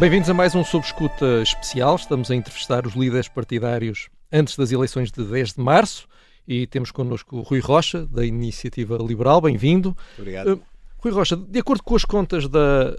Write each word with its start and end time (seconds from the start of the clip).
Bem-vindos 0.00 0.30
a 0.30 0.34
mais 0.34 0.54
um 0.54 0.64
Sob 0.64 0.82
Escuta 0.82 1.42
especial. 1.42 1.94
Estamos 1.94 2.30
a 2.30 2.34
entrevistar 2.34 2.86
os 2.86 2.94
líderes 2.94 3.28
partidários 3.28 4.08
antes 4.32 4.56
das 4.56 4.72
eleições 4.72 5.12
de 5.12 5.22
10 5.22 5.52
de 5.52 5.60
março 5.60 6.08
e 6.48 6.66
temos 6.66 6.90
connosco 6.90 7.36
o 7.36 7.42
Rui 7.42 7.60
Rocha, 7.60 8.06
da 8.06 8.24
Iniciativa 8.24 8.96
Liberal. 8.96 9.42
Bem-vindo. 9.42 9.94
Obrigado. 10.18 10.54
Uh, 10.54 10.62
Rui 10.96 11.12
Rocha, 11.12 11.36
de 11.36 11.58
acordo 11.58 11.82
com 11.82 11.94
as 11.94 12.06
contas 12.06 12.48
da, 12.48 12.92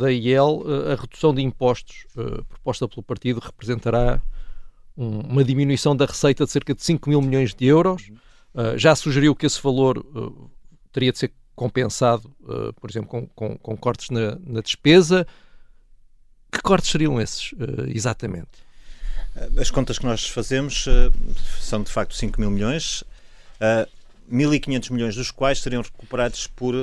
da 0.00 0.10
IEL, 0.10 0.64
a 0.92 1.00
redução 1.00 1.32
de 1.32 1.42
impostos 1.42 2.06
uh, 2.16 2.44
proposta 2.46 2.88
pelo 2.88 3.04
partido 3.04 3.38
representará 3.38 4.20
um, 4.96 5.20
uma 5.20 5.44
diminuição 5.44 5.94
da 5.94 6.06
receita 6.06 6.44
de 6.44 6.50
cerca 6.50 6.74
de 6.74 6.82
5 6.82 7.08
mil 7.08 7.22
milhões 7.22 7.54
de 7.54 7.66
euros. 7.66 8.10
Uh, 8.52 8.76
já 8.76 8.96
sugeriu 8.96 9.32
que 9.36 9.46
esse 9.46 9.62
valor 9.62 10.04
teria 10.90 11.12
de 11.12 11.18
ser 11.18 11.32
compensado, 11.54 12.34
por 12.80 12.90
exemplo, 12.90 13.08
com, 13.08 13.26
com, 13.28 13.56
com 13.56 13.76
cortes 13.76 14.10
na, 14.10 14.36
na, 14.44 14.60
despesa. 14.60 15.24
Que 16.50 16.60
cortes 16.62 16.90
seriam 16.90 17.20
esses, 17.20 17.52
exatamente? 17.88 18.48
As 19.58 19.70
contas 19.70 19.98
que 19.98 20.06
nós 20.06 20.28
fazemos 20.28 20.86
são 21.60 21.82
de 21.82 21.90
facto 21.90 22.14
5 22.14 22.40
mil 22.40 22.50
milhões. 22.50 23.04
1.500 24.30 24.90
milhões 24.90 25.14
dos 25.14 25.30
quais 25.30 25.60
seriam 25.60 25.82
recuperados 25.82 26.46
por 26.46 26.74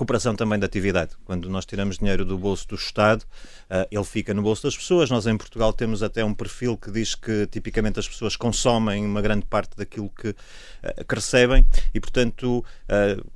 recuperação 0.00 0.34
também 0.34 0.58
da 0.58 0.64
atividade. 0.64 1.10
Quando 1.26 1.50
nós 1.50 1.66
tiramos 1.66 1.98
dinheiro 1.98 2.24
do 2.24 2.38
bolso 2.38 2.66
do 2.66 2.74
Estado, 2.74 3.22
uh, 3.22 3.86
ele 3.90 4.04
fica 4.04 4.32
no 4.32 4.40
bolso 4.40 4.62
das 4.62 4.74
pessoas. 4.74 5.10
Nós 5.10 5.26
em 5.26 5.36
Portugal 5.36 5.74
temos 5.74 6.02
até 6.02 6.24
um 6.24 6.32
perfil 6.32 6.76
que 6.76 6.90
diz 6.90 7.14
que 7.14 7.46
tipicamente 7.46 8.00
as 8.00 8.08
pessoas 8.08 8.34
consomem 8.34 9.04
uma 9.04 9.20
grande 9.20 9.44
parte 9.44 9.76
daquilo 9.76 10.08
que, 10.08 10.28
uh, 10.28 11.04
que 11.06 11.14
recebem 11.14 11.66
e, 11.92 12.00
portanto, 12.00 12.64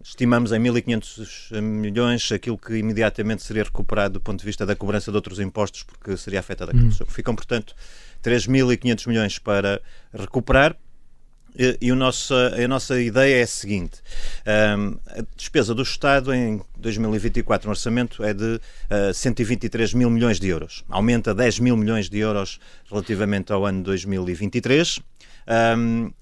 estimamos 0.02 0.52
em 0.52 0.60
1.500 0.60 1.60
milhões 1.60 2.32
aquilo 2.32 2.56
que 2.56 2.74
imediatamente 2.76 3.42
seria 3.42 3.62
recuperado 3.62 4.14
do 4.14 4.20
ponto 4.20 4.40
de 4.40 4.46
vista 4.46 4.64
da 4.64 4.74
cobrança 4.74 5.10
de 5.10 5.16
outros 5.16 5.38
impostos, 5.38 5.82
porque 5.82 6.16
seria 6.16 6.40
afetada 6.40 6.72
a 6.72 6.76
hum. 6.76 6.90
Ficam, 7.08 7.34
portanto, 7.34 7.74
3.500 8.22 9.06
milhões 9.06 9.38
para 9.38 9.82
recuperar 10.12 10.76
e 11.80 11.92
o 11.92 11.94
nosso, 11.94 12.34
a 12.34 12.66
nossa 12.66 13.00
ideia 13.00 13.38
é 13.38 13.42
a 13.42 13.46
seguinte: 13.46 14.00
um, 14.76 14.96
a 15.06 15.24
despesa 15.36 15.74
do 15.74 15.82
Estado 15.82 16.34
em 16.34 16.60
2024 16.76 17.66
no 17.66 17.70
orçamento 17.70 18.24
é 18.24 18.34
de 18.34 18.60
uh, 19.10 19.14
123 19.14 19.94
mil 19.94 20.10
milhões 20.10 20.40
de 20.40 20.48
euros. 20.48 20.84
Aumenta 20.88 21.32
10 21.32 21.60
mil 21.60 21.76
milhões 21.76 22.10
de 22.10 22.18
euros 22.18 22.58
relativamente 22.90 23.52
ao 23.52 23.64
ano 23.64 23.82
2023. 23.84 25.00
Um, 25.78 26.12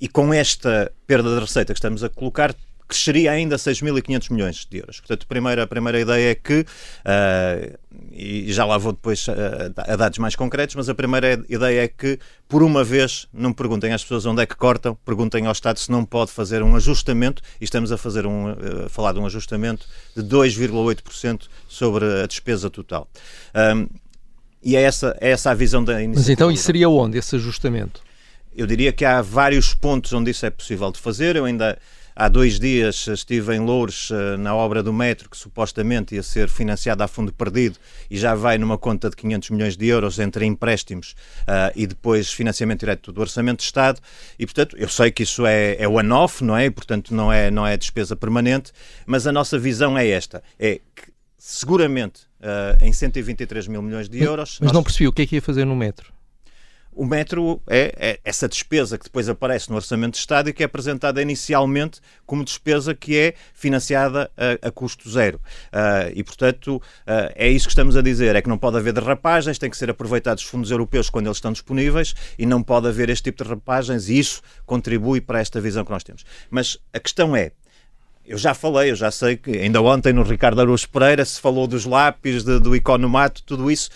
e 0.00 0.08
com 0.08 0.34
esta 0.34 0.92
perda 1.06 1.32
de 1.34 1.40
receita 1.40 1.72
que 1.72 1.78
estamos 1.78 2.02
a 2.02 2.08
colocar, 2.08 2.52
cresceria 2.92 3.32
ainda 3.32 3.56
6.500 3.56 4.30
milhões 4.30 4.66
de 4.70 4.78
euros. 4.78 5.00
Portanto, 5.00 5.22
a 5.24 5.26
primeira, 5.26 5.62
a 5.62 5.66
primeira 5.66 5.98
ideia 5.98 6.30
é 6.30 6.34
que, 6.34 6.60
uh, 6.60 7.78
e 8.12 8.52
já 8.52 8.66
lá 8.66 8.76
vou 8.76 8.92
depois 8.92 9.26
a, 9.28 9.92
a, 9.92 9.96
dados 9.96 10.18
mais 10.18 10.36
concretos, 10.36 10.76
mas 10.76 10.90
a 10.90 10.94
primeira 10.94 11.42
ideia 11.48 11.84
é 11.84 11.88
que, 11.88 12.18
por 12.46 12.62
uma 12.62 12.84
vez, 12.84 13.26
não 13.32 13.52
perguntem 13.52 13.92
às 13.92 14.02
pessoas 14.02 14.26
onde 14.26 14.42
é 14.42 14.46
que 14.46 14.54
cortam, 14.54 14.94
perguntem 15.06 15.46
ao 15.46 15.52
Estado 15.52 15.78
se 15.78 15.90
não 15.90 16.04
pode 16.04 16.30
fazer 16.30 16.62
um 16.62 16.76
ajustamento, 16.76 17.42
e 17.58 17.64
estamos 17.64 17.90
a 17.90 17.96
fazer 17.96 18.26
um, 18.26 18.50
a 18.84 18.88
falar 18.90 19.12
de 19.12 19.18
um 19.18 19.26
ajustamento 19.26 19.86
de 20.14 20.22
2,8% 20.22 21.48
sobre 21.66 22.04
a 22.22 22.26
despesa 22.26 22.68
total. 22.68 23.08
Um, 23.54 23.88
e 24.62 24.76
é 24.76 24.82
essa, 24.82 25.16
é 25.20 25.30
essa 25.30 25.50
a 25.50 25.54
visão 25.54 25.82
da 25.82 25.94
iniciativa. 25.94 26.20
Mas 26.20 26.28
então 26.28 26.50
isso 26.50 26.64
seria 26.64 26.88
onde, 26.88 27.18
esse 27.18 27.34
ajustamento? 27.34 28.02
Eu 28.54 28.66
diria 28.66 28.92
que 28.92 29.04
há 29.04 29.22
vários 29.22 29.74
pontos 29.74 30.12
onde 30.12 30.30
isso 30.30 30.44
é 30.44 30.50
possível 30.50 30.92
de 30.92 31.00
fazer. 31.00 31.36
Eu 31.36 31.46
ainda 31.46 31.78
Há 32.14 32.28
dois 32.28 32.58
dias 32.58 33.06
estive 33.06 33.54
em 33.54 33.60
Louros 33.60 34.10
eh, 34.10 34.36
na 34.36 34.54
obra 34.54 34.82
do 34.82 34.92
metro, 34.92 35.30
que 35.30 35.36
supostamente 35.36 36.14
ia 36.14 36.22
ser 36.22 36.48
financiada 36.48 37.04
a 37.04 37.08
fundo 37.08 37.32
perdido 37.32 37.78
e 38.10 38.16
já 38.18 38.34
vai 38.34 38.58
numa 38.58 38.76
conta 38.76 39.08
de 39.08 39.16
500 39.16 39.50
milhões 39.50 39.76
de 39.76 39.86
euros 39.86 40.18
entre 40.18 40.44
empréstimos 40.44 41.14
uh, 41.42 41.72
e 41.74 41.86
depois 41.86 42.32
financiamento 42.32 42.80
direto 42.80 43.12
do 43.12 43.20
Orçamento 43.20 43.58
de 43.58 43.64
Estado. 43.64 44.00
E, 44.38 44.44
portanto, 44.44 44.76
eu 44.76 44.88
sei 44.88 45.10
que 45.10 45.22
isso 45.22 45.46
é, 45.46 45.76
é 45.78 45.88
one-off, 45.88 46.44
não 46.44 46.56
é? 46.56 46.66
E, 46.66 46.70
portanto, 46.70 47.14
não 47.14 47.32
é, 47.32 47.50
não 47.50 47.66
é 47.66 47.76
despesa 47.76 48.14
permanente, 48.14 48.72
mas 49.06 49.26
a 49.26 49.32
nossa 49.32 49.58
visão 49.58 49.96
é 49.96 50.06
esta: 50.08 50.42
é 50.58 50.80
que 50.94 51.12
seguramente 51.38 52.22
uh, 52.40 52.84
em 52.84 52.92
123 52.92 53.66
mil 53.68 53.82
milhões 53.82 54.08
de 54.08 54.22
euros. 54.22 54.58
Mas, 54.60 54.60
mas 54.60 54.66
nós... 54.68 54.74
não 54.74 54.82
percebi 54.82 55.08
o 55.08 55.12
que 55.12 55.22
é 55.22 55.26
que 55.26 55.36
ia 55.36 55.42
fazer 55.42 55.64
no 55.64 55.74
metro. 55.74 56.12
O 56.94 57.06
metro 57.06 57.60
é, 57.66 57.94
é, 57.96 58.20
essa 58.22 58.46
despesa 58.46 58.98
que 58.98 59.04
depois 59.04 59.26
aparece 59.26 59.70
no 59.70 59.76
Orçamento 59.76 60.12
de 60.12 60.18
Estado 60.18 60.50
e 60.50 60.52
que 60.52 60.62
é 60.62 60.66
apresentada 60.66 61.22
inicialmente 61.22 62.00
como 62.26 62.44
despesa 62.44 62.94
que 62.94 63.16
é 63.16 63.34
financiada 63.54 64.30
a, 64.36 64.68
a 64.68 64.70
custo 64.70 65.08
zero. 65.08 65.40
Uh, 65.68 66.12
e, 66.14 66.22
portanto, 66.22 66.76
uh, 66.76 67.32
é 67.34 67.48
isso 67.48 67.66
que 67.66 67.72
estamos 67.72 67.96
a 67.96 68.02
dizer: 68.02 68.36
é 68.36 68.42
que 68.42 68.48
não 68.48 68.58
pode 68.58 68.76
haver 68.76 68.92
derrapagens, 68.92 69.58
tem 69.58 69.70
que 69.70 69.76
ser 69.76 69.88
aproveitados 69.88 70.44
os 70.44 70.50
fundos 70.50 70.70
europeus 70.70 71.08
quando 71.08 71.26
eles 71.26 71.38
estão 71.38 71.50
disponíveis 71.50 72.14
e 72.38 72.44
não 72.44 72.62
pode 72.62 72.86
haver 72.86 73.08
este 73.08 73.24
tipo 73.24 73.42
de 73.42 73.48
derrapagens 73.48 74.10
e 74.10 74.18
isso 74.18 74.42
contribui 74.66 75.22
para 75.22 75.40
esta 75.40 75.60
visão 75.62 75.84
que 75.86 75.90
nós 75.90 76.04
temos. 76.04 76.24
Mas 76.50 76.76
a 76.92 77.00
questão 77.00 77.34
é. 77.34 77.52
Eu 78.24 78.38
já 78.38 78.54
falei, 78.54 78.90
eu 78.90 78.96
já 78.96 79.10
sei 79.10 79.36
que 79.36 79.50
ainda 79.50 79.82
ontem 79.82 80.12
no 80.12 80.22
Ricardo 80.22 80.60
Araújo 80.60 80.88
Pereira 80.90 81.24
se 81.24 81.40
falou 81.40 81.66
dos 81.66 81.84
lápis, 81.84 82.44
de, 82.44 82.60
do 82.60 82.76
economato, 82.76 83.42
tudo 83.42 83.68
isso. 83.70 83.90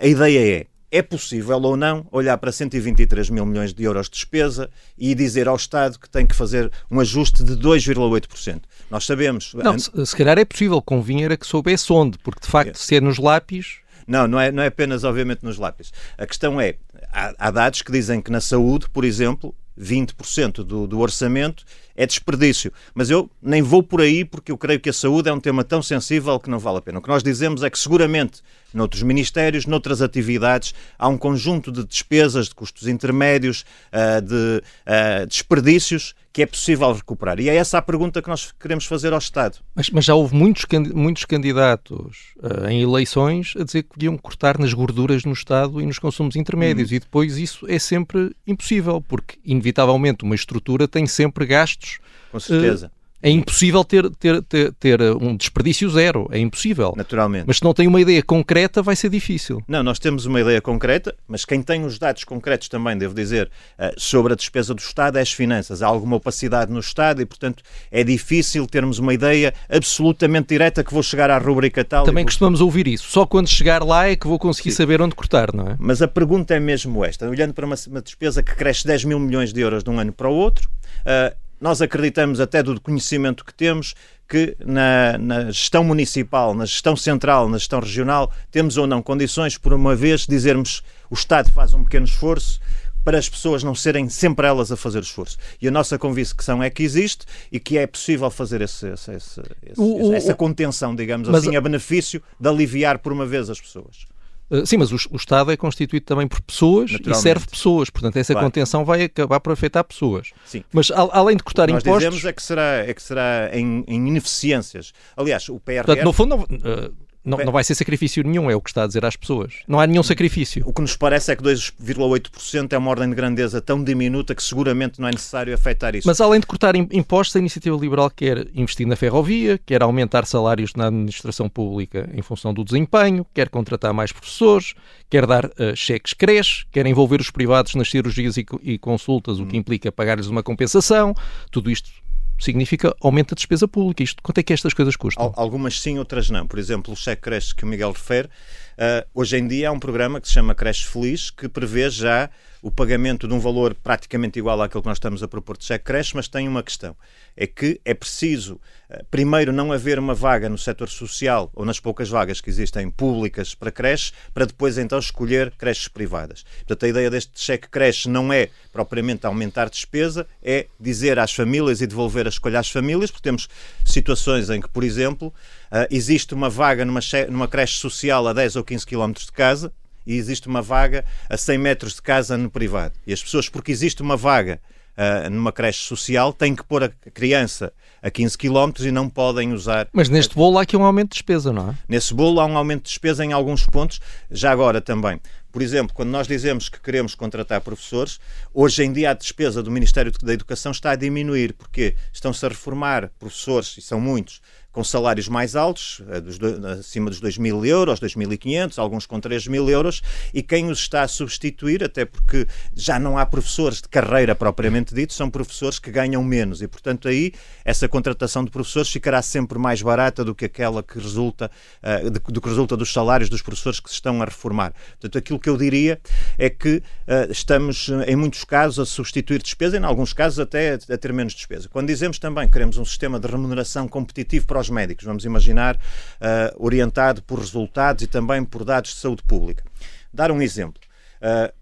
A 0.00 0.06
ideia 0.06 0.60
é 0.60 0.66
é 0.90 1.02
possível 1.02 1.60
ou 1.60 1.76
não 1.76 2.06
olhar 2.10 2.36
para 2.38 2.52
123 2.52 3.30
mil 3.30 3.44
milhões 3.44 3.74
de 3.74 3.82
euros 3.84 4.06
de 4.06 4.12
despesa 4.12 4.70
e 4.96 5.14
dizer 5.14 5.48
ao 5.48 5.56
Estado 5.56 5.98
que 5.98 6.08
tem 6.08 6.26
que 6.26 6.34
fazer 6.34 6.70
um 6.90 7.00
ajuste 7.00 7.42
de 7.42 7.56
2,8%. 7.56 8.62
Nós 8.90 9.04
sabemos. 9.04 9.52
Não, 9.54 9.78
se, 9.78 9.90
se 10.06 10.16
calhar 10.16 10.38
é 10.38 10.44
possível, 10.44 10.80
convinha 10.80 11.24
era 11.24 11.36
que 11.36 11.46
soubesse 11.46 11.92
onde, 11.92 12.18
porque 12.18 12.40
de 12.40 12.48
facto, 12.48 12.76
é. 12.76 12.78
se 12.78 12.96
é 12.96 13.00
nos 13.00 13.18
lápis. 13.18 13.78
Não, 14.06 14.28
não 14.28 14.38
é, 14.38 14.52
não 14.52 14.62
é 14.62 14.66
apenas, 14.66 15.02
obviamente, 15.02 15.42
nos 15.42 15.58
lápis. 15.58 15.92
A 16.16 16.26
questão 16.26 16.60
é: 16.60 16.76
há, 17.12 17.34
há 17.38 17.50
dados 17.50 17.82
que 17.82 17.90
dizem 17.90 18.20
que 18.20 18.30
na 18.30 18.40
saúde, 18.40 18.88
por 18.90 19.04
exemplo, 19.04 19.54
20% 19.80 20.64
do, 20.64 20.86
do 20.86 20.98
orçamento 20.98 21.64
é 21.94 22.06
desperdício. 22.06 22.72
Mas 22.94 23.10
eu 23.10 23.30
nem 23.42 23.62
vou 23.62 23.82
por 23.82 24.00
aí 24.00 24.24
porque 24.24 24.52
eu 24.52 24.58
creio 24.58 24.80
que 24.80 24.90
a 24.90 24.92
saúde 24.92 25.28
é 25.28 25.32
um 25.32 25.40
tema 25.40 25.64
tão 25.64 25.82
sensível 25.82 26.38
que 26.38 26.50
não 26.50 26.58
vale 26.58 26.78
a 26.78 26.82
pena. 26.82 26.98
O 26.98 27.02
que 27.02 27.08
nós 27.08 27.22
dizemos 27.22 27.62
é 27.62 27.70
que 27.70 27.78
seguramente 27.78 28.42
noutros 28.72 29.02
ministérios, 29.02 29.66
noutras 29.66 30.02
atividades, 30.02 30.74
há 30.98 31.08
um 31.08 31.16
conjunto 31.16 31.72
de 31.72 31.84
despesas, 31.84 32.48
de 32.48 32.54
custos 32.54 32.86
intermédios, 32.86 33.64
uh, 33.92 34.20
de 34.20 34.62
uh, 34.62 35.26
desperdícios 35.26 36.14
que 36.36 36.42
é 36.42 36.46
possível 36.46 36.92
recuperar. 36.92 37.40
E 37.40 37.48
é 37.48 37.56
essa 37.56 37.78
a 37.78 37.82
pergunta 37.82 38.20
que 38.20 38.28
nós 38.28 38.52
queremos 38.60 38.84
fazer 38.84 39.10
ao 39.14 39.18
Estado. 39.18 39.56
Mas, 39.74 39.88
mas 39.88 40.04
já 40.04 40.14
houve 40.14 40.36
muitos, 40.36 40.66
muitos 40.94 41.24
candidatos 41.24 42.34
uh, 42.42 42.68
em 42.68 42.82
eleições 42.82 43.54
a 43.58 43.64
dizer 43.64 43.84
que 43.84 43.88
podiam 43.88 44.18
cortar 44.18 44.58
nas 44.58 44.74
gorduras 44.74 45.24
no 45.24 45.32
Estado 45.32 45.80
e 45.80 45.86
nos 45.86 45.98
consumos 45.98 46.36
intermédios. 46.36 46.92
Hum. 46.92 46.96
E 46.96 46.98
depois 46.98 47.38
isso 47.38 47.64
é 47.66 47.78
sempre 47.78 48.36
impossível, 48.46 49.00
porque 49.00 49.38
inevitavelmente 49.46 50.24
uma 50.24 50.34
estrutura 50.34 50.86
tem 50.86 51.06
sempre 51.06 51.46
gastos. 51.46 52.00
Com 52.30 52.38
certeza. 52.38 52.88
Uh, 52.88 52.95
é 53.22 53.30
impossível 53.30 53.84
ter, 53.84 54.08
ter, 54.10 54.42
ter, 54.42 54.72
ter, 54.74 55.00
um 55.02 55.36
desperdício 55.36 55.88
zero, 55.90 56.28
é 56.30 56.38
impossível. 56.38 56.94
Naturalmente. 56.96 57.44
Mas 57.46 57.58
se 57.58 57.64
não 57.64 57.72
tem 57.72 57.86
uma 57.86 58.00
ideia 58.00 58.22
concreta, 58.22 58.82
vai 58.82 58.94
ser 58.94 59.08
difícil. 59.08 59.62
Não, 59.66 59.82
nós 59.82 59.98
temos 59.98 60.26
uma 60.26 60.40
ideia 60.40 60.60
concreta, 60.60 61.14
mas 61.26 61.44
quem 61.44 61.62
tem 61.62 61.84
os 61.84 61.98
dados 61.98 62.24
concretos 62.24 62.68
também, 62.68 62.96
devo 62.96 63.14
dizer, 63.14 63.50
eh, 63.78 63.94
sobre 63.96 64.32
a 64.32 64.36
despesa 64.36 64.74
do 64.74 64.80
Estado 64.80 65.18
é 65.18 65.22
as 65.22 65.32
finanças. 65.32 65.82
Há 65.82 65.86
alguma 65.86 66.16
opacidade 66.16 66.72
no 66.72 66.80
Estado 66.80 67.22
e, 67.22 67.26
portanto, 67.26 67.62
é 67.90 68.04
difícil 68.04 68.66
termos 68.66 68.98
uma 68.98 69.14
ideia 69.14 69.52
absolutamente 69.68 70.48
direta 70.48 70.84
que 70.84 70.92
vou 70.92 71.02
chegar 71.02 71.30
à 71.30 71.38
rubrica 71.38 71.84
tal. 71.84 72.04
Também 72.04 72.24
vou... 72.24 72.28
costumamos 72.28 72.60
ouvir 72.60 72.86
isso. 72.86 73.10
Só 73.10 73.26
quando 73.26 73.48
chegar 73.48 73.82
lá 73.82 74.08
é 74.08 74.16
que 74.16 74.26
vou 74.26 74.38
conseguir 74.38 74.70
Sim. 74.70 74.76
saber 74.76 75.00
onde 75.00 75.14
cortar, 75.14 75.52
não 75.54 75.68
é? 75.68 75.76
Mas 75.78 76.02
a 76.02 76.08
pergunta 76.08 76.54
é 76.54 76.60
mesmo 76.60 77.04
esta. 77.04 77.28
Olhando 77.28 77.54
para 77.54 77.66
uma, 77.66 77.76
uma 77.88 78.02
despesa 78.02 78.42
que 78.42 78.54
cresce 78.54 78.86
10 78.86 79.04
mil 79.04 79.18
milhões 79.18 79.52
de 79.52 79.60
euros 79.60 79.82
de 79.82 79.90
um 79.90 79.98
ano 79.98 80.12
para 80.12 80.28
o 80.28 80.34
outro, 80.34 80.68
uh, 81.00 81.45
nós 81.60 81.80
acreditamos, 81.80 82.40
até 82.40 82.62
do 82.62 82.80
conhecimento 82.80 83.44
que 83.44 83.54
temos, 83.54 83.94
que 84.28 84.56
na, 84.64 85.16
na, 85.18 85.50
gestão 85.50 85.84
municipal, 85.84 86.54
na 86.54 86.66
gestão 86.66 86.96
central, 86.96 87.48
na 87.48 87.58
gestão 87.58 87.80
regional, 87.80 88.32
temos 88.50 88.76
ou 88.76 88.86
não 88.86 89.02
condições, 89.02 89.56
por 89.56 89.72
uma 89.72 89.94
vez, 89.94 90.26
dizermos 90.26 90.82
o 91.10 91.14
Estado 91.14 91.50
faz 91.52 91.72
um 91.72 91.84
pequeno 91.84 92.06
esforço 92.06 92.60
para 93.04 93.18
as 93.18 93.28
pessoas 93.28 93.62
não 93.62 93.72
serem 93.72 94.08
sempre 94.08 94.48
elas 94.48 94.72
a 94.72 94.76
fazer 94.76 94.98
o 94.98 95.02
esforço. 95.02 95.38
E 95.62 95.68
a 95.68 95.70
nossa 95.70 95.96
convicção 95.96 96.60
é 96.60 96.68
que 96.68 96.82
existe 96.82 97.24
e 97.52 97.60
que 97.60 97.78
é 97.78 97.86
possível 97.86 98.28
fazer 98.32 98.60
esse, 98.62 98.88
esse, 98.88 99.12
esse, 99.12 99.40
o, 99.76 100.12
essa 100.12 100.34
contenção, 100.34 100.92
digamos 100.92 101.28
assim, 101.28 101.54
a 101.54 101.60
benefício 101.60 102.20
de 102.38 102.48
aliviar 102.48 102.98
por 102.98 103.12
uma 103.12 103.24
vez 103.24 103.48
as 103.48 103.60
pessoas. 103.60 104.08
Uh, 104.50 104.64
sim, 104.64 104.76
mas 104.76 104.92
o, 104.92 104.96
o, 105.10 105.16
Estado 105.16 105.50
é 105.50 105.56
constituído 105.56 106.06
também 106.06 106.26
por 106.28 106.40
pessoas 106.40 106.90
e 106.90 107.14
serve 107.14 107.46
pessoas. 107.46 107.90
Portanto, 107.90 108.16
essa 108.16 108.32
claro. 108.32 108.46
contenção 108.46 108.84
vai 108.84 109.02
acabar 109.02 109.40
por 109.40 109.52
afetar 109.52 109.82
pessoas. 109.82 110.30
Sim. 110.44 110.62
Mas 110.72 110.90
a, 110.90 111.08
além 111.12 111.36
de 111.36 111.42
cortar 111.42 111.68
Nós 111.68 111.82
impostos... 111.82 112.04
dizemos 112.04 112.24
é 112.24 112.32
que 112.32 112.42
será, 112.42 112.76
é 112.86 112.94
que 112.94 113.02
será 113.02 113.50
em, 113.52 113.84
em 113.88 114.08
ineficiências. 114.08 114.92
Aliás, 115.16 115.48
o 115.48 115.58
PRR... 115.58 115.84
Portanto, 115.84 116.04
no 116.04 116.12
fundo, 116.12 116.36
não, 116.36 116.42
uh, 116.44 116.94
Não, 117.26 117.38
não 117.38 117.52
vai 117.52 117.64
ser 117.64 117.74
sacrifício 117.74 118.22
nenhum, 118.22 118.48
é 118.48 118.54
o 118.54 118.60
que 118.60 118.70
está 118.70 118.84
a 118.84 118.86
dizer 118.86 119.04
às 119.04 119.16
pessoas. 119.16 119.54
Não 119.66 119.80
há 119.80 119.86
nenhum 119.86 120.02
sacrifício. 120.04 120.62
O 120.64 120.72
que 120.72 120.80
nos 120.80 120.96
parece 120.96 121.32
é 121.32 121.36
que 121.36 121.42
2,8% 121.42 122.72
é 122.72 122.78
uma 122.78 122.90
ordem 122.90 123.10
de 123.10 123.16
grandeza 123.16 123.60
tão 123.60 123.82
diminuta 123.82 124.32
que 124.32 124.42
seguramente 124.42 125.00
não 125.00 125.08
é 125.08 125.10
necessário 125.10 125.52
afetar 125.52 125.96
isso. 125.96 126.06
Mas 126.06 126.20
além 126.20 126.38
de 126.38 126.46
cortar 126.46 126.76
impostos, 126.76 127.34
a 127.34 127.40
Iniciativa 127.40 127.76
Liberal 127.76 128.08
quer 128.10 128.46
investir 128.54 128.86
na 128.86 128.94
ferrovia, 128.94 129.58
quer 129.66 129.82
aumentar 129.82 130.24
salários 130.24 130.72
na 130.76 130.86
administração 130.86 131.48
pública 131.48 132.08
em 132.14 132.22
função 132.22 132.54
do 132.54 132.64
desempenho, 132.64 133.26
quer 133.34 133.48
contratar 133.48 133.92
mais 133.92 134.12
professores, 134.12 134.74
quer 135.10 135.26
dar 135.26 135.46
uh, 135.46 135.74
cheques 135.74 136.14
creches, 136.14 136.64
quer 136.70 136.86
envolver 136.86 137.20
os 137.20 137.30
privados 137.30 137.74
nas 137.74 137.90
cirurgias 137.90 138.36
e, 138.36 138.46
e 138.62 138.78
consultas, 138.78 139.40
o 139.40 139.46
que 139.46 139.56
hum. 139.56 139.60
implica 139.60 139.90
pagar-lhes 139.90 140.28
uma 140.28 140.44
compensação. 140.44 141.12
Tudo 141.50 141.72
isto 141.72 141.90
significa 142.38 142.94
aumento 143.00 143.30
da 143.30 143.36
despesa 143.36 143.66
pública. 143.66 144.02
Isto, 144.02 144.22
quanto 144.22 144.38
é 144.38 144.42
que 144.42 144.52
estas 144.52 144.74
coisas 144.74 144.96
custam? 144.96 145.32
Algumas 145.36 145.80
sim, 145.80 145.98
outras 145.98 146.30
não. 146.30 146.46
Por 146.46 146.58
exemplo, 146.58 146.92
o 146.92 146.96
cheque 146.96 147.22
creche 147.22 147.54
que 147.54 147.64
o 147.64 147.66
Miguel 147.66 147.92
refere, 147.92 148.28
uh, 148.78 149.06
hoje 149.14 149.36
em 149.36 149.46
dia 149.46 149.68
há 149.68 149.72
um 149.72 149.78
programa 149.78 150.20
que 150.20 150.28
se 150.28 150.34
chama 150.34 150.54
Creche 150.54 150.86
Feliz, 150.86 151.30
que 151.30 151.48
prevê 151.48 151.90
já 151.90 152.30
o 152.66 152.70
pagamento 152.70 153.28
de 153.28 153.32
um 153.32 153.38
valor 153.38 153.74
praticamente 153.74 154.40
igual 154.40 154.60
àquele 154.60 154.82
que 154.82 154.88
nós 154.88 154.96
estamos 154.96 155.22
a 155.22 155.28
propor 155.28 155.56
de 155.56 155.64
cheque 155.64 155.84
creche, 155.84 156.16
mas 156.16 156.26
tem 156.26 156.48
uma 156.48 156.64
questão. 156.64 156.96
É 157.36 157.46
que 157.46 157.80
é 157.84 157.94
preciso, 157.94 158.60
eh, 158.90 159.04
primeiro, 159.08 159.52
não 159.52 159.70
haver 159.70 160.00
uma 160.00 160.14
vaga 160.14 160.48
no 160.48 160.58
setor 160.58 160.88
social 160.88 161.48
ou 161.54 161.64
nas 161.64 161.78
poucas 161.78 162.08
vagas 162.08 162.40
que 162.40 162.50
existem 162.50 162.90
públicas 162.90 163.54
para 163.54 163.70
creche, 163.70 164.12
para 164.34 164.46
depois 164.46 164.78
então 164.78 164.98
escolher 164.98 165.52
creches 165.56 165.86
privadas. 165.86 166.44
Portanto, 166.58 166.86
a 166.86 166.88
ideia 166.88 167.08
deste 167.08 167.40
cheque 167.40 167.68
creche 167.68 168.08
não 168.08 168.32
é 168.32 168.48
propriamente 168.72 169.26
aumentar 169.26 169.70
despesa, 169.70 170.26
é 170.42 170.66
dizer 170.80 171.20
às 171.20 171.32
famílias 171.32 171.80
e 171.80 171.86
devolver 171.86 172.26
a 172.26 172.30
escolha 172.30 172.58
às 172.58 172.68
famílias, 172.68 173.12
porque 173.12 173.22
temos 173.22 173.48
situações 173.84 174.50
em 174.50 174.60
que, 174.60 174.68
por 174.68 174.82
exemplo, 174.82 175.32
eh, 175.70 175.88
existe 175.90 176.34
uma 176.34 176.50
vaga 176.50 176.84
numa, 176.84 177.00
numa 177.28 177.46
creche 177.46 177.78
social 177.78 178.26
a 178.26 178.32
10 178.32 178.56
ou 178.56 178.64
15 178.66 178.86
km 178.86 179.12
de 179.12 179.32
casa, 179.32 179.72
e 180.06 180.14
existe 180.14 180.46
uma 180.46 180.62
vaga 180.62 181.04
a 181.28 181.36
100 181.36 181.58
metros 181.58 181.94
de 181.94 182.02
casa 182.02 182.36
no 182.36 182.50
privado. 182.50 182.94
E 183.06 183.12
as 183.12 183.22
pessoas, 183.22 183.48
porque 183.48 183.72
existe 183.72 184.02
uma 184.02 184.16
vaga 184.16 184.60
uh, 184.96 185.30
numa 185.30 185.52
creche 185.52 185.80
social, 185.80 186.32
têm 186.32 186.54
que 186.54 186.64
pôr 186.64 186.84
a 186.84 186.88
criança 186.88 187.72
a 188.02 188.10
15 188.10 188.38
km 188.38 188.72
e 188.80 188.92
não 188.92 189.08
podem 189.08 189.52
usar. 189.52 189.88
Mas 189.92 190.08
neste 190.08 190.34
bolo 190.34 190.58
há 190.58 190.62
aqui 190.62 190.76
um 190.76 190.84
aumento 190.84 191.10
de 191.10 191.14
despesa, 191.14 191.52
não 191.52 191.70
é? 191.70 191.74
Nesse 191.88 192.14
bolo 192.14 192.40
há 192.40 192.46
um 192.46 192.56
aumento 192.56 192.84
de 192.84 192.90
despesa 192.90 193.24
em 193.24 193.32
alguns 193.32 193.66
pontos, 193.66 194.00
já 194.30 194.52
agora 194.52 194.80
também. 194.80 195.20
Por 195.50 195.62
exemplo, 195.62 195.94
quando 195.94 196.10
nós 196.10 196.28
dizemos 196.28 196.68
que 196.68 196.78
queremos 196.78 197.14
contratar 197.14 197.62
professores, 197.62 198.20
hoje 198.52 198.84
em 198.84 198.92
dia 198.92 199.10
a 199.10 199.14
despesa 199.14 199.62
do 199.62 199.70
Ministério 199.70 200.12
da 200.22 200.34
Educação 200.34 200.70
está 200.70 200.90
a 200.90 200.96
diminuir, 200.96 201.54
porque 201.54 201.96
estão-se 202.12 202.44
a 202.44 202.48
reformar 202.50 203.10
professores, 203.18 203.76
e 203.78 203.80
são 203.80 203.98
muitos, 203.98 204.42
com 204.76 204.84
salários 204.84 205.26
mais 205.26 205.56
altos, 205.56 206.02
eh, 206.06 206.72
acima 206.78 207.08
dos 207.08 207.18
2 207.18 207.38
mil 207.38 207.64
euros, 207.64 207.98
2.500, 207.98 208.78
alguns 208.78 209.06
com 209.06 209.18
3 209.18 209.46
mil 209.46 209.70
euros, 209.70 210.02
e 210.34 210.42
quem 210.42 210.68
os 210.68 210.80
está 210.80 211.00
a 211.00 211.08
substituir, 211.08 211.82
até 211.82 212.04
porque 212.04 212.46
já 212.74 212.98
não 212.98 213.16
há 213.16 213.24
professores 213.24 213.80
de 213.80 213.88
carreira 213.88 214.34
propriamente 214.34 214.94
dito, 214.94 215.14
são 215.14 215.30
professores 215.30 215.78
que 215.78 215.90
ganham 215.90 216.22
menos, 216.22 216.60
e 216.60 216.68
portanto 216.68 217.08
aí 217.08 217.32
essa 217.64 217.88
contratação 217.88 218.44
de 218.44 218.50
professores 218.50 218.90
ficará 218.90 219.22
sempre 219.22 219.58
mais 219.58 219.80
barata 219.80 220.22
do 220.22 220.34
que 220.34 220.44
aquela 220.44 220.82
que 220.82 220.98
resulta, 220.98 221.50
uh, 221.82 222.10
do 222.10 222.38
que 222.38 222.46
resulta 222.46 222.76
dos 222.76 222.92
salários 222.92 223.30
dos 223.30 223.40
professores 223.40 223.80
que 223.80 223.88
se 223.88 223.94
estão 223.94 224.20
a 224.20 224.26
reformar. 224.26 224.74
Portanto, 225.00 225.16
aquilo 225.16 225.40
que 225.40 225.48
eu 225.48 225.56
diria 225.56 225.98
é 226.36 226.50
que 226.50 226.76
uh, 226.76 227.32
estamos, 227.32 227.88
em 228.06 228.14
muitos 228.14 228.44
casos, 228.44 228.78
a 228.78 228.84
substituir 228.84 229.42
despesa, 229.42 229.78
e 229.78 229.80
em 229.80 229.84
alguns 229.84 230.12
casos 230.12 230.38
até 230.38 230.74
a 230.74 230.98
ter 230.98 231.14
menos 231.14 231.32
despesa. 231.32 231.66
Quando 231.66 231.86
dizemos 231.86 232.18
também 232.18 232.46
que 232.46 232.52
queremos 232.52 232.76
um 232.76 232.84
sistema 232.84 233.18
de 233.18 233.26
remuneração 233.26 233.88
competitivo 233.88 234.46
para 234.46 234.65
os 234.65 234.65
médicos, 234.70 235.04
vamos 235.04 235.24
imaginar, 235.24 235.76
uh, 235.76 236.64
orientado 236.64 237.22
por 237.22 237.38
resultados 237.38 238.02
e 238.02 238.06
também 238.06 238.44
por 238.44 238.64
dados 238.64 238.90
de 238.90 238.96
saúde 238.96 239.22
pública. 239.22 239.64
Dar 240.12 240.30
um 240.30 240.40
exemplo. 240.40 240.80
Uh, 241.20 241.52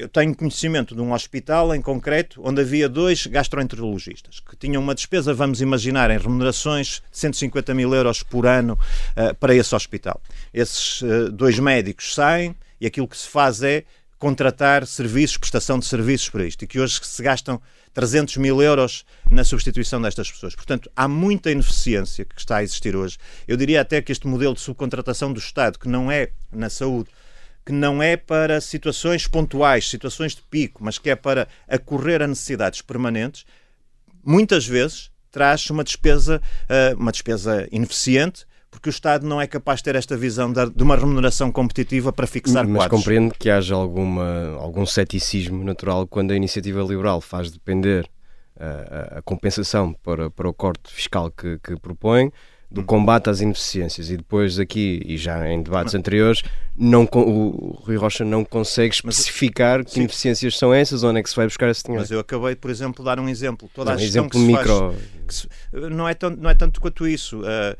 eu 0.00 0.08
tenho 0.08 0.34
conhecimento 0.34 0.94
de 0.94 1.00
um 1.02 1.12
hospital 1.12 1.74
em 1.74 1.82
concreto 1.82 2.40
onde 2.42 2.62
havia 2.62 2.88
dois 2.88 3.26
gastroenterologistas 3.26 4.40
que 4.40 4.56
tinham 4.56 4.82
uma 4.82 4.94
despesa, 4.94 5.34
vamos 5.34 5.60
imaginar, 5.60 6.10
em 6.10 6.16
remunerações 6.16 7.02
de 7.10 7.18
150 7.18 7.74
mil 7.74 7.94
euros 7.94 8.22
por 8.22 8.46
ano 8.46 8.78
uh, 9.16 9.34
para 9.34 9.54
esse 9.54 9.74
hospital. 9.74 10.20
Esses 10.54 11.02
uh, 11.02 11.30
dois 11.30 11.58
médicos 11.58 12.14
saem 12.14 12.56
e 12.80 12.86
aquilo 12.86 13.06
que 13.06 13.16
se 13.16 13.28
faz 13.28 13.62
é 13.62 13.84
contratar 14.20 14.86
serviços, 14.86 15.38
prestação 15.38 15.78
de 15.78 15.86
serviços 15.86 16.28
para 16.28 16.44
isto, 16.44 16.62
e 16.62 16.66
que 16.66 16.78
hoje 16.78 17.00
se 17.02 17.22
gastam 17.22 17.60
300 17.94 18.36
mil 18.36 18.62
euros 18.62 19.04
na 19.30 19.42
substituição 19.42 20.00
destas 20.00 20.30
pessoas. 20.30 20.54
Portanto, 20.54 20.90
há 20.94 21.08
muita 21.08 21.50
ineficiência 21.50 22.26
que 22.26 22.38
está 22.38 22.58
a 22.58 22.62
existir 22.62 22.94
hoje. 22.94 23.16
Eu 23.48 23.56
diria 23.56 23.80
até 23.80 24.02
que 24.02 24.12
este 24.12 24.28
modelo 24.28 24.52
de 24.54 24.60
subcontratação 24.60 25.32
do 25.32 25.40
Estado, 25.40 25.78
que 25.78 25.88
não 25.88 26.12
é 26.12 26.32
na 26.52 26.68
saúde, 26.68 27.08
que 27.64 27.72
não 27.72 28.02
é 28.02 28.14
para 28.14 28.60
situações 28.60 29.26
pontuais, 29.26 29.88
situações 29.88 30.34
de 30.34 30.42
pico, 30.42 30.84
mas 30.84 30.98
que 30.98 31.08
é 31.08 31.16
para 31.16 31.48
acorrer 31.66 32.20
a 32.20 32.26
necessidades 32.26 32.82
permanentes, 32.82 33.46
muitas 34.22 34.66
vezes 34.66 35.10
traz 35.30 35.70
uma 35.70 35.82
despesa, 35.82 36.42
eh, 36.68 36.94
uma 36.94 37.10
despesa 37.10 37.66
ineficiente 37.72 38.44
porque 38.70 38.88
o 38.88 38.90
Estado 38.90 39.26
não 39.26 39.40
é 39.40 39.46
capaz 39.46 39.80
de 39.80 39.84
ter 39.84 39.96
esta 39.96 40.16
visão 40.16 40.52
de 40.52 40.82
uma 40.82 40.96
remuneração 40.96 41.50
competitiva 41.50 42.12
para 42.12 42.26
fixar 42.26 42.66
Mas 42.66 42.82
quadros. 42.82 43.00
compreendo 43.00 43.34
que 43.38 43.50
haja 43.50 43.74
alguma, 43.74 44.54
algum 44.58 44.86
ceticismo 44.86 45.64
natural 45.64 46.06
quando 46.06 46.30
a 46.30 46.36
iniciativa 46.36 46.80
liberal 46.82 47.20
faz 47.20 47.50
depender 47.50 48.08
a, 48.58 48.64
uh, 48.64 49.14
a, 49.16 49.18
a 49.18 49.22
compensação 49.22 49.92
para, 49.92 50.30
para 50.30 50.48
o 50.48 50.54
corte 50.54 50.92
fiscal 50.92 51.30
que, 51.30 51.58
que 51.58 51.76
propõe 51.76 52.30
do 52.70 52.84
combate 52.84 53.28
às 53.28 53.40
ineficiências 53.40 54.10
e 54.10 54.16
depois 54.16 54.58
aqui, 54.60 55.02
e 55.04 55.16
já 55.16 55.48
em 55.50 55.60
debates 55.60 55.92
anteriores, 55.92 56.42
não, 56.76 57.02
o 57.12 57.80
Rui 57.84 57.96
Rocha 57.96 58.24
não 58.24 58.44
consegue 58.44 58.94
especificar 58.94 59.84
que 59.84 59.98
ineficiências 59.98 60.56
são 60.56 60.72
essas, 60.72 61.02
onde 61.02 61.18
é 61.18 61.22
que 61.22 61.28
se 61.28 61.34
vai 61.34 61.46
buscar 61.46 61.68
esse 61.68 61.82
dinheiro. 61.82 62.02
Mas 62.02 62.12
eu 62.12 62.20
acabei, 62.20 62.54
por 62.54 62.70
exemplo, 62.70 63.02
de 63.02 63.10
dar 63.10 63.18
um 63.18 63.28
exemplo. 63.28 63.68
Toda 63.74 63.92
a 63.92 63.96
um 63.96 63.98
exemplo 63.98 64.30
que 64.30 64.38
micro... 64.38 64.92
Faz, 64.92 65.02
que 65.26 65.34
se, 65.34 65.48
não, 65.90 66.08
é 66.08 66.14
tanto, 66.14 66.40
não 66.40 66.48
é 66.48 66.54
tanto 66.54 66.80
quanto 66.80 67.08
isso. 67.08 67.40
Uh, 67.40 67.76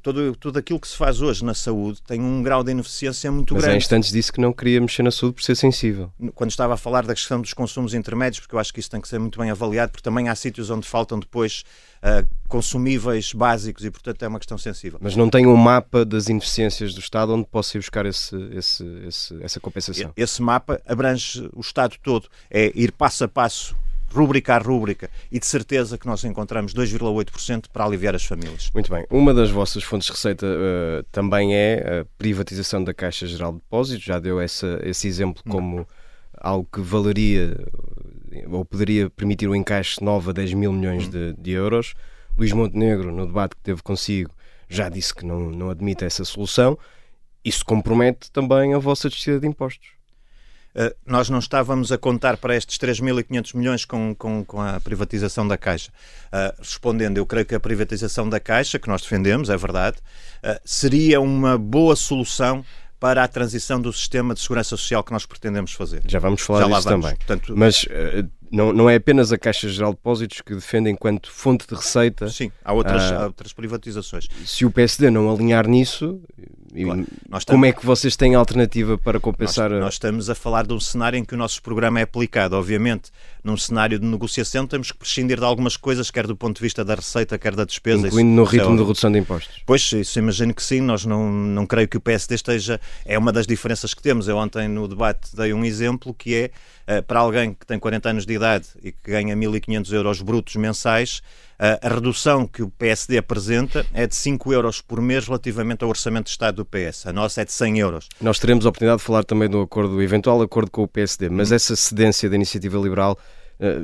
todo, 0.00 0.34
tudo 0.36 0.58
aquilo 0.58 0.78
que 0.78 0.88
se 0.88 0.96
faz 0.96 1.20
hoje 1.20 1.44
na 1.44 1.54
saúde 1.54 2.00
tem 2.02 2.20
um 2.20 2.42
grau 2.42 2.62
de 2.62 2.70
ineficiência 2.70 3.30
muito 3.30 3.54
Mas 3.54 3.62
grande. 3.62 3.76
Mas 3.76 3.82
há 3.82 3.84
instantes 3.84 4.12
disse 4.12 4.32
que 4.32 4.40
não 4.40 4.52
queria 4.52 4.80
mexer 4.80 5.02
na 5.02 5.10
saúde 5.10 5.34
por 5.36 5.42
ser 5.42 5.54
sensível. 5.56 6.12
Quando 6.34 6.50
estava 6.50 6.74
a 6.74 6.76
falar 6.76 7.04
da 7.04 7.14
questão 7.14 7.40
dos 7.40 7.52
consumos 7.52 7.94
intermédios, 7.94 8.40
porque 8.40 8.54
eu 8.54 8.58
acho 8.58 8.72
que 8.72 8.80
isso 8.80 8.90
tem 8.90 9.00
que 9.00 9.08
ser 9.08 9.18
muito 9.18 9.38
bem 9.38 9.50
avaliado, 9.50 9.92
porque 9.92 10.02
também 10.02 10.28
há 10.28 10.34
sítios 10.34 10.70
onde 10.70 10.86
faltam 10.86 11.18
depois 11.18 11.64
uh, 12.02 12.26
consumíveis 12.48 13.32
básicos 13.32 13.84
e, 13.84 13.90
portanto, 13.90 14.22
é 14.22 14.28
uma 14.28 14.38
questão 14.38 14.58
sensível. 14.58 14.98
Mas 15.02 15.16
não 15.16 15.28
tem 15.28 15.46
um 15.46 15.56
mapa 15.56 16.04
das 16.04 16.28
ineficiências 16.28 16.94
do 16.94 17.00
Estado 17.00 17.34
onde 17.34 17.46
possa 17.46 17.76
ir 17.76 17.80
buscar 17.80 18.06
esse, 18.06 18.36
esse, 18.52 18.84
esse, 19.06 19.42
essa 19.42 19.60
compensação? 19.60 20.12
Esse 20.16 20.42
mapa 20.42 20.80
abrange 20.86 21.48
o 21.52 21.60
Estado 21.60 21.96
todo. 22.02 22.28
É 22.50 22.72
ir 22.74 22.92
passo 22.92 23.24
a 23.24 23.28
passo 23.28 23.76
rúbrica 24.12 24.54
a 24.54 24.58
rúbrica, 24.58 25.10
e 25.30 25.38
de 25.38 25.46
certeza 25.46 25.96
que 25.96 26.06
nós 26.06 26.22
encontramos 26.24 26.74
2,8% 26.74 27.66
para 27.72 27.84
aliviar 27.84 28.14
as 28.14 28.24
famílias. 28.24 28.70
Muito 28.74 28.92
bem. 28.92 29.06
Uma 29.10 29.32
das 29.32 29.50
vossas 29.50 29.82
fontes 29.82 30.06
de 30.06 30.12
receita 30.12 30.46
uh, 30.46 31.02
também 31.10 31.54
é 31.54 32.00
a 32.00 32.04
privatização 32.18 32.82
da 32.82 32.92
Caixa 32.92 33.26
Geral 33.26 33.52
de 33.52 33.58
Depósitos, 33.58 34.04
já 34.04 34.18
deu 34.18 34.40
essa, 34.40 34.80
esse 34.82 35.08
exemplo 35.08 35.42
como 35.48 35.78
Não. 35.78 35.86
algo 36.40 36.68
que 36.70 36.80
valeria 36.80 37.56
ou 38.50 38.64
poderia 38.64 39.10
permitir 39.10 39.48
o 39.48 39.54
encaixe 39.54 40.02
novo 40.02 40.30
a 40.30 40.32
10 40.32 40.54
mil 40.54 40.72
milhões 40.72 41.08
de, 41.08 41.34
de 41.34 41.50
euros. 41.50 41.94
Luís 42.36 42.52
Montenegro, 42.52 43.12
no 43.12 43.26
debate 43.26 43.56
que 43.56 43.62
teve 43.62 43.82
consigo, 43.82 44.30
já 44.68 44.88
disse 44.88 45.14
que 45.14 45.24
não, 45.24 45.50
não 45.50 45.70
admite 45.70 46.04
essa 46.04 46.24
solução. 46.24 46.78
Isso 47.44 47.64
compromete 47.64 48.30
também 48.30 48.72
a 48.72 48.78
vossa 48.78 49.08
descida 49.08 49.40
de 49.40 49.46
impostos. 49.46 49.90
Uh, 50.74 50.94
nós 51.06 51.28
não 51.28 51.38
estávamos 51.38 51.92
a 51.92 51.98
contar 51.98 52.38
para 52.38 52.56
estes 52.56 52.78
3.500 52.78 53.54
milhões 53.54 53.84
com, 53.84 54.14
com, 54.14 54.42
com, 54.44 54.60
a 54.60 54.80
privatização 54.80 55.46
da 55.46 55.58
Caixa. 55.58 55.90
Uh, 56.28 56.54
respondendo, 56.58 57.18
eu 57.18 57.26
creio 57.26 57.44
que 57.44 57.54
a 57.54 57.60
privatização 57.60 58.28
da 58.28 58.40
Caixa, 58.40 58.78
que 58.78 58.88
nós 58.88 59.02
defendemos, 59.02 59.50
é 59.50 59.56
verdade, 59.56 59.98
uh, 60.42 60.58
seria 60.64 61.20
uma 61.20 61.58
boa 61.58 61.94
solução 61.94 62.64
para 62.98 63.22
a 63.22 63.28
transição 63.28 63.80
do 63.80 63.92
sistema 63.92 64.32
de 64.32 64.40
segurança 64.40 64.70
social 64.70 65.04
que 65.04 65.12
nós 65.12 65.26
pretendemos 65.26 65.72
fazer. 65.72 66.02
Já 66.06 66.18
vamos 66.18 66.40
falar 66.40 66.60
Já 66.60 66.68
disso 66.68 66.88
também. 66.88 67.16
Portanto, 67.16 67.52
Mas 67.56 67.84
não, 68.52 68.72
não 68.72 68.88
é 68.88 68.96
apenas 68.96 69.32
a 69.32 69.38
Caixa 69.38 69.68
Geral 69.68 69.92
de 69.92 69.96
Depósitos 69.96 70.40
que 70.42 70.54
defende 70.54 70.88
enquanto 70.90 71.30
fonte 71.32 71.66
de 71.66 71.74
receita. 71.74 72.28
Sim, 72.28 72.52
há 72.62 72.72
outras, 72.72 73.10
há 73.10 73.26
outras 73.26 73.52
privatizações. 73.52 74.28
Se 74.44 74.66
o 74.66 74.70
PSD 74.70 75.10
não 75.10 75.32
alinhar 75.32 75.66
nisso, 75.66 76.20
Claro. 76.72 77.04
Como 77.04 77.38
estamos... 77.38 77.68
é 77.68 77.72
que 77.72 77.84
vocês 77.84 78.16
têm 78.16 78.34
alternativa 78.34 78.96
para 78.96 79.20
compensar? 79.20 79.70
Nós, 79.70 79.80
nós, 79.80 79.94
estamos 79.94 80.30
a 80.30 80.34
falar 80.34 80.66
de 80.66 80.72
um 80.72 80.80
cenário 80.80 81.18
em 81.18 81.24
que 81.24 81.34
o 81.34 81.38
nosso 81.38 81.62
programa 81.62 82.00
é 82.00 82.02
aplicado. 82.02 82.56
Obviamente, 82.56 83.10
num 83.44 83.56
cenário 83.56 83.98
de 83.98 84.06
negociação, 84.06 84.66
temos 84.66 84.92
que 84.92 84.98
prescindir 84.98 85.38
de 85.38 85.44
algumas 85.44 85.76
coisas, 85.76 86.10
quer 86.10 86.26
do 86.26 86.36
ponto 86.36 86.56
de 86.56 86.62
vista 86.62 86.84
da 86.84 86.94
receita, 86.94 87.38
quer 87.38 87.54
da 87.54 87.64
despesa. 87.64 88.06
Incluindo 88.06 88.30
isso, 88.30 88.36
no 88.36 88.44
ritmo 88.44 88.74
é 88.74 88.76
de 88.76 88.82
redução 88.82 89.12
de 89.12 89.18
impostos. 89.18 89.62
Pois, 89.66 89.92
isso 89.92 90.18
imagino 90.18 90.54
que 90.54 90.62
sim. 90.62 90.80
Nós 90.80 91.04
não, 91.04 91.30
não 91.30 91.66
creio 91.66 91.88
que 91.88 91.96
o 91.96 92.00
PSD 92.00 92.34
esteja. 92.34 92.80
É 93.04 93.18
uma 93.18 93.32
das 93.32 93.46
diferenças 93.46 93.94
que 93.94 94.02
temos. 94.02 94.28
Eu 94.28 94.36
ontem 94.36 94.68
no 94.68 94.86
debate 94.86 95.34
dei 95.34 95.52
um 95.52 95.64
exemplo 95.64 96.14
que 96.14 96.34
é 96.34 96.50
eh, 96.86 97.00
para 97.00 97.20
alguém 97.20 97.54
que 97.54 97.66
tem 97.66 97.78
40 97.78 98.10
anos 98.10 98.26
de 98.26 98.34
idade 98.34 98.66
e 98.82 98.92
que 98.92 99.10
ganha 99.10 99.36
1.500 99.36 99.92
euros 99.92 100.20
brutos 100.20 100.56
mensais 100.56 101.22
a, 101.62 101.86
a, 101.86 101.94
redução 101.94 102.44
que 102.44 102.60
o 102.60 102.68
PSD 102.68 103.18
apresenta 103.18 103.86
é 103.94 104.04
de 104.04 104.16
5 104.16 104.52
euros 104.52 104.80
por 104.80 105.00
mês 105.00 105.26
relativamente 105.26 105.84
ao 105.84 105.90
orçamento 105.90 106.24
de 106.24 106.30
Estado 106.30 106.56
do 106.56 106.64
PS. 106.64 107.06
A 107.06 107.12
nossa 107.12 107.42
é 107.42 107.44
de 107.44 107.52
100 107.52 107.78
euros. 107.78 108.08
Nós 108.20 108.40
teremos 108.40 108.66
a 108.66 108.68
oportunidade 108.68 108.98
de 108.98 109.04
falar 109.04 109.22
também 109.22 109.48
do 109.48 109.60
acordo, 109.60 109.94
do 109.94 110.02
eventual 110.02 110.42
acordo 110.42 110.72
com 110.72 110.82
o 110.82 110.88
PSD, 110.88 111.28
mas 111.28 111.52
hum. 111.52 111.54
essa 111.54 111.76
cedência 111.76 112.28
da 112.28 112.34
iniciativa 112.34 112.76
liberal 112.78 113.16
eh, 113.16 113.31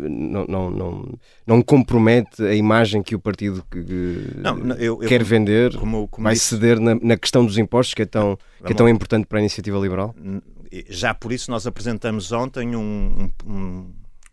não, 0.08 0.44
não, 0.46 0.70
não, 0.70 1.18
não 1.46 1.62
compromete 1.62 2.42
a 2.42 2.54
imagem 2.54 3.02
que 3.02 3.14
o 3.14 3.20
partido 3.20 3.64
que, 3.70 4.32
não, 4.36 4.72
eu, 4.72 5.00
eu, 5.02 5.08
quer 5.08 5.22
vender, 5.22 5.76
como, 5.76 6.08
como 6.08 6.24
vai 6.24 6.34
disse, 6.34 6.56
ceder 6.56 6.80
na, 6.80 6.96
na, 6.96 7.16
questão 7.16 7.46
dos 7.46 7.58
impostos, 7.58 7.94
que 7.94 8.02
é 8.02 8.06
tão, 8.06 8.36
que 8.64 8.72
é 8.72 8.74
tão 8.74 8.88
importante 8.88 9.26
para 9.26 9.38
a 9.38 9.40
iniciativa 9.40 9.78
liberal? 9.78 10.14
Já 10.88 11.14
por 11.14 11.32
isso 11.32 11.50
nós 11.50 11.66
apresentamos 11.66 12.32
ontem 12.32 12.74
um, 12.74 13.30
um, 13.46 13.92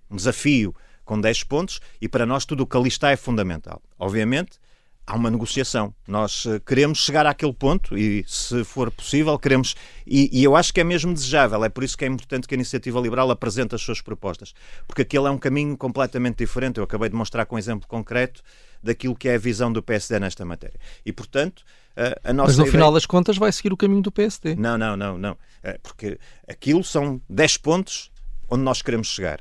um 0.09 0.15
desafio 0.15 0.75
com 1.03 1.21
10 1.21 1.43
pontos 1.43 1.79
e 2.01 2.09
para 2.09 2.25
nós 2.25 2.45
tudo 2.45 2.63
o 2.63 2.67
que 2.67 2.75
ali 2.75 2.87
está 2.87 3.11
é 3.11 3.15
fundamental. 3.15 3.81
Obviamente, 3.99 4.59
há 5.05 5.15
uma 5.15 5.29
negociação. 5.29 5.93
Nós 6.07 6.45
uh, 6.45 6.59
queremos 6.59 6.99
chegar 6.99 7.25
àquele 7.25 7.53
ponto 7.53 7.97
e, 7.97 8.23
se 8.27 8.63
for 8.63 8.91
possível, 8.91 9.37
queremos. 9.37 9.75
E, 10.05 10.29
e, 10.31 10.43
eu 10.43 10.55
acho 10.55 10.73
que 10.73 10.81
é 10.81 10.83
mesmo 10.83 11.13
desejável. 11.13 11.63
É 11.63 11.69
por 11.69 11.83
isso 11.83 11.97
que 11.97 12.05
é 12.05 12.07
importante 12.07 12.47
que 12.47 12.53
a 12.53 12.57
Iniciativa 12.57 12.99
Liberal 12.99 13.29
apresente 13.29 13.75
as 13.75 13.81
suas 13.81 14.01
propostas. 14.01 14.53
Porque 14.87 15.03
aquele 15.03 15.27
é 15.27 15.29
um 15.29 15.37
caminho 15.37 15.77
completamente 15.77 16.37
diferente. 16.37 16.77
Eu 16.77 16.83
acabei 16.83 17.09
de 17.09 17.15
mostrar 17.15 17.45
com 17.45 17.55
um 17.55 17.59
exemplo 17.59 17.87
concreto 17.87 18.41
daquilo 18.81 19.15
que 19.15 19.29
é 19.29 19.35
a 19.35 19.39
visão 19.39 19.71
do 19.71 19.81
PSD 19.81 20.19
nesta 20.19 20.43
matéria. 20.45 20.79
E, 21.05 21.11
portanto. 21.11 21.63
Uh, 21.97 22.11
a 22.25 22.33
nossa 22.33 22.47
Mas 22.47 22.57
no 22.57 22.63
ideia... 22.63 22.71
final 22.73 22.91
das 22.91 23.05
contas 23.05 23.37
vai 23.37 23.49
seguir 23.53 23.71
o 23.71 23.77
caminho 23.77 24.01
do 24.01 24.11
PSD. 24.11 24.55
Não, 24.55 24.77
não, 24.77 24.97
não, 24.97 25.17
não. 25.17 25.31
Uh, 25.31 25.79
porque 25.81 26.19
aquilo 26.45 26.83
são 26.83 27.21
10 27.29 27.57
pontos 27.57 28.11
onde 28.49 28.63
nós 28.63 28.81
queremos 28.81 29.07
chegar 29.07 29.39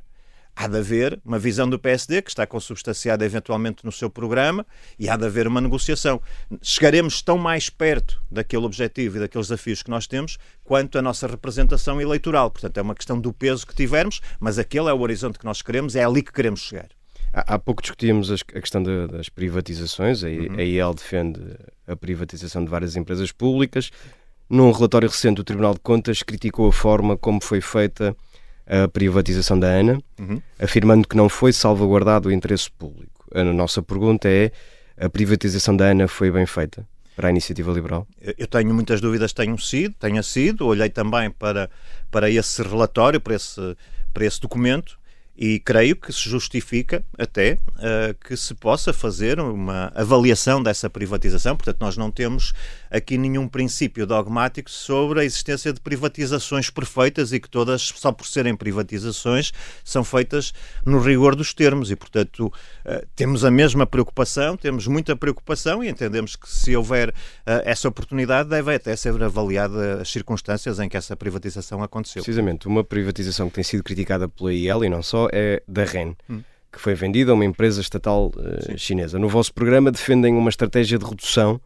há 0.56 0.66
de 0.66 0.78
haver 0.78 1.20
uma 1.24 1.38
visão 1.38 1.68
do 1.68 1.78
PSD 1.78 2.22
que 2.22 2.30
está 2.30 2.46
consubstanciada 2.46 3.24
eventualmente 3.24 3.84
no 3.84 3.92
seu 3.92 4.08
programa 4.08 4.66
e 4.98 5.08
há 5.08 5.16
de 5.16 5.24
haver 5.24 5.46
uma 5.46 5.60
negociação. 5.60 6.20
Chegaremos 6.62 7.22
tão 7.22 7.36
mais 7.36 7.68
perto 7.68 8.22
daquele 8.30 8.64
objetivo 8.64 9.16
e 9.16 9.20
daqueles 9.20 9.48
desafios 9.48 9.82
que 9.82 9.90
nós 9.90 10.06
temos 10.06 10.38
quanto 10.62 10.98
a 10.98 11.02
nossa 11.02 11.26
representação 11.26 12.00
eleitoral. 12.00 12.50
Portanto, 12.50 12.78
é 12.78 12.82
uma 12.82 12.94
questão 12.94 13.20
do 13.20 13.32
peso 13.32 13.66
que 13.66 13.74
tivermos, 13.74 14.20
mas 14.38 14.58
aquele 14.58 14.88
é 14.88 14.92
o 14.92 15.00
horizonte 15.00 15.38
que 15.38 15.44
nós 15.44 15.62
queremos, 15.62 15.96
é 15.96 16.04
ali 16.04 16.22
que 16.22 16.32
queremos 16.32 16.60
chegar. 16.60 16.88
Há 17.32 17.58
pouco 17.58 17.82
discutíamos 17.82 18.30
a 18.30 18.36
questão 18.36 18.80
das 18.80 19.28
privatizações, 19.28 20.22
a 20.22 20.28
IEL 20.28 20.94
defende 20.94 21.40
a 21.84 21.96
privatização 21.96 22.64
de 22.64 22.70
várias 22.70 22.94
empresas 22.94 23.32
públicas. 23.32 23.90
Num 24.48 24.70
relatório 24.70 25.08
recente, 25.08 25.40
o 25.40 25.44
Tribunal 25.44 25.74
de 25.74 25.80
Contas 25.80 26.22
criticou 26.22 26.68
a 26.68 26.72
forma 26.72 27.16
como 27.16 27.42
foi 27.42 27.60
feita 27.60 28.16
a 28.66 28.88
privatização 28.88 29.58
da 29.58 29.68
ANA, 29.68 29.98
uhum. 30.18 30.40
afirmando 30.58 31.06
que 31.06 31.16
não 31.16 31.28
foi 31.28 31.52
salvaguardado 31.52 32.28
o 32.28 32.32
interesse 32.32 32.70
público. 32.70 33.26
A 33.34 33.44
nossa 33.44 33.82
pergunta 33.82 34.28
é: 34.28 34.50
a 34.96 35.08
privatização 35.08 35.76
da 35.76 35.86
ANA 35.86 36.08
foi 36.08 36.30
bem 36.30 36.46
feita? 36.46 36.86
Para 37.16 37.28
a 37.28 37.30
iniciativa 37.30 37.70
liberal? 37.72 38.08
Eu 38.36 38.46
tenho 38.48 38.74
muitas 38.74 39.00
dúvidas, 39.00 39.32
tenham 39.32 39.56
sido, 39.56 39.94
tenha 39.94 40.22
sido. 40.22 40.66
Olhei 40.66 40.90
também 40.90 41.30
para, 41.30 41.70
para 42.10 42.28
esse 42.28 42.60
relatório, 42.60 43.20
para 43.20 43.36
esse, 43.36 43.76
para 44.12 44.24
esse 44.24 44.40
documento, 44.40 44.98
e 45.36 45.58
creio 45.58 45.96
que 45.96 46.12
se 46.12 46.28
justifica 46.28 47.04
até 47.18 47.58
uh, 47.70 48.14
que 48.24 48.36
se 48.36 48.54
possa 48.54 48.92
fazer 48.92 49.40
uma 49.40 49.90
avaliação 49.94 50.62
dessa 50.62 50.88
privatização. 50.88 51.56
Portanto, 51.56 51.78
nós 51.80 51.96
não 51.96 52.10
temos 52.10 52.52
aqui 52.90 53.18
nenhum 53.18 53.48
princípio 53.48 54.06
dogmático 54.06 54.70
sobre 54.70 55.20
a 55.20 55.24
existência 55.24 55.72
de 55.72 55.80
privatizações 55.80 56.70
perfeitas 56.70 57.32
e 57.32 57.40
que 57.40 57.50
todas, 57.50 57.82
só 57.82 58.12
por 58.12 58.26
serem 58.26 58.54
privatizações, 58.54 59.52
são 59.82 60.04
feitas 60.04 60.54
no 60.86 61.00
rigor 61.00 61.34
dos 61.34 61.52
termos. 61.52 61.90
E, 61.90 61.96
portanto, 61.96 62.46
uh, 62.46 63.06
temos 63.16 63.44
a 63.44 63.50
mesma 63.50 63.86
preocupação, 63.86 64.56
temos 64.56 64.86
muita 64.86 65.16
preocupação 65.16 65.82
e 65.82 65.88
entendemos 65.88 66.36
que 66.36 66.48
se 66.48 66.76
houver 66.76 67.08
uh, 67.08 67.12
essa 67.64 67.88
oportunidade, 67.88 68.48
deve 68.48 68.72
até 68.72 68.94
ser 68.94 69.20
avaliada 69.20 70.02
as 70.02 70.08
circunstâncias 70.08 70.78
em 70.78 70.88
que 70.88 70.96
essa 70.96 71.16
privatização 71.16 71.82
aconteceu. 71.82 72.22
Precisamente, 72.22 72.68
uma 72.68 72.84
privatização 72.84 73.48
que 73.48 73.56
tem 73.56 73.64
sido 73.64 73.82
criticada 73.82 74.28
pela 74.28 74.52
IEL 74.52 74.84
e 74.84 74.88
não 74.88 75.02
só 75.02 75.23
é 75.32 75.62
da 75.66 75.84
REN. 75.84 76.14
Hum. 76.28 76.42
Que 76.72 76.80
foi 76.80 76.94
vendida 76.94 77.30
a 77.30 77.34
uma 77.34 77.44
empresa 77.44 77.80
estatal 77.80 78.32
uh, 78.36 78.76
chinesa. 78.76 79.18
No 79.18 79.28
vosso 79.28 79.54
programa 79.54 79.92
defendem 79.92 80.34
uma 80.34 80.50
estratégia 80.50 80.98
de 80.98 81.04
redução 81.04 81.60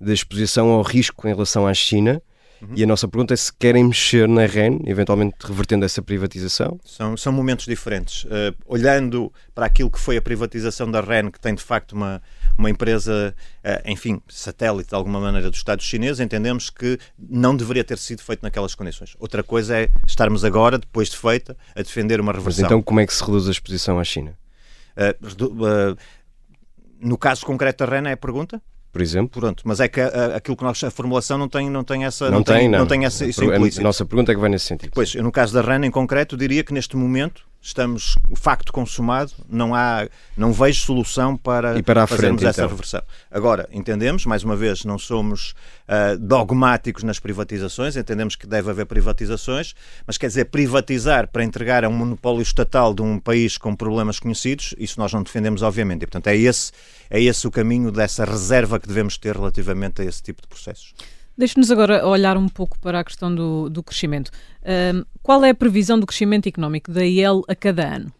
da 0.00 0.12
exposição 0.12 0.70
ao 0.70 0.82
risco 0.82 1.26
em 1.26 1.30
relação 1.30 1.66
à 1.66 1.74
China, 1.74 2.22
Uhum. 2.60 2.74
E 2.74 2.82
a 2.82 2.86
nossa 2.86 3.06
pergunta 3.06 3.34
é 3.34 3.36
se 3.36 3.52
querem 3.52 3.84
mexer 3.84 4.28
na 4.28 4.46
REN, 4.46 4.80
eventualmente 4.86 5.36
revertendo 5.44 5.84
essa 5.84 6.00
privatização? 6.00 6.80
São, 6.84 7.16
são 7.16 7.32
momentos 7.32 7.66
diferentes. 7.66 8.24
Uh, 8.24 8.54
olhando 8.66 9.32
para 9.54 9.66
aquilo 9.66 9.90
que 9.90 9.98
foi 9.98 10.16
a 10.16 10.22
privatização 10.22 10.90
da 10.90 11.00
REN, 11.00 11.30
que 11.30 11.38
tem 11.38 11.54
de 11.54 11.62
facto 11.62 11.92
uma, 11.92 12.22
uma 12.56 12.70
empresa, 12.70 13.34
uh, 13.64 13.90
enfim, 13.90 14.20
satélite 14.28 14.88
de 14.88 14.94
alguma 14.94 15.20
maneira 15.20 15.50
do 15.50 15.54
Estado 15.54 15.82
chinês, 15.82 16.18
entendemos 16.18 16.70
que 16.70 16.98
não 17.18 17.56
deveria 17.56 17.84
ter 17.84 17.98
sido 17.98 18.22
feito 18.22 18.42
naquelas 18.42 18.74
condições. 18.74 19.16
Outra 19.18 19.42
coisa 19.42 19.78
é 19.78 19.88
estarmos 20.06 20.44
agora, 20.44 20.78
depois 20.78 21.08
de 21.08 21.16
feita, 21.16 21.56
a 21.74 21.82
defender 21.82 22.20
uma 22.20 22.32
reversão. 22.32 22.62
Mas 22.62 22.70
então 22.70 22.82
como 22.82 23.00
é 23.00 23.06
que 23.06 23.14
se 23.14 23.22
reduz 23.22 23.48
a 23.48 23.50
exposição 23.50 23.98
à 23.98 24.04
China? 24.04 24.36
Uh, 24.96 25.96
no 26.98 27.18
caso 27.18 27.44
concreto 27.44 27.84
da 27.84 27.90
REN 27.90 28.08
é 28.08 28.12
a 28.12 28.16
pergunta? 28.16 28.60
Por 28.96 29.02
exemplo. 29.02 29.40
Pronto, 29.40 29.62
mas 29.66 29.78
é 29.78 29.88
que 29.88 30.00
a, 30.00 30.36
aquilo 30.36 30.56
que 30.56 30.64
nós, 30.64 30.82
a 30.82 30.90
formulação 30.90 31.36
não 31.36 31.48
tem, 31.48 31.68
não 31.68 31.84
tem 31.84 32.06
essa. 32.06 32.30
Não, 32.30 32.38
não 32.38 32.42
tem, 32.42 32.68
não. 32.68 32.78
não 32.80 32.86
tem 32.86 33.04
essa, 33.04 33.26
isso 33.26 33.42
A 33.44 33.82
nossa 33.82 34.06
pergunta 34.06 34.32
é 34.32 34.34
que 34.34 34.40
vai 34.40 34.48
nesse 34.48 34.64
sentido. 34.64 34.90
Pois, 34.94 35.14
eu, 35.14 35.22
no 35.22 35.30
caso 35.30 35.52
da 35.52 35.60
RAN 35.60 35.84
em 35.84 35.90
concreto, 35.90 36.36
diria 36.36 36.64
que 36.64 36.72
neste 36.72 36.96
momento 36.96 37.42
estamos 37.66 38.16
o 38.30 38.36
facto 38.36 38.72
consumado, 38.72 39.32
não 39.48 39.74
há, 39.74 40.08
não 40.36 40.52
vejo 40.52 40.80
solução 40.80 41.36
para, 41.36 41.76
e 41.76 41.82
para 41.82 42.06
fazermos 42.06 42.40
frente, 42.40 42.50
essa 42.50 42.62
então. 42.62 42.70
reversão. 42.70 43.02
Agora, 43.30 43.68
entendemos, 43.72 44.24
mais 44.24 44.44
uma 44.44 44.54
vez, 44.54 44.84
não 44.84 44.98
somos 44.98 45.50
uh, 45.88 46.16
dogmáticos 46.18 47.02
nas 47.02 47.18
privatizações, 47.18 47.96
entendemos 47.96 48.36
que 48.36 48.46
deve 48.46 48.70
haver 48.70 48.86
privatizações, 48.86 49.74
mas 50.06 50.16
quer 50.16 50.28
dizer, 50.28 50.44
privatizar 50.46 51.28
para 51.28 51.42
entregar 51.42 51.84
a 51.84 51.88
um 51.88 51.92
monopólio 51.92 52.42
estatal 52.42 52.94
de 52.94 53.02
um 53.02 53.18
país 53.18 53.58
com 53.58 53.74
problemas 53.74 54.20
conhecidos, 54.20 54.72
isso 54.78 55.00
nós 55.00 55.12
não 55.12 55.22
defendemos, 55.22 55.62
obviamente. 55.62 56.02
E, 56.02 56.06
portanto, 56.06 56.28
é 56.28 56.36
esse, 56.36 56.70
é 57.10 57.20
esse 57.20 57.46
o 57.48 57.50
caminho 57.50 57.90
dessa 57.90 58.24
reserva 58.24 58.78
que 58.78 58.86
devemos 58.86 59.18
ter 59.18 59.34
relativamente 59.34 60.02
a 60.02 60.04
esse 60.04 60.22
tipo 60.22 60.40
de 60.40 60.48
processos. 60.48 60.94
Deixe-nos 61.36 61.70
agora 61.70 62.06
olhar 62.06 62.36
um 62.36 62.48
pouco 62.48 62.78
para 62.78 63.00
a 63.00 63.04
questão 63.04 63.34
do, 63.34 63.68
do 63.68 63.82
crescimento. 63.82 64.30
Um, 64.64 65.04
qual 65.22 65.44
é 65.44 65.50
a 65.50 65.54
previsão 65.54 66.00
do 66.00 66.06
crescimento 66.06 66.48
económico 66.48 66.90
da 66.90 67.04
IEL 67.04 67.42
a 67.46 67.54
cada 67.54 67.86
ano? 67.86 68.12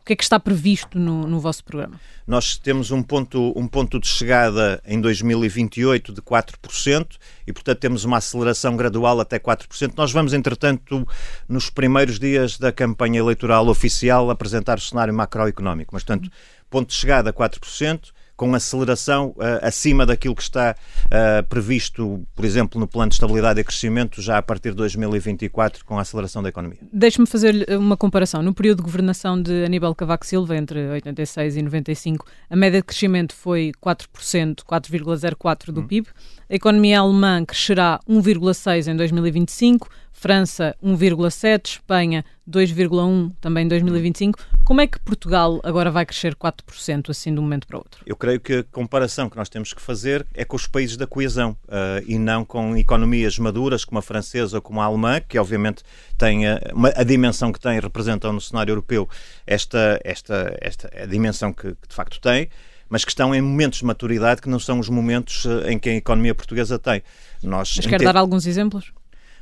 O 0.00 0.04
que 0.04 0.12
é 0.14 0.16
que 0.16 0.22
está 0.22 0.38
previsto 0.40 0.98
no, 0.98 1.26
no 1.26 1.40
vosso 1.40 1.64
programa? 1.64 2.00
Nós 2.26 2.56
temos 2.56 2.90
um 2.90 3.02
ponto, 3.02 3.52
um 3.56 3.66
ponto 3.66 3.98
de 4.00 4.08
chegada 4.08 4.82
em 4.84 5.00
2028 5.00 6.12
de 6.12 6.20
4% 6.20 7.06
e, 7.46 7.52
portanto, 7.52 7.78
temos 7.78 8.04
uma 8.04 8.16
aceleração 8.16 8.76
gradual 8.76 9.20
até 9.20 9.38
4%. 9.38 9.92
Nós 9.96 10.12
vamos, 10.12 10.32
entretanto, 10.32 11.06
nos 11.48 11.70
primeiros 11.70 12.18
dias 12.18 12.58
da 12.58 12.72
campanha 12.72 13.20
eleitoral 13.20 13.68
oficial, 13.68 14.30
apresentar 14.30 14.78
o 14.78 14.80
cenário 14.80 15.14
macroeconómico. 15.14 15.94
Mas, 15.94 16.02
portanto, 16.02 16.30
ponto 16.68 16.88
de 16.88 16.94
chegada 16.94 17.32
4%, 17.32 18.10
com 18.40 18.54
aceleração 18.54 19.34
uh, 19.36 19.60
acima 19.60 20.06
daquilo 20.06 20.34
que 20.34 20.40
está 20.40 20.74
uh, 21.04 21.46
previsto, 21.46 22.26
por 22.34 22.42
exemplo, 22.42 22.80
no 22.80 22.88
Plano 22.88 23.10
de 23.10 23.16
Estabilidade 23.16 23.60
e 23.60 23.64
Crescimento, 23.64 24.22
já 24.22 24.38
a 24.38 24.42
partir 24.42 24.70
de 24.70 24.76
2024, 24.76 25.84
com 25.84 25.98
a 25.98 26.00
aceleração 26.00 26.42
da 26.42 26.48
economia. 26.48 26.78
Deixe-me 26.90 27.26
fazer 27.26 27.66
uma 27.78 27.98
comparação. 27.98 28.42
No 28.42 28.54
período 28.54 28.78
de 28.78 28.84
governação 28.84 29.42
de 29.42 29.62
Aníbal 29.62 29.94
Cavaco 29.94 30.24
Silva, 30.24 30.56
entre 30.56 30.88
86 30.88 31.56
e 31.58 31.62
95, 31.62 32.24
a 32.48 32.56
média 32.56 32.80
de 32.80 32.86
crescimento 32.86 33.34
foi 33.34 33.72
4%, 33.78 34.60
4,04% 34.64 35.70
do 35.70 35.82
hum. 35.82 35.86
PIB. 35.86 36.08
A 36.50 36.54
economia 36.56 36.98
alemã 36.98 37.44
crescerá 37.44 38.00
1,6% 38.08 38.88
em 38.88 38.96
2025, 38.96 39.88
França 40.10 40.74
1,7%, 40.82 41.64
Espanha 41.64 42.24
2,1% 42.50 43.36
também 43.40 43.66
em 43.66 43.68
2025. 43.68 44.36
Como 44.64 44.80
é 44.80 44.88
que 44.88 44.98
Portugal 44.98 45.60
agora 45.62 45.92
vai 45.92 46.04
crescer 46.04 46.34
4% 46.34 47.08
assim 47.08 47.32
de 47.32 47.38
um 47.38 47.44
momento 47.44 47.68
para 47.68 47.76
o 47.76 47.78
outro? 47.78 48.02
Eu 48.04 48.16
creio 48.16 48.40
que 48.40 48.52
a 48.52 48.64
comparação 48.64 49.30
que 49.30 49.36
nós 49.36 49.48
temos 49.48 49.72
que 49.72 49.80
fazer 49.80 50.26
é 50.34 50.44
com 50.44 50.56
os 50.56 50.66
países 50.66 50.96
da 50.96 51.06
coesão 51.06 51.56
uh, 51.68 52.02
e 52.04 52.18
não 52.18 52.44
com 52.44 52.76
economias 52.76 53.38
maduras 53.38 53.84
como 53.84 54.00
a 54.00 54.02
francesa 54.02 54.56
ou 54.56 54.62
como 54.62 54.80
a 54.80 54.86
alemã, 54.86 55.20
que 55.20 55.38
obviamente 55.38 55.84
têm 56.18 56.48
a, 56.48 56.60
uma, 56.74 56.92
a 56.96 57.04
dimensão 57.04 57.52
que 57.52 57.60
têm, 57.60 57.78
representam 57.78 58.32
no 58.32 58.40
cenário 58.40 58.72
europeu 58.72 59.08
esta, 59.46 60.00
esta, 60.02 60.58
esta 60.60 60.90
a 61.00 61.06
dimensão 61.06 61.52
que, 61.52 61.76
que 61.76 61.88
de 61.88 61.94
facto 61.94 62.20
têm 62.20 62.48
mas 62.90 63.04
que 63.04 63.12
estão 63.12 63.34
em 63.34 63.40
momentos 63.40 63.78
de 63.78 63.84
maturidade 63.86 64.42
que 64.42 64.48
não 64.48 64.58
são 64.58 64.80
os 64.80 64.88
momentos 64.88 65.46
eh, 65.46 65.72
em 65.72 65.78
que 65.78 65.88
a 65.88 65.94
economia 65.94 66.34
portuguesa 66.34 66.78
tem. 66.78 67.02
Nós, 67.42 67.76
mas 67.76 67.86
quer 67.86 68.02
dar 68.02 68.16
alguns 68.16 68.46
exemplos? 68.46 68.92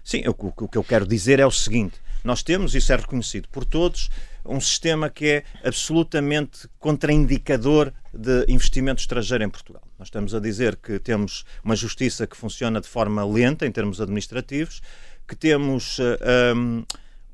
Sim, 0.05 0.23
o, 0.29 0.65
o 0.65 0.69
que 0.69 0.79
eu 0.79 0.85
quero 0.85 1.07
dizer 1.07 1.41
é 1.41 1.47
o 1.47 1.51
seguinte: 1.51 1.97
nós 2.23 2.43
temos, 2.43 2.75
isso 2.75 2.93
é 2.93 2.97
reconhecido 2.97 3.49
por 3.49 3.65
todos, 3.65 4.11
um 4.45 4.61
sistema 4.61 5.09
que 5.09 5.27
é 5.27 5.45
absolutamente 5.65 6.69
contraindicador 6.79 7.93
de 8.13 8.45
investimento 8.49 9.01
estrangeiro 9.01 9.45
em 9.45 9.49
Portugal. 9.49 9.83
Nós 9.99 10.09
estamos 10.09 10.35
a 10.35 10.41
dizer 10.41 10.77
que 10.77 10.99
temos 10.99 11.45
uma 11.65 11.75
justiça 11.75 12.27
que 12.27 12.37
funciona 12.37 12.81
de 12.81 12.87
forma 12.87 13.25
lenta 13.25 13.67
em 13.67 13.73
termos 13.73 14.01
administrativos, 14.01 14.83
que 15.27 15.35
temos. 15.35 15.99
Uh, 15.99 16.55
um, 16.55 16.85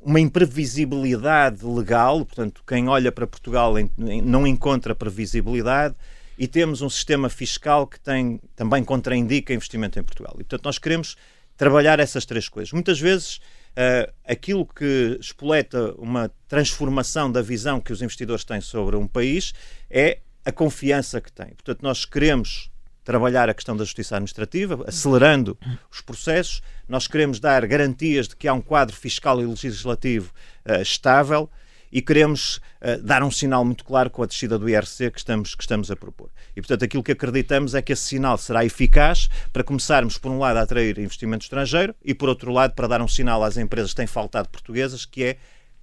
uma 0.05 0.21
imprevisibilidade 0.21 1.65
legal, 1.65 2.25
portanto, 2.27 2.63
quem 2.67 2.89
olha 2.89 3.11
para 3.11 3.27
Portugal 3.27 3.75
não 3.97 4.47
encontra 4.47 4.95
previsibilidade 4.95 5.95
e 6.39 6.47
temos 6.47 6.83
um 6.83 6.91
sistema 6.91 7.31
fiscal 7.31 7.87
que 7.87 7.99
tem, 7.99 8.39
também 8.55 8.85
contraindica 8.85 9.55
investimento 9.55 9.99
em 9.99 10.03
Portugal. 10.03 10.35
E, 10.35 10.45
portanto, 10.45 10.65
nós 10.67 10.79
queremos 10.79 11.17
trabalhar 11.57 12.01
essas 12.01 12.27
três 12.27 12.49
coisas. 12.49 12.73
Muitas 12.73 13.01
vezes, 13.01 13.37
uh, 13.37 14.13
aquilo 14.27 14.67
que 14.67 15.17
espoleta 15.21 15.95
uma 15.97 16.31
transformação 16.49 17.33
da 17.33 17.41
visão 17.41 17.81
que 17.81 17.93
os 17.93 18.03
investidores 18.03 18.45
têm 18.45 18.61
sobre 18.61 18.97
um 18.97 19.07
país 19.07 19.55
é 19.89 20.19
a 20.45 20.53
confiança 20.53 21.21
que 21.21 21.33
têm. 21.33 21.55
Portanto, 21.55 21.83
nós 21.83 22.05
queremos 22.05 22.71
trabalhar 23.05 23.49
a 23.49 23.55
questão 23.55 23.77
da 23.77 23.85
justiça 23.85 24.17
administrativa, 24.17 24.83
acelerando 24.87 25.57
os 25.91 26.01
processos. 26.01 26.63
Nós 26.89 27.07
queremos 27.07 27.39
dar 27.39 27.65
garantias 27.67 28.27
de 28.27 28.35
que 28.35 28.49
há 28.49 28.55
um 28.55 28.61
quadro 28.61 28.97
fiscal 28.97 29.41
e 29.41 29.47
legislativo 29.47 30.33
uh, 30.67 30.81
estável 30.81 31.49
e 31.93 32.03
queremos 32.03 32.57
uh, 32.57 33.01
dar 33.03 33.23
um 33.23 33.31
sinal 33.31 33.65
muito 33.65 33.85
claro 33.85 34.11
com 34.11 34.23
a 34.23 34.27
descida 34.27 34.59
do 34.59 34.69
IRC 34.69 35.11
que 35.13 35.19
estamos, 35.19 35.55
que 35.55 35.63
estamos 35.63 35.91
a 35.91 35.97
propor. 35.97 36.31
E, 36.57 36.61
portanto, 36.61 36.85
aquilo 36.85 37.03
que 37.03 37.13
acreditamos 37.13 37.75
é 37.75 37.83
que 37.83 37.93
esse 37.93 38.03
sinal 38.03 38.37
será 38.37 38.65
eficaz 38.65 39.29
para 39.53 39.63
começarmos, 39.63 40.19
por 40.19 40.33
um 40.33 40.39
lado, 40.39 40.57
a 40.57 40.63
atrair 40.63 40.99
investimento 40.99 41.45
estrangeiro 41.45 41.95
e, 42.03 42.15
por 42.15 42.29
outro 42.29 42.51
lado, 42.51 42.75
para 42.75 42.89
dar 42.89 43.01
um 43.01 43.09
sinal 43.09 43.45
às 43.45 43.57
empresas 43.57 43.91
que 43.91 43.97
têm 43.97 44.07
faltado 44.07 44.49
portuguesas, 44.49 45.05
que 45.05 45.23
é 45.23 45.37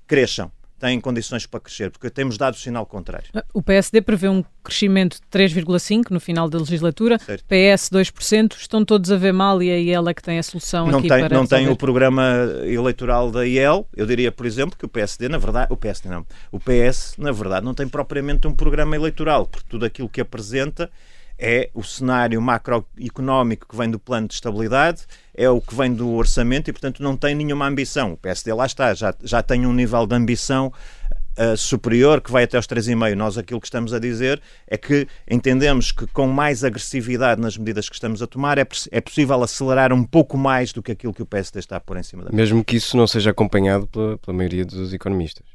cresçam 0.05 0.51
têm 0.81 0.99
condições 0.99 1.45
para 1.45 1.59
crescer, 1.59 1.91
porque 1.91 2.09
temos 2.09 2.39
dado 2.39 2.55
o 2.55 2.57
sinal 2.57 2.87
contrário. 2.87 3.27
O 3.53 3.61
PSD 3.61 4.01
prevê 4.01 4.27
um 4.27 4.43
crescimento 4.63 5.17
de 5.17 5.39
3,5% 5.39 6.09
no 6.09 6.19
final 6.19 6.49
da 6.49 6.57
legislatura, 6.57 7.19
certo. 7.19 7.45
PS 7.45 7.89
2%, 7.91 8.55
estão 8.57 8.83
todos 8.83 9.11
a 9.11 9.15
ver 9.17 9.31
mal 9.31 9.61
e 9.61 9.69
a 9.71 9.77
IEL 9.77 10.09
é 10.09 10.13
que 10.13 10.23
tem 10.23 10.39
a 10.39 10.43
solução 10.43 10.87
não 10.87 10.97
aqui 10.99 11.07
tem, 11.07 11.21
Não 11.21 11.27
resolver. 11.27 11.47
tem 11.55 11.69
o 11.69 11.75
programa 11.75 12.23
eleitoral 12.65 13.29
da 13.29 13.45
IEL, 13.45 13.87
eu 13.95 14.07
diria, 14.07 14.31
por 14.31 14.45
exemplo, 14.47 14.75
que 14.75 14.85
o 14.85 14.89
PSD, 14.89 15.29
na 15.29 15.37
verdade, 15.37 15.71
o 15.71 15.77
PSD 15.77 16.09
não, 16.09 16.25
o 16.51 16.59
PS, 16.59 17.13
na 17.17 17.31
verdade, 17.31 17.63
não 17.63 17.75
tem 17.75 17.87
propriamente 17.87 18.47
um 18.47 18.55
programa 18.55 18.95
eleitoral, 18.95 19.45
porque 19.45 19.67
tudo 19.69 19.85
aquilo 19.85 20.09
que 20.09 20.19
apresenta 20.19 20.89
é 21.37 21.69
o 21.73 21.83
cenário 21.83 22.39
macroeconómico 22.41 23.67
que 23.67 23.75
vem 23.75 23.89
do 23.89 23.99
plano 23.99 24.27
de 24.27 24.33
estabilidade, 24.35 25.03
é 25.41 25.49
o 25.49 25.59
que 25.59 25.73
vem 25.73 25.91
do 25.91 26.11
orçamento 26.11 26.69
e, 26.69 26.73
portanto, 26.73 27.01
não 27.01 27.17
tem 27.17 27.33
nenhuma 27.33 27.67
ambição. 27.67 28.13
O 28.13 28.17
PSD 28.17 28.53
lá 28.53 28.65
está, 28.67 28.93
já, 28.93 29.13
já 29.23 29.41
tem 29.41 29.65
um 29.65 29.73
nível 29.73 30.05
de 30.05 30.15
ambição 30.15 30.71
Uh, 31.31 31.55
superior, 31.55 32.19
que 32.19 32.29
vai 32.29 32.43
até 32.43 32.57
aos 32.57 32.67
3,5. 32.67 33.15
Nós 33.15 33.37
aquilo 33.37 33.61
que 33.61 33.65
estamos 33.65 33.93
a 33.93 33.99
dizer 33.99 34.41
é 34.67 34.77
que 34.77 35.07
entendemos 35.27 35.89
que 35.89 36.05
com 36.07 36.27
mais 36.27 36.61
agressividade 36.61 37.39
nas 37.39 37.57
medidas 37.57 37.87
que 37.87 37.95
estamos 37.95 38.21
a 38.21 38.27
tomar 38.27 38.57
é, 38.57 38.67
é 38.91 38.99
possível 38.99 39.41
acelerar 39.41 39.93
um 39.93 40.03
pouco 40.03 40.37
mais 40.37 40.73
do 40.73 40.83
que 40.83 40.91
aquilo 40.91 41.13
que 41.13 41.23
o 41.23 41.25
PSD 41.25 41.59
está 41.59 41.77
a 41.77 41.79
pôr 41.79 41.95
em 41.97 42.03
cima 42.03 42.25
da 42.25 42.31
mesa. 42.31 42.35
Mesmo 42.35 42.65
que 42.65 42.75
isso 42.75 42.97
não 42.97 43.07
seja 43.07 43.31
acompanhado 43.31 43.87
pela, 43.87 44.17
pela 44.17 44.35
maioria 44.35 44.65
dos 44.65 44.93
economistas 44.93 45.45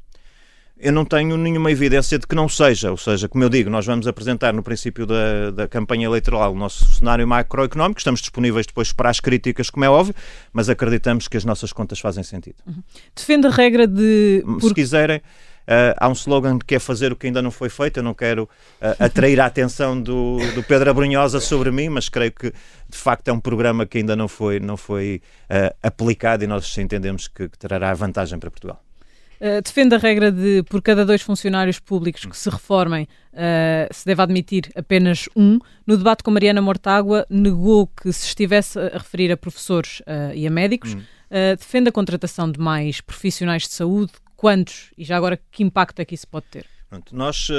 eu 0.79 0.91
não 0.91 1.03
tenho 1.03 1.35
nenhuma 1.37 1.71
evidência 1.71 2.19
de 2.19 2.27
que 2.27 2.35
não 2.35 2.47
seja. 2.47 2.91
Ou 2.91 2.97
seja, 2.97 3.27
como 3.27 3.43
eu 3.43 3.49
digo, 3.49 3.69
nós 3.69 3.85
vamos 3.85 4.07
apresentar 4.07 4.53
no 4.53 4.61
princípio 4.61 5.05
da, 5.05 5.51
da 5.51 5.67
campanha 5.67 6.05
eleitoral 6.05 6.53
o 6.53 6.55
nosso 6.55 6.85
cenário 6.93 7.27
macroeconómico, 7.27 7.99
estamos 7.99 8.21
disponíveis 8.21 8.65
depois 8.65 8.93
para 8.93 9.09
as 9.09 9.19
críticas, 9.19 9.69
como 9.69 9.85
é 9.85 9.89
óbvio, 9.89 10.15
mas 10.53 10.69
acreditamos 10.69 11.27
que 11.27 11.37
as 11.37 11.45
nossas 11.45 11.73
contas 11.73 11.99
fazem 11.99 12.23
sentido. 12.23 12.55
Uhum. 12.65 12.83
Defende 13.15 13.47
a 13.47 13.49
regra 13.49 13.87
de. 13.87 14.43
Se 14.61 14.73
quiserem. 14.73 15.21
Uh, 15.67 15.91
há 15.97 16.07
um 16.07 16.13
slogan 16.13 16.57
que 16.65 16.75
é 16.75 16.79
fazer 16.79 17.11
o 17.11 17.15
que 17.17 17.27
ainda 17.27 17.41
não 17.41 17.51
foi 17.51 17.67
feito. 17.67 17.97
Eu 17.97 18.03
não 18.03 18.13
quero 18.13 18.43
uh, 18.43 19.03
atrair 19.03 19.37
a 19.41 19.47
atenção 19.47 20.01
do, 20.01 20.37
do 20.55 20.63
Pedro 20.63 20.89
Abrunhosa 20.89 21.41
sobre 21.41 21.71
mim, 21.71 21.89
mas 21.89 22.07
creio 22.07 22.31
que 22.31 22.51
de 22.51 22.97
facto 22.97 23.27
é 23.27 23.33
um 23.33 23.39
programa 23.39 23.85
que 23.85 23.97
ainda 23.97 24.15
não 24.15 24.29
foi, 24.29 24.61
não 24.61 24.77
foi 24.77 25.21
uh, 25.49 25.75
aplicado 25.83 26.45
e 26.45 26.47
nós 26.47 26.77
entendemos 26.77 27.27
que, 27.27 27.49
que 27.49 27.57
trará 27.57 27.93
vantagem 27.93 28.39
para 28.39 28.49
Portugal. 28.49 28.81
Uh, 29.39 29.61
defende 29.61 29.95
a 29.95 29.97
regra 29.97 30.31
de 30.31 30.63
por 30.63 30.81
cada 30.81 31.05
dois 31.05 31.21
funcionários 31.21 31.79
públicos 31.79 32.25
que 32.25 32.35
se 32.35 32.49
reformem 32.49 33.07
uh, 33.33 33.93
se 33.93 34.05
deve 34.05 34.21
admitir 34.21 34.71
apenas 34.75 35.29
um. 35.35 35.59
No 35.85 35.97
debate 35.97 36.23
com 36.23 36.31
Mariana 36.31 36.61
Mortágua, 36.61 37.25
negou 37.29 37.87
que 37.87 38.11
se 38.11 38.27
estivesse 38.27 38.79
a 38.79 38.97
referir 38.97 39.31
a 39.31 39.37
professores 39.37 39.99
uh, 40.01 40.33
e 40.33 40.47
a 40.47 40.49
médicos. 40.49 40.95
Hum. 40.95 41.01
defende 41.57 41.89
a 41.89 41.91
contratação 41.91 42.51
de 42.51 42.59
mais 42.59 43.01
profissionais 43.01 43.63
de 43.63 43.73
saúde. 43.73 44.13
Quantos? 44.35 44.91
E 44.97 45.03
já 45.03 45.17
agora, 45.17 45.39
que 45.51 45.63
impacto 45.63 45.99
é 45.99 46.05
que 46.05 46.15
isso 46.15 46.27
pode 46.27 46.45
ter? 46.45 46.65
Pronto, 46.89 47.15
nós 47.15 47.49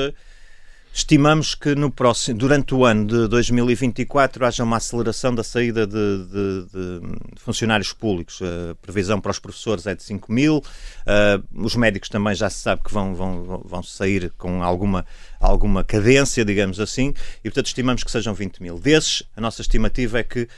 Estimamos 0.98 1.54
que 1.54 1.76
no 1.76 1.92
próximo, 1.92 2.36
durante 2.36 2.74
o 2.74 2.84
ano 2.84 3.06
de 3.06 3.28
2024 3.28 4.44
haja 4.44 4.64
uma 4.64 4.78
aceleração 4.78 5.32
da 5.32 5.44
saída 5.44 5.86
de, 5.86 5.94
de, 5.94 6.66
de 6.72 7.40
funcionários 7.40 7.92
públicos. 7.92 8.40
A 8.42 8.74
previsão 8.74 9.20
para 9.20 9.30
os 9.30 9.38
professores 9.38 9.86
é 9.86 9.94
de 9.94 10.02
5 10.02 10.32
mil, 10.32 10.56
uh, 10.56 11.64
os 11.64 11.76
médicos 11.76 12.08
também 12.08 12.34
já 12.34 12.50
se 12.50 12.58
sabe 12.58 12.82
que 12.82 12.92
vão, 12.92 13.14
vão, 13.14 13.62
vão 13.64 13.80
sair 13.80 14.32
com 14.36 14.60
alguma 14.60 15.06
alguma 15.40 15.84
cadência, 15.84 16.44
digamos 16.44 16.80
assim, 16.80 17.14
e 17.40 17.50
portanto 17.50 17.66
estimamos 17.66 18.02
que 18.02 18.10
sejam 18.10 18.34
20 18.34 18.62
mil. 18.62 18.78
Desses, 18.78 19.22
a 19.36 19.40
nossa 19.40 19.62
estimativa 19.62 20.18
é 20.18 20.22
que 20.22 20.42
uh, 20.42 20.48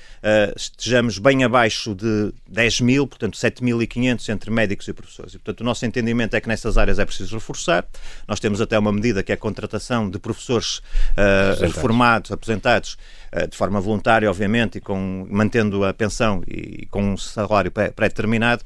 estejamos 0.57 1.19
bem 1.19 1.45
abaixo 1.45 1.95
de 1.95 2.33
10 2.49 2.81
mil, 2.81 3.07
portanto 3.07 3.37
7.500 3.37 4.29
entre 4.31 4.51
médicos 4.51 4.89
e 4.89 4.93
professores. 4.93 5.35
E 5.35 5.39
portanto 5.39 5.61
o 5.61 5.65
nosso 5.65 5.85
entendimento 5.85 6.35
é 6.35 6.41
que 6.41 6.49
nessas 6.49 6.79
áreas 6.79 6.99
é 6.99 7.05
preciso 7.05 7.35
reforçar. 7.37 7.85
Nós 8.27 8.41
temos 8.41 8.61
até 8.61 8.79
uma 8.79 8.93
medida 8.93 9.23
que 9.23 9.33
é 9.33 9.35
a 9.35 9.39
contratação 9.39 10.09
de 10.09 10.19
professores 10.19 10.79
uh, 10.79 11.61
reformados, 11.61 12.33
aposentados, 12.33 12.97
uh, 13.33 13.47
de 13.47 13.57
forma 13.57 13.81
voluntária, 13.81 14.29
obviamente, 14.31 14.79
e 14.79 14.81
com, 14.81 15.27
mantendo 15.31 15.85
a 15.85 15.93
pensão 15.93 16.43
e, 16.47 16.83
e 16.83 16.87
com 16.87 17.13
um 17.13 17.17
salário 17.17 17.71
pré-determinado, 17.71 18.65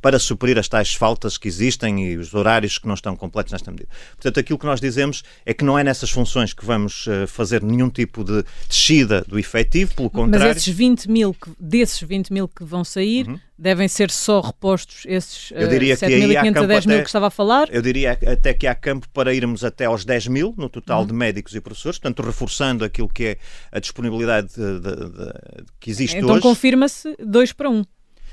para 0.00 0.18
suprir 0.18 0.58
as 0.58 0.68
tais 0.68 0.94
faltas 0.94 1.38
que 1.38 1.46
existem 1.46 2.04
e 2.04 2.16
os 2.16 2.34
horários 2.34 2.78
que 2.78 2.86
não 2.86 2.94
estão 2.94 3.14
completos 3.14 3.52
nesta 3.52 3.70
medida. 3.70 3.88
Portanto, 4.16 4.40
aquilo 4.40 4.58
que 4.58 4.66
nós 4.66 4.80
dizemos 4.80 5.22
é 5.46 5.54
que 5.54 5.64
não 5.64 5.78
é 5.78 5.84
nessas 5.84 6.10
funções 6.10 6.52
que 6.52 6.64
vamos 6.64 7.06
uh, 7.06 7.26
fazer 7.26 7.62
nenhum 7.62 7.88
tipo 7.88 8.24
de 8.24 8.44
descida 8.68 9.24
do 9.26 9.38
efetivo, 9.38 9.94
pelo 9.94 10.10
contrário. 10.10 10.48
Mas 10.48 10.56
esses 10.56 10.74
20 10.74 11.10
mil, 11.10 11.34
que, 11.34 11.50
desses 11.58 12.00
20 12.00 12.32
mil 12.32 12.48
que 12.48 12.64
vão 12.64 12.82
sair, 12.82 13.28
uhum. 13.28 13.38
devem 13.56 13.86
ser 13.86 14.10
só 14.10 14.40
repostos 14.40 15.04
esses 15.06 15.50
uh, 15.52 15.54
7.500 15.54 16.62
a 16.62 16.66
10 16.66 16.86
mil 16.86 16.98
que 17.00 17.06
estava 17.06 17.26
a 17.28 17.30
falar? 17.30 17.68
Eu 17.70 17.82
diria 17.82 18.18
até 18.26 18.52
que 18.52 18.66
há 18.66 18.74
campo 18.74 19.08
para 19.10 19.32
irmos 19.32 19.62
até 19.62 19.84
aos 19.84 20.04
10 20.04 20.26
mil 20.26 20.54
no 20.56 20.68
total 20.68 21.02
uhum. 21.02 21.06
de 21.06 21.12
médicos 21.12 21.54
e 21.54 21.60
professores, 21.60 21.98
portanto, 21.98 22.26
reforçando 22.26 22.84
aquilo 22.84 23.08
que 23.08 23.24
é 23.24 23.38
a 23.70 23.78
disponibilidade 23.78 24.48
de, 24.48 24.80
de, 24.80 24.96
de, 24.96 25.32
que 25.78 25.90
existe 25.90 26.16
então, 26.16 26.30
hoje. 26.30 26.38
Então 26.38 26.50
confirma-se 26.50 27.16
2 27.24 27.52
para 27.52 27.70
1. 27.70 27.74
Um. 27.78 27.84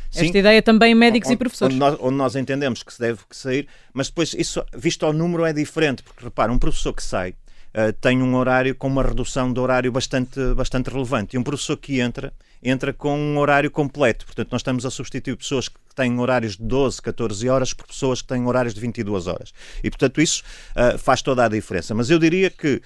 Sim. 0.09 0.25
Esta 0.25 0.37
ideia 0.37 0.61
também 0.61 0.95
médicos 0.95 1.27
onde, 1.27 1.35
e 1.35 1.37
professores. 1.37 1.73
Onde 1.73 1.79
nós, 1.79 1.97
onde 1.99 2.15
nós, 2.15 2.35
entendemos 2.35 2.83
que 2.83 2.93
se 2.93 2.99
deve 2.99 3.19
sair, 3.31 3.67
mas 3.93 4.07
depois 4.07 4.33
isso, 4.33 4.63
visto 4.75 5.05
ao 5.05 5.13
número, 5.13 5.45
é 5.45 5.53
diferente, 5.53 6.03
porque 6.03 6.23
repara, 6.23 6.51
um 6.51 6.59
professor 6.59 6.93
que 6.93 7.03
sai 7.03 7.35
uh, 7.75 7.93
tem 7.99 8.21
um 8.21 8.35
horário 8.35 8.73
com 8.73 8.87
uma 8.87 9.03
redução 9.03 9.51
de 9.51 9.59
horário 9.59 9.91
bastante, 9.91 10.39
bastante 10.55 10.89
relevante. 10.89 11.35
E 11.35 11.39
um 11.39 11.43
professor 11.43 11.75
que 11.75 11.99
entra, 11.99 12.33
entra 12.63 12.93
com 12.93 13.19
um 13.19 13.37
horário 13.37 13.69
completo. 13.69 14.25
Portanto, 14.25 14.51
nós 14.51 14.61
estamos 14.61 14.85
a 14.85 14.89
substituir 14.89 15.35
pessoas 15.35 15.67
que 15.67 15.75
têm 15.93 16.17
horários 16.19 16.57
de 16.57 16.63
12, 16.63 17.01
14 17.01 17.49
horas 17.49 17.73
por 17.73 17.85
pessoas 17.85 18.21
que 18.21 18.27
têm 18.27 18.45
horários 18.45 18.73
de 18.73 18.81
22 18.81 19.27
horas. 19.27 19.53
E, 19.83 19.89
portanto, 19.89 20.21
isso 20.21 20.43
uh, 20.71 20.97
faz 20.97 21.21
toda 21.21 21.45
a 21.45 21.49
diferença. 21.49 21.93
Mas 21.93 22.09
eu 22.09 22.17
diria 22.17 22.49
que, 22.49 22.81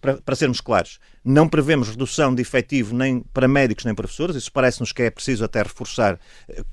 para, 0.00 0.16
para 0.16 0.34
sermos 0.34 0.60
claros, 0.60 0.98
não 1.24 1.48
prevemos 1.48 1.88
redução 1.88 2.34
de 2.34 2.42
efetivo 2.42 2.94
nem 2.94 3.20
para 3.32 3.46
médicos 3.46 3.84
nem 3.84 3.94
professores. 3.94 4.34
Isso 4.34 4.50
parece-nos 4.50 4.92
que 4.92 5.02
é 5.02 5.10
preciso 5.10 5.44
até 5.44 5.62
reforçar 5.62 6.18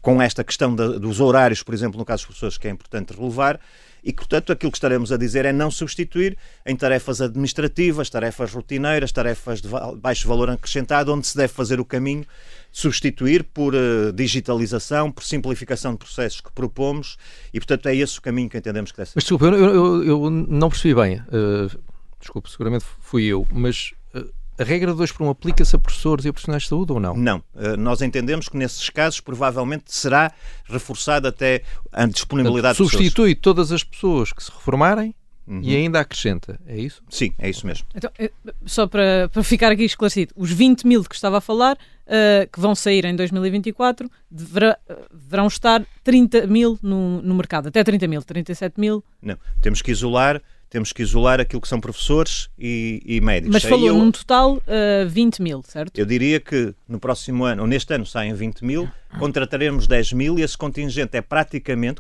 com 0.02 0.22
esta 0.22 0.44
questão 0.44 0.76
de, 0.76 1.00
dos 1.00 1.20
horários, 1.20 1.62
por 1.62 1.74
exemplo, 1.74 2.00
no 2.00 2.06
caso 2.06 2.22
dos 2.22 2.26
professores, 2.28 2.58
que 2.58 2.68
é 2.68 2.72
importante 2.72 3.14
relevar 3.14 3.60
e, 4.04 4.14
portanto, 4.14 4.52
aquilo 4.52 4.72
que 4.72 4.78
estaremos 4.78 5.12
a 5.12 5.18
dizer 5.18 5.46
é 5.46 5.52
não 5.52 5.70
substituir 5.70 6.38
em 6.66 6.76
tarefas 6.76 7.22
administrativas, 7.22 8.10
tarefas 8.10 8.54
rotineiras, 8.54 9.12
tarefas 9.12 9.62
de 9.62 9.70
baixo 9.98 10.28
valor 10.28 10.50
acrescentado, 10.50 11.14
onde 11.14 11.28
se 11.28 11.36
deve 11.36 11.54
fazer 11.54 11.80
o 11.80 11.86
caminho, 11.86 12.26
substituir 12.72 13.44
por 13.44 13.74
uh, 13.74 14.12
digitalização, 14.14 15.12
por 15.12 15.24
simplificação 15.24 15.94
de 15.94 16.00
processos 16.00 16.42
que 16.42 16.52
propomos 16.52 17.18
e, 17.54 17.60
portanto, 17.60 17.88
é 17.88 17.96
esse 17.96 18.20
o 18.20 18.22
caminho 18.22 18.50
que 18.50 18.58
entendemos 18.58 18.92
que 18.92 18.98
deve 18.98 19.10
ser. 19.10 19.14
Mas 19.16 19.24
desculpa, 19.24 19.46
eu, 19.46 19.54
eu, 19.56 20.04
eu 20.04 20.30
não 20.30 20.70
percebi 20.70 20.94
bem. 20.94 21.20
Uh, 21.20 21.80
desculpe, 22.20 22.50
seguramente 22.50 22.86
fui 23.00 23.26
eu, 23.26 23.48
mas 23.52 23.94
a 24.60 24.64
regra 24.64 24.94
2 24.94 25.12
por 25.14 25.24
1 25.26 25.30
aplica-se 25.30 25.74
a 25.74 25.80
professores 25.80 26.26
e 26.26 26.28
a 26.28 26.34
profissionais 26.34 26.64
de 26.64 26.70
saúde 26.70 26.92
ou 26.92 27.00
não? 27.00 27.16
Não. 27.16 27.38
Uh, 27.56 27.78
nós 27.78 28.02
entendemos 28.02 28.50
que 28.50 28.58
nesses 28.58 28.90
casos 28.90 29.22
provavelmente 29.22 29.86
será 29.88 30.34
reforçada 30.66 31.30
até 31.30 31.64
a 31.94 32.06
disponibilidade 32.06 32.78
Portanto, 32.78 32.92
Substitui 32.92 33.36
todas 33.36 33.72
as 33.72 33.84
pessoas 33.86 34.34
que 34.34 34.44
se 34.44 34.52
reformarem 34.52 35.16
Uhum. 35.50 35.62
e 35.64 35.76
ainda 35.76 36.00
acrescenta, 36.00 36.60
é 36.68 36.78
isso? 36.78 37.02
Sim, 37.10 37.34
é 37.40 37.50
isso 37.50 37.66
mesmo. 37.66 37.88
Então, 37.96 38.12
eh, 38.20 38.32
só 38.68 38.86
para, 38.86 39.28
para 39.34 39.42
ficar 39.42 39.72
aqui 39.72 39.84
esclarecido, 39.84 40.32
os 40.38 40.52
20 40.52 40.86
mil 40.86 41.04
que 41.04 41.16
estava 41.16 41.40
a 41.40 41.42
falar, 41.42 41.76
uh, 41.76 42.48
que 42.54 42.60
vão 42.60 42.76
sair 42.76 43.04
em 43.06 43.16
2024, 43.16 44.08
deverá, 44.30 44.78
deverão 45.12 45.48
estar 45.48 45.84
30 46.04 46.46
mil 46.46 46.78
no, 46.84 47.20
no 47.24 47.34
mercado, 47.34 47.70
até 47.70 47.84
30 47.84 48.08
mil, 48.08 48.22
37 48.22 48.80
mil? 48.80 49.04
Não, 49.20 49.40
temos 49.60 49.82
que 49.82 49.90
isolar 49.90 50.40
temos 50.70 50.94
que 50.94 51.02
isolar 51.02 51.40
aquilo 51.40 51.62
que 51.62 51.68
são 51.68 51.82
professores 51.82 52.50
e, 52.58 53.02
e 53.04 53.20
médicos. 53.20 53.54
Mas 53.54 53.64
falou 53.64 53.88
eu, 53.88 53.98
num 53.98 54.12
total 54.12 54.58
uh, 54.58 55.10
20 55.10 55.42
mil, 55.42 55.64
certo? 55.64 55.98
Eu 55.98 56.06
diria 56.06 56.40
que 56.40 56.74
no 56.88 57.00
próximo 57.00 57.44
ano, 57.44 57.64
ou 57.64 57.68
neste 57.68 57.94
ano 57.94 58.06
saem 58.06 58.34
20 58.34 58.64
mil, 58.64 58.90
contrataremos 59.18 59.88
10 59.88 60.14
mil 60.14 60.38
e 60.38 60.44
esse 60.44 60.58
contingente 60.58 61.18
é 61.18 61.22
praticamente, 61.22 62.00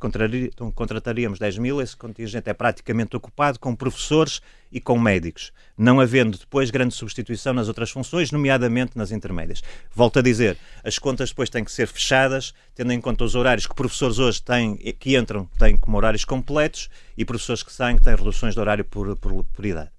contrataríamos 0.75 1.39
10 1.39 1.57
mil, 1.57 1.81
esse 1.81 1.97
contingente 1.97 2.49
é 2.49 2.53
praticamente 2.53 3.17
ocupado 3.17 3.59
com 3.59 3.75
professores 3.75 4.41
e 4.71 4.79
com 4.79 4.99
médicos, 4.99 5.51
não 5.77 5.99
havendo 5.99 6.37
depois 6.37 6.69
grande 6.69 6.93
substituição 6.93 7.53
nas 7.53 7.67
outras 7.67 7.89
funções, 7.89 8.31
nomeadamente 8.31 8.97
nas 8.97 9.11
intermédias. 9.11 9.63
Volto 9.93 10.19
a 10.19 10.21
dizer, 10.21 10.57
as 10.83 10.99
contas 10.99 11.29
depois 11.29 11.49
têm 11.49 11.63
que 11.63 11.71
ser 11.71 11.87
fechadas, 11.87 12.53
tendo 12.75 12.93
em 12.93 13.01
conta 13.01 13.23
os 13.23 13.35
horários 13.35 13.65
que 13.65 13.73
professores 13.73 14.19
hoje 14.19 14.41
têm, 14.41 14.75
que 14.75 15.17
entram, 15.17 15.49
têm 15.57 15.77
como 15.77 15.97
horários 15.97 16.23
completos 16.23 16.89
e 17.17 17.25
professores 17.25 17.63
que 17.63 17.73
saem, 17.73 17.97
que 17.97 18.03
têm 18.03 18.15
reduções 18.15 18.53
de 18.53 18.59
horário 18.59 18.85
por, 18.85 19.15
por, 19.17 19.43
por 19.43 19.65
idade. 19.65 19.89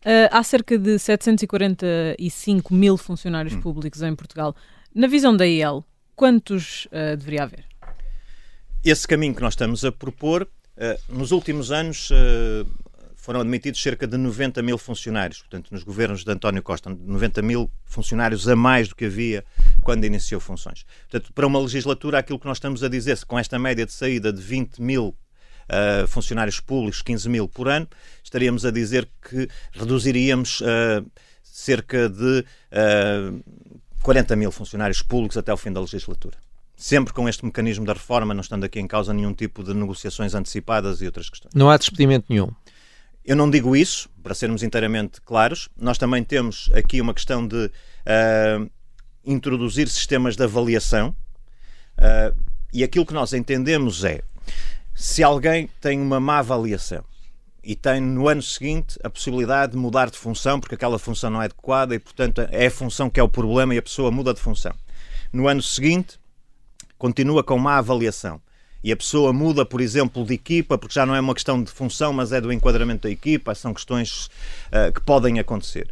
Uh, 0.00 0.28
há 0.30 0.42
cerca 0.42 0.78
de 0.78 0.98
745 0.98 2.72
mil 2.72 2.96
funcionários 2.96 3.54
hum. 3.54 3.60
públicos 3.60 4.00
em 4.02 4.14
Portugal. 4.14 4.56
Na 4.94 5.06
visão 5.06 5.36
da 5.36 5.46
IEL, 5.46 5.84
quantos 6.16 6.86
uh, 6.86 7.16
deveria 7.16 7.42
haver? 7.42 7.64
Esse 8.82 9.06
caminho 9.06 9.34
que 9.34 9.42
nós 9.42 9.52
estamos 9.52 9.84
a 9.84 9.92
propor, 9.92 10.42
uh, 10.44 11.14
nos 11.14 11.32
últimos 11.32 11.70
anos 11.70 12.10
foram 13.20 13.40
admitidos 13.40 13.80
cerca 13.80 14.06
de 14.06 14.16
90 14.16 14.62
mil 14.62 14.78
funcionários, 14.78 15.40
portanto, 15.40 15.70
nos 15.70 15.82
governos 15.82 16.24
de 16.24 16.32
António 16.32 16.62
Costa, 16.62 16.88
90 16.88 17.42
mil 17.42 17.70
funcionários 17.84 18.48
a 18.48 18.56
mais 18.56 18.88
do 18.88 18.96
que 18.96 19.04
havia 19.04 19.44
quando 19.82 20.04
iniciou 20.04 20.40
funções. 20.40 20.84
Portanto, 21.08 21.32
para 21.32 21.46
uma 21.46 21.60
legislatura, 21.60 22.18
aquilo 22.18 22.38
que 22.38 22.46
nós 22.46 22.56
estamos 22.56 22.82
a 22.82 22.88
dizer, 22.88 23.16
se 23.16 23.26
com 23.26 23.38
esta 23.38 23.58
média 23.58 23.84
de 23.84 23.92
saída 23.92 24.32
de 24.32 24.40
20 24.40 24.80
mil 24.80 25.08
uh, 25.08 26.06
funcionários 26.08 26.60
públicos, 26.60 27.02
15 27.02 27.28
mil 27.28 27.46
por 27.46 27.68
ano, 27.68 27.86
estaríamos 28.24 28.64
a 28.64 28.70
dizer 28.70 29.08
que 29.22 29.48
reduziríamos 29.72 30.60
uh, 30.62 31.04
cerca 31.42 32.08
de 32.08 32.40
uh, 32.40 32.44
eh, 32.70 33.32
40 34.02 34.34
mil 34.34 34.50
funcionários 34.50 35.02
públicos 35.02 35.36
até 35.36 35.52
o 35.52 35.56
fim 35.56 35.70
da 35.70 35.80
legislatura. 35.80 36.38
Sempre 36.74 37.12
com 37.12 37.28
este 37.28 37.44
mecanismo 37.44 37.84
da 37.84 37.92
reforma, 37.92 38.32
não 38.32 38.40
estando 38.40 38.64
aqui 38.64 38.80
em 38.80 38.86
causa 38.86 39.12
nenhum 39.12 39.34
tipo 39.34 39.62
de 39.62 39.74
negociações 39.74 40.34
antecipadas 40.34 41.02
e 41.02 41.06
outras 41.06 41.28
questões. 41.28 41.52
Não 41.54 41.68
há 41.68 41.76
despedimento 41.76 42.26
nenhum. 42.30 42.50
Eu 43.24 43.36
não 43.36 43.50
digo 43.50 43.76
isso, 43.76 44.08
para 44.22 44.34
sermos 44.34 44.62
inteiramente 44.62 45.20
claros. 45.20 45.68
Nós 45.76 45.98
também 45.98 46.24
temos 46.24 46.70
aqui 46.74 47.00
uma 47.00 47.12
questão 47.14 47.46
de 47.46 47.66
uh, 47.66 48.70
introduzir 49.24 49.88
sistemas 49.88 50.36
de 50.36 50.42
avaliação. 50.42 51.14
Uh, 51.98 52.34
e 52.72 52.82
aquilo 52.82 53.04
que 53.04 53.12
nós 53.12 53.32
entendemos 53.32 54.04
é 54.04 54.22
se 54.94 55.22
alguém 55.22 55.68
tem 55.80 56.00
uma 56.00 56.18
má 56.18 56.38
avaliação 56.38 57.04
e 57.62 57.74
tem 57.74 58.00
no 58.00 58.28
ano 58.28 58.42
seguinte 58.42 58.98
a 59.04 59.10
possibilidade 59.10 59.72
de 59.72 59.78
mudar 59.78 60.10
de 60.10 60.16
função 60.16 60.58
porque 60.58 60.74
aquela 60.74 60.98
função 60.98 61.30
não 61.30 61.42
é 61.42 61.44
adequada 61.44 61.94
e, 61.94 61.98
portanto, 61.98 62.40
é 62.50 62.66
a 62.66 62.70
função 62.70 63.10
que 63.10 63.20
é 63.20 63.22
o 63.22 63.28
problema 63.28 63.74
e 63.74 63.78
a 63.78 63.82
pessoa 63.82 64.10
muda 64.10 64.32
de 64.32 64.40
função. 64.40 64.74
No 65.32 65.46
ano 65.46 65.62
seguinte, 65.62 66.18
continua 66.96 67.44
com 67.44 67.58
má 67.58 67.76
avaliação 67.76 68.40
e 68.82 68.92
a 68.92 68.96
pessoa 68.96 69.32
muda, 69.32 69.64
por 69.64 69.80
exemplo, 69.80 70.24
de 70.24 70.34
equipa, 70.34 70.78
porque 70.78 70.94
já 70.94 71.04
não 71.04 71.14
é 71.14 71.20
uma 71.20 71.34
questão 71.34 71.62
de 71.62 71.70
função, 71.70 72.12
mas 72.12 72.32
é 72.32 72.40
do 72.40 72.52
enquadramento 72.52 73.02
da 73.02 73.10
equipa, 73.10 73.54
são 73.54 73.74
questões 73.74 74.26
uh, 74.68 74.92
que 74.94 75.00
podem 75.00 75.38
acontecer. 75.38 75.88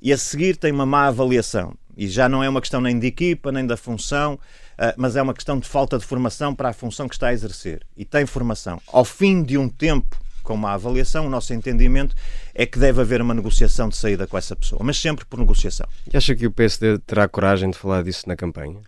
E 0.00 0.12
a 0.12 0.18
seguir 0.18 0.56
tem 0.56 0.72
uma 0.72 0.84
má 0.84 1.06
avaliação, 1.06 1.74
e 1.96 2.08
já 2.08 2.28
não 2.28 2.42
é 2.42 2.48
uma 2.48 2.60
questão 2.60 2.80
nem 2.80 2.98
de 2.98 3.06
equipa, 3.06 3.52
nem 3.52 3.66
da 3.66 3.76
função, 3.76 4.38
ah, 4.78 4.94
mas 4.96 5.14
é 5.16 5.22
uma 5.22 5.34
questão 5.34 5.58
de 5.58 5.68
falta 5.68 5.98
de 5.98 6.04
formação 6.04 6.54
para 6.54 6.70
a 6.70 6.72
função 6.72 7.08
que 7.08 7.14
está 7.14 7.28
a 7.28 7.32
exercer. 7.32 7.86
E 7.96 8.04
tem 8.04 8.26
formação. 8.26 8.80
Ao 8.88 9.04
fim 9.04 9.42
de 9.42 9.56
um 9.58 9.68
tempo 9.68 10.16
com 10.42 10.54
uma 10.54 10.72
avaliação, 10.72 11.26
o 11.26 11.30
nosso 11.30 11.54
entendimento 11.54 12.16
é 12.52 12.66
que 12.66 12.78
deve 12.78 13.00
haver 13.00 13.22
uma 13.22 13.32
negociação 13.32 13.88
de 13.88 13.96
saída 13.96 14.26
com 14.26 14.36
essa 14.36 14.56
pessoa, 14.56 14.80
mas 14.82 14.98
sempre 14.98 15.24
por 15.24 15.38
negociação. 15.38 15.86
E 16.12 16.16
acha 16.16 16.34
que 16.34 16.46
o 16.46 16.50
PSD 16.50 16.98
terá 16.98 17.28
coragem 17.28 17.70
de 17.70 17.78
falar 17.78 18.02
disso 18.02 18.24
na 18.26 18.34
campanha? 18.34 18.80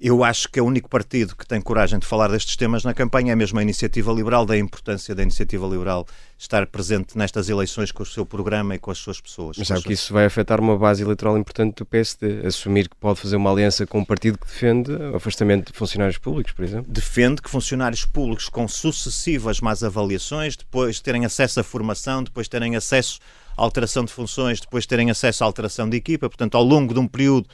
Eu 0.00 0.22
acho 0.22 0.48
que 0.48 0.60
é 0.60 0.62
o 0.62 0.64
único 0.64 0.88
partido 0.88 1.34
que 1.34 1.44
tem 1.44 1.60
coragem 1.60 1.98
de 1.98 2.06
falar 2.06 2.28
destes 2.28 2.54
temas 2.54 2.84
na 2.84 2.94
campanha 2.94 3.32
é 3.32 3.36
mesmo 3.36 3.58
a 3.58 3.62
Iniciativa 3.62 4.12
Liberal, 4.12 4.46
da 4.46 4.56
importância 4.56 5.12
da 5.12 5.24
Iniciativa 5.24 5.66
Liberal 5.66 6.06
estar 6.38 6.64
presente 6.68 7.18
nestas 7.18 7.48
eleições 7.48 7.90
com 7.90 8.04
o 8.04 8.06
seu 8.06 8.24
programa 8.24 8.76
e 8.76 8.78
com 8.78 8.92
as 8.92 8.98
suas 8.98 9.20
pessoas. 9.20 9.58
Mas 9.58 9.66
sabe 9.66 9.82
que 9.82 9.92
isso 9.92 10.12
vai 10.12 10.24
afetar 10.24 10.60
uma 10.60 10.78
base 10.78 11.02
eleitoral 11.02 11.36
importante 11.36 11.78
do 11.78 11.84
PSD? 11.84 12.46
Assumir 12.46 12.88
que 12.88 12.94
pode 12.94 13.18
fazer 13.18 13.34
uma 13.34 13.50
aliança 13.50 13.84
com 13.88 13.98
um 13.98 14.04
partido 14.04 14.38
que 14.38 14.46
defende 14.46 14.92
o 14.92 15.16
afastamento 15.16 15.72
de 15.72 15.76
funcionários 15.76 16.16
públicos, 16.16 16.52
por 16.52 16.64
exemplo? 16.64 16.92
Defende 16.92 17.42
que 17.42 17.50
funcionários 17.50 18.04
públicos 18.04 18.48
com 18.48 18.68
sucessivas 18.68 19.60
más 19.60 19.82
avaliações, 19.82 20.56
depois 20.56 21.00
terem 21.00 21.24
acesso 21.24 21.58
à 21.58 21.64
formação, 21.64 22.22
depois 22.22 22.46
terem 22.46 22.76
acesso 22.76 23.18
à 23.56 23.62
alteração 23.62 24.04
de 24.04 24.12
funções, 24.12 24.60
depois 24.60 24.86
terem 24.86 25.10
acesso 25.10 25.42
à 25.42 25.46
alteração 25.48 25.88
de 25.88 25.96
equipa, 25.96 26.28
portanto, 26.28 26.54
ao 26.54 26.62
longo 26.62 26.94
de 26.94 27.00
um 27.00 27.08
período 27.08 27.48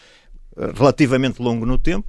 relativamente 0.77 1.41
longo 1.41 1.65
no 1.67 1.79
tempo. 1.79 2.07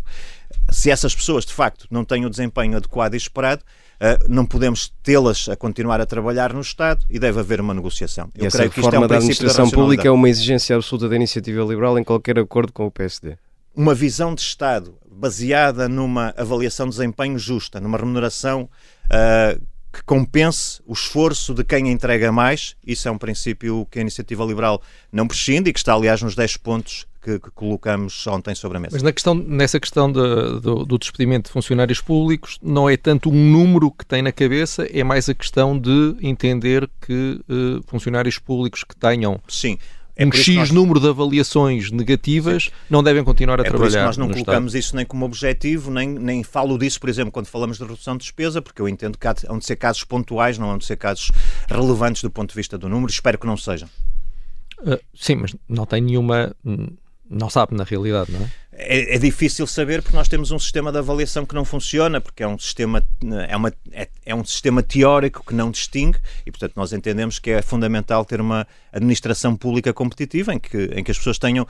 Se 0.71 0.89
essas 0.89 1.13
pessoas 1.15 1.45
de 1.45 1.53
facto 1.53 1.87
não 1.89 2.03
têm 2.03 2.25
o 2.25 2.29
desempenho 2.29 2.77
adequado 2.77 3.13
e 3.13 3.17
esperado, 3.17 3.63
Uh, 3.95 4.27
não 4.27 4.45
podemos 4.45 4.91
tê-las 5.01 5.47
a 5.47 5.55
continuar 5.55 6.01
a 6.01 6.05
trabalhar 6.05 6.51
no 6.51 6.59
Estado 6.59 7.05
e 7.09 7.17
deve 7.17 7.39
haver 7.39 7.61
uma 7.61 7.73
negociação. 7.73 8.29
Eu 8.35 8.47
essa 8.47 8.57
creio 8.57 8.71
que 8.71 8.81
isto 8.81 8.93
é 8.93 8.99
um 8.99 9.07
da 9.07 9.15
administração 9.15 9.69
pública 9.69 10.05
é 10.05 10.11
uma 10.11 10.27
exigência 10.27 10.75
absoluta 10.75 11.07
da 11.07 11.15
iniciativa 11.15 11.63
liberal 11.63 11.97
em 11.97 12.03
qualquer 12.03 12.37
acordo 12.37 12.73
com 12.73 12.85
o 12.85 12.91
PSD. 12.91 13.37
Uma 13.73 13.95
visão 13.95 14.35
de 14.35 14.41
Estado 14.41 14.97
baseada 15.09 15.87
numa 15.87 16.33
avaliação 16.35 16.87
de 16.87 16.97
desempenho 16.97 17.39
justa, 17.39 17.79
numa 17.79 17.97
remuneração 17.97 18.69
uh, 19.05 19.61
que 19.95 20.03
compense 20.03 20.81
o 20.85 20.91
esforço 20.91 21.53
de 21.53 21.63
quem 21.63 21.89
entrega 21.89 22.29
mais. 22.29 22.75
Isso 22.85 23.07
é 23.07 23.11
um 23.11 23.17
princípio 23.17 23.87
que 23.89 23.97
a 23.97 24.01
iniciativa 24.01 24.43
liberal 24.43 24.81
não 25.09 25.25
prescinde 25.25 25.69
e 25.69 25.73
que 25.73 25.79
está, 25.79 25.93
aliás, 25.93 26.21
nos 26.21 26.35
10 26.35 26.57
pontos 26.57 27.07
que, 27.21 27.39
que, 27.39 27.49
colocamos 27.51 28.27
ontem 28.27 28.53
sobre 28.53 28.77
a 28.77 28.81
mesa. 28.81 28.95
Mas 28.95 29.03
na 29.03 29.13
questão, 29.13 29.33
nessa 29.33 29.79
questão 29.79 30.11
de, 30.11 30.59
do, 30.59 30.85
do, 30.85 30.97
despedimento 30.99 31.47
de 31.47 31.53
funcionários 31.53 32.01
públicos, 32.01 32.59
não 32.61 32.89
é 32.89 32.97
tanto 32.97 33.29
um 33.29 33.51
número 33.51 33.89
que 33.89 34.05
tem 34.05 34.21
na 34.21 34.33
cabeça, 34.33 34.85
é 34.91 35.03
mais 35.03 35.29
a 35.29 35.33
questão 35.33 35.79
de 35.79 36.17
entender 36.21 36.89
que 37.01 37.39
uh, 37.49 37.81
funcionários 37.87 38.37
públicos 38.37 38.83
que 38.83 38.95
tenham 38.95 39.39
Sim. 39.47 39.79
É 40.15 40.25
um 40.25 40.31
X 40.31 40.55
nós... 40.55 40.71
número 40.71 40.99
de 40.99 41.09
avaliações 41.09 41.91
negativas 41.91 42.65
Sim. 42.65 42.71
não 42.89 43.03
devem 43.03 43.23
continuar 43.23 43.59
a 43.59 43.63
é 43.63 43.65
trabalhar. 43.65 43.83
Por 43.83 43.97
isso 43.97 44.05
nós 44.05 44.17
não 44.17 44.29
colocamos 44.29 44.73
Estado. 44.73 44.79
isso 44.79 44.95
nem 44.95 45.05
como 45.05 45.25
objetivo, 45.25 45.91
nem, 45.91 46.07
nem 46.07 46.43
falo 46.43 46.77
disso, 46.77 46.99
por 46.99 47.09
exemplo, 47.09 47.31
quando 47.31 47.47
falamos 47.47 47.77
de 47.77 47.83
redução 47.83 48.15
de 48.15 48.23
despesa, 48.23 48.61
porque 48.61 48.81
eu 48.81 48.87
entendo 48.87 49.17
que 49.17 49.27
há 49.27 49.33
de 49.33 49.65
ser 49.65 49.75
casos 49.75 50.03
pontuais, 50.05 50.57
não 50.57 50.71
há 50.71 50.77
de 50.77 50.85
ser 50.85 50.95
casos 50.95 51.31
relevantes 51.67 52.21
do 52.21 52.29
ponto 52.29 52.49
de 52.49 52.55
vista 52.55 52.77
do 52.77 52.87
número, 52.87 53.11
espero 53.11 53.37
que 53.37 53.45
não 53.45 53.57
sejam. 53.57 53.89
Uh, 54.79 54.99
sim, 55.13 55.35
mas 55.35 55.55
não 55.67 55.85
tem 55.85 56.01
nenhuma 56.01 56.55
hum, 56.65 56.87
não 57.29 57.49
sabe 57.49 57.75
na 57.75 57.83
realidade, 57.83 58.31
não 58.31 58.41
é? 58.41 58.49
é? 58.71 59.15
é? 59.15 59.17
difícil 59.17 59.65
saber 59.65 60.01
porque 60.01 60.15
nós 60.15 60.27
temos 60.27 60.51
um 60.51 60.59
sistema 60.59 60.91
de 60.91 60.99
avaliação 60.99 61.45
que 61.45 61.55
não 61.55 61.65
funciona, 61.65 62.21
porque 62.21 62.43
é 62.43 62.47
um 62.47 62.57
sistema, 62.57 63.03
é, 63.47 63.55
uma, 63.57 63.73
é, 63.91 64.07
é, 64.25 64.35
um 64.35 64.43
sistema 64.45 64.83
teórico 64.83 65.43
que 65.43 65.53
não 65.53 65.71
distingue 65.71 66.19
e, 66.45 66.51
portanto, 66.51 66.73
nós 66.75 66.93
entendemos 66.93 67.39
que 67.39 67.49
é 67.49 67.61
fundamental 67.61 68.23
ter 68.23 68.39
uma 68.39 68.67
administração 68.93 69.55
pública 69.55 69.91
competitiva 69.93 70.53
em 70.53 70.59
que, 70.59 70.77
em 70.93 71.03
que 71.03 71.11
as 71.11 71.17
pessoas 71.17 71.39
tenham. 71.39 71.67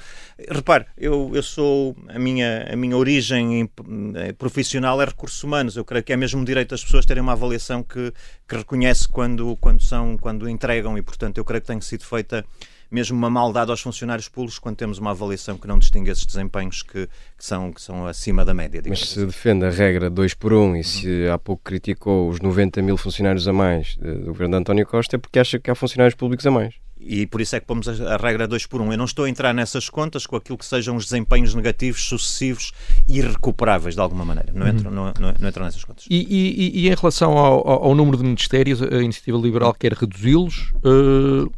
Repare, 0.50 0.86
eu, 0.98 1.32
eu 1.34 1.42
sou. 1.42 1.96
A 2.10 2.20
minha, 2.20 2.68
a 2.72 2.76
minha 2.76 2.98
origem 2.98 3.70
eh, 4.16 4.34
profissional 4.34 5.02
é 5.02 5.06
recursos 5.06 5.42
humanos. 5.42 5.78
Eu 5.78 5.86
creio 5.86 6.04
que 6.04 6.12
é 6.12 6.18
mesmo 6.18 6.44
direito 6.44 6.72
das 6.72 6.84
pessoas 6.84 7.06
terem 7.06 7.24
uma 7.24 7.32
avaliação 7.32 7.82
que, 7.82 8.14
que 8.48 8.58
reconhece 8.58 9.08
quando, 9.08 9.56
quando, 9.58 9.82
são, 9.82 10.18
quando 10.18 10.50
entregam 10.50 10.98
e, 10.98 11.02
portanto, 11.02 11.38
eu 11.38 11.46
creio 11.46 11.62
que 11.62 11.68
tem 11.68 11.80
sido 11.80 12.04
feita 12.04 12.46
mesmo 12.90 13.18
uma 13.18 13.30
maldade 13.30 13.72
aos 13.72 13.82
funcionários 13.82 14.28
públicos 14.28 14.60
quando 14.60 14.76
temos 14.76 14.98
uma 14.98 15.12
avaliação 15.12 15.58
que 15.58 15.68
não 15.68 15.80
distingue 15.80 16.12
esses 16.12 16.26
desempenhos 16.26 16.84
que, 16.84 17.08
que 17.08 17.46
são, 17.46 17.72
que 17.72 17.82
são 17.82 18.06
acima 18.06 18.46
da 18.46 18.54
média. 18.54 18.82
Mas 18.88 19.00
se 19.00 19.20
assim. 19.20 19.26
defende 19.26 19.66
a 19.66 19.70
regra 19.70 20.10
2 20.10 20.34
por 20.34 20.54
1 20.54 20.58
um, 20.58 20.76
e 20.76 20.84
se 20.84 21.28
há 21.28 21.38
pouco 21.38 21.64
criticou 21.64 22.30
os 22.30 22.40
90 22.40 22.82
mil 22.82 22.98
funcionários 22.98 23.48
a 23.48 23.54
mais 23.54 23.96
do 23.98 24.26
governo 24.26 24.56
de 24.56 24.62
António 24.62 24.86
Costa 24.86 25.16
é 25.16 25.20
porque 25.20 25.40
acha 25.40 25.60
que 25.60 25.70
há 25.70 25.76
funcionários 25.76 26.16
públicos 26.16 26.46
a 26.46 26.52
mais. 26.52 26.76
E 26.98 27.28
por 27.28 27.42
isso 27.42 27.56
é 27.56 27.60
que 27.60 27.66
pomos 27.66 27.88
a, 27.88 28.18
regra 28.18 28.48
2 28.48 28.66
por 28.66 28.82
1. 28.82 28.86
Um. 28.86 28.92
Eu 28.92 28.98
não 28.98 29.06
estou 29.06 29.26
a 29.26 29.30
entrar 29.30 29.54
nessas 29.54 29.90
contas 29.90 30.26
com 30.26 30.36
aquilo 30.36 30.58
que 30.58 30.66
sejam 30.66 30.96
os 30.96 31.06
desempenhos 31.06 31.54
negativos 31.54 32.02
sucessivos 32.02 32.72
e 33.08 33.20
irrecuperáveis 33.20 33.96
de 33.96 34.02
alguma 34.02 34.26
maneira. 34.26 34.52
Não 34.54 34.68
entro, 34.68 34.90
uhum. 34.90 34.96
não, 34.96 35.14
não, 35.20 35.34
não 35.40 35.48
entro 35.48 35.64
nessas 35.64 35.84
contas. 35.84 36.06
E, 36.10 36.16
e, 36.16 36.86
e 36.86 36.90
em 36.90 36.96
relação 36.96 37.38
ao, 37.38 37.68
ao, 37.68 37.84
ao, 37.86 37.96
número 37.96 38.18
de 38.18 38.24
ministérios, 38.24 38.82
a 38.82 39.02
Iniciativa 39.04 39.38
Liberal 39.38 39.74
quer 39.74 39.94
reduzi-los. 39.94 40.74
Uh 40.84 41.52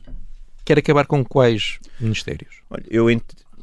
quer 0.67 0.79
acabar 0.79 1.07
com 1.07 1.23
quais 1.23 1.79
ministérios? 1.97 2.55
Olha, 2.69 2.83
eu, 2.89 3.07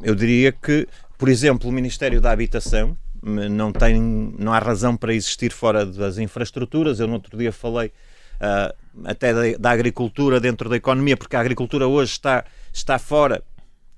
eu 0.03 0.15
diria 0.15 0.51
que, 0.51 0.89
por 1.19 1.29
exemplo, 1.29 1.69
o 1.69 1.73
Ministério 1.73 2.19
da 2.19 2.31
Habitação 2.31 2.97
não, 3.23 3.71
tem, 3.71 4.01
não 4.39 4.55
há 4.55 4.59
razão 4.59 4.97
para 4.97 5.13
existir 5.13 5.53
fora 5.53 5.85
das 5.85 6.17
infraestruturas. 6.17 7.01
Eu 7.01 7.07
no 7.07 7.13
outro 7.13 7.37
dia 7.37 7.53
falei 7.53 7.89
uh, 7.89 8.75
até 9.05 9.35
da, 9.35 9.59
da, 9.59 9.71
agricultura 9.71 10.41
dentro 10.41 10.71
da 10.71 10.77
economia, 10.77 11.15
porque 11.15 11.37
a 11.37 11.41
agricultura 11.41 11.87
hoje 11.87 12.13
está, 12.13 12.43
está 12.73 12.99
fora 12.99 13.43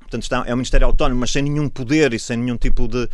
Portanto, 0.07 0.23
está, 0.23 0.45
é 0.47 0.53
um 0.53 0.57
Ministério 0.57 0.87
autónomo, 0.87 1.21
mas 1.21 1.33
sem 1.33 1.42
nenhum 1.42 1.69
poder 1.69 2.14
e 2.14 2.19
sem 2.19 2.37
nenhum 2.37 2.57
tipo 2.57 2.87
de, 2.87 3.09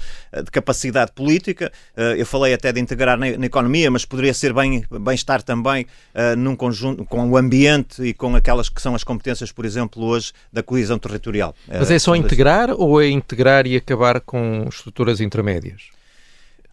de 0.45 0.51
capacidade 0.51 1.13
política. 1.13 1.73
Uh, 1.97 2.17
eu 2.17 2.27
falei 2.27 2.53
até 2.53 2.71
de 2.71 2.81
integrar 2.81 3.19
na, 3.19 3.37
na, 3.37 3.47
economia, 3.47 3.91
mas 3.91 4.05
poderia 4.05 4.35
ser 4.35 4.53
bem, 4.53 4.85
bem 4.91 5.17
também 5.45 5.87
uh, 6.15 6.37
num 6.37 6.55
conjunto 6.55 7.05
com 7.07 7.31
o 7.31 7.37
ambiente 7.37 8.03
e 8.03 8.13
com 8.13 8.37
aquelas 8.37 8.69
que 8.69 8.81
são 8.81 8.95
as 8.95 9.03
competências, 9.03 9.51
por 9.51 9.65
exemplo, 9.65 10.05
hoje 10.05 10.33
da 10.53 10.63
coesão 10.63 10.99
territorial. 10.99 11.55
Mas 11.67 11.91
é 11.91 11.99
só 11.99 12.15
integrar 12.15 12.71
ou 12.71 13.01
é 13.01 13.09
integrar 13.09 13.67
e 13.67 13.77
acabar 13.77 14.21
com 14.21 14.67
estruturas 14.69 15.21
intermédias? 15.21 15.91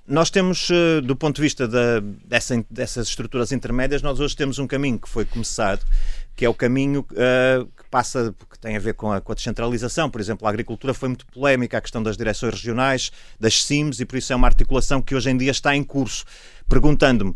Nós 0.06 0.32
temos, 0.32 0.70
do 1.04 1.16
ponto 1.16 1.36
de 1.36 1.44
vista 1.44 1.68
da, 1.68 2.00
dessa, 2.26 2.66
dessas 2.70 3.08
estruturas 3.10 3.52
intermédias, 3.52 4.02
nós 4.02 4.20
hoje 4.20 4.36
temos 4.36 4.58
um 4.58 4.66
caminho 4.66 4.98
que 4.98 5.08
foi 5.08 5.24
começado, 5.24 5.86
que 6.36 6.44
é 6.46 6.50
o 6.50 6.54
caminho 6.54 7.06
uh, 7.12 7.70
passa, 7.92 8.34
que 8.60 8.68
tem 8.68 8.76
a 8.76 8.80
ver 8.80 8.94
com 8.94 9.12
a, 9.12 9.22
com 9.22 9.32
a, 9.32 9.36
descentralização. 9.36 10.10
Por 10.10 10.20
exemplo, 10.20 10.46
a 10.46 10.50
agricultura 10.50 10.94
foi 10.94 11.10
muito 11.10 11.26
polémica, 11.28 11.78
a 11.78 11.82
questão 11.82 12.04
das 12.04 12.18
direções 12.18 12.54
regionais, 12.54 13.12
das 13.40 13.64
CIMs, 13.64 14.00
e 14.02 14.06
por 14.06 14.18
isso 14.18 14.34
é 14.34 14.36
uma 14.36 14.48
articulação 14.48 15.02
que 15.02 15.16
hoje 15.16 15.30
em 15.30 15.38
dia 15.38 15.52
está 15.52 15.76
em 15.76 15.84
curso. 15.84 16.26
Perguntando-me, 16.68 17.34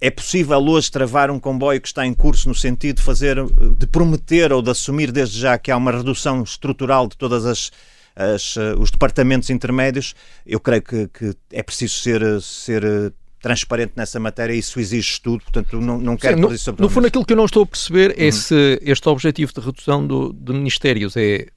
é 0.00 0.10
possível 0.10 0.58
hoje 0.58 0.90
travar 0.90 1.30
um 1.30 1.40
comboio 1.40 1.80
que 1.80 1.88
está 1.88 2.06
em 2.06 2.14
curso 2.14 2.48
no 2.48 2.54
sentido 2.54 2.96
de 2.96 3.02
fazer, 3.02 3.36
de 3.76 3.86
prometer 3.86 4.52
ou 4.52 4.62
de 4.62 4.70
assumir 4.70 5.10
desde 5.10 5.38
já 5.38 5.58
que 5.58 5.70
há 5.70 5.76
uma 5.76 5.90
redução 5.90 6.42
estrutural 6.42 7.08
de 7.08 7.16
todas 7.16 7.44
as, 7.44 7.72
as 8.14 8.56
os 8.78 8.90
departamentos 8.90 9.50
intermédios? 9.50 10.14
Eu 10.46 10.60
creio 10.60 10.82
que, 10.82 11.08
que 11.08 11.34
é 11.50 11.62
preciso 11.62 11.94
ser, 11.94 12.40
ser 12.40 13.12
transparente 13.44 13.92
nessa 13.94 14.18
matéria, 14.18 14.54
isso 14.54 14.80
exige 14.80 15.10
estudo, 15.10 15.42
portanto 15.42 15.78
não, 15.78 15.98
não 15.98 16.16
quero 16.16 16.36
Sim, 16.36 16.40
no, 16.40 16.58
sobre 16.58 16.82
No 16.82 16.88
fundo, 16.88 17.08
aquilo 17.08 17.26
que 17.26 17.34
eu 17.34 17.36
não 17.36 17.44
estou 17.44 17.64
a 17.64 17.66
perceber 17.66 18.14
é 18.16 18.24
uhum. 18.24 18.32
se 18.32 18.80
este 18.80 19.06
objetivo 19.06 19.52
de 19.52 19.60
redução 19.60 20.06
do, 20.06 20.32
de 20.32 20.50
ministérios 20.54 21.14
é 21.14 21.48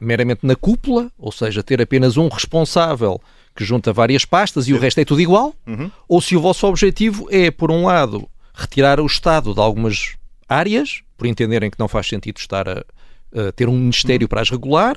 meramente 0.00 0.44
na 0.44 0.56
cúpula, 0.56 1.12
ou 1.16 1.30
seja, 1.30 1.62
ter 1.62 1.80
apenas 1.80 2.16
um 2.16 2.26
responsável 2.26 3.20
que 3.54 3.64
junta 3.64 3.92
várias 3.92 4.24
pastas 4.24 4.66
e 4.66 4.74
o 4.74 4.80
resto 4.80 4.98
é 4.98 5.04
tudo 5.04 5.20
igual, 5.20 5.54
uhum. 5.64 5.88
ou 6.08 6.20
se 6.20 6.34
o 6.34 6.40
vosso 6.40 6.66
objetivo 6.66 7.28
é, 7.30 7.52
por 7.52 7.70
um 7.70 7.86
lado, 7.86 8.28
retirar 8.52 8.98
o 8.98 9.06
Estado 9.06 9.54
de 9.54 9.60
algumas 9.60 10.16
áreas, 10.48 11.02
por 11.16 11.28
entenderem 11.28 11.70
que 11.70 11.78
não 11.78 11.86
faz 11.86 12.08
sentido 12.08 12.38
estar 12.38 12.68
a, 12.68 12.84
a 13.32 13.52
ter 13.52 13.68
um 13.68 13.78
ministério 13.78 14.24
uhum. 14.24 14.28
para 14.28 14.40
as 14.40 14.50
regular, 14.50 14.96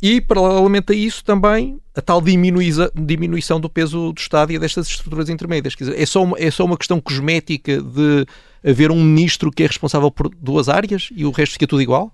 e, 0.00 0.20
paralelamente 0.20 0.92
a 0.92 0.96
isso, 0.96 1.24
também 1.24 1.80
a 1.94 2.00
tal 2.02 2.20
diminuição 2.20 3.58
do 3.58 3.70
peso 3.70 4.12
do 4.12 4.20
Estado 4.20 4.52
e 4.52 4.58
destas 4.58 4.86
estruturas 4.86 5.28
intermédias. 5.28 5.74
Quer 5.74 5.84
dizer, 5.84 6.00
é, 6.00 6.04
só 6.04 6.22
uma, 6.22 6.38
é 6.38 6.50
só 6.50 6.64
uma 6.64 6.76
questão 6.76 7.00
cosmética 7.00 7.80
de 7.80 8.26
haver 8.64 8.90
um 8.90 9.02
ministro 9.02 9.50
que 9.50 9.62
é 9.62 9.66
responsável 9.66 10.10
por 10.10 10.28
duas 10.28 10.68
áreas 10.68 11.08
e 11.14 11.24
o 11.24 11.30
resto 11.30 11.54
fica 11.54 11.66
tudo 11.66 11.80
igual? 11.80 12.12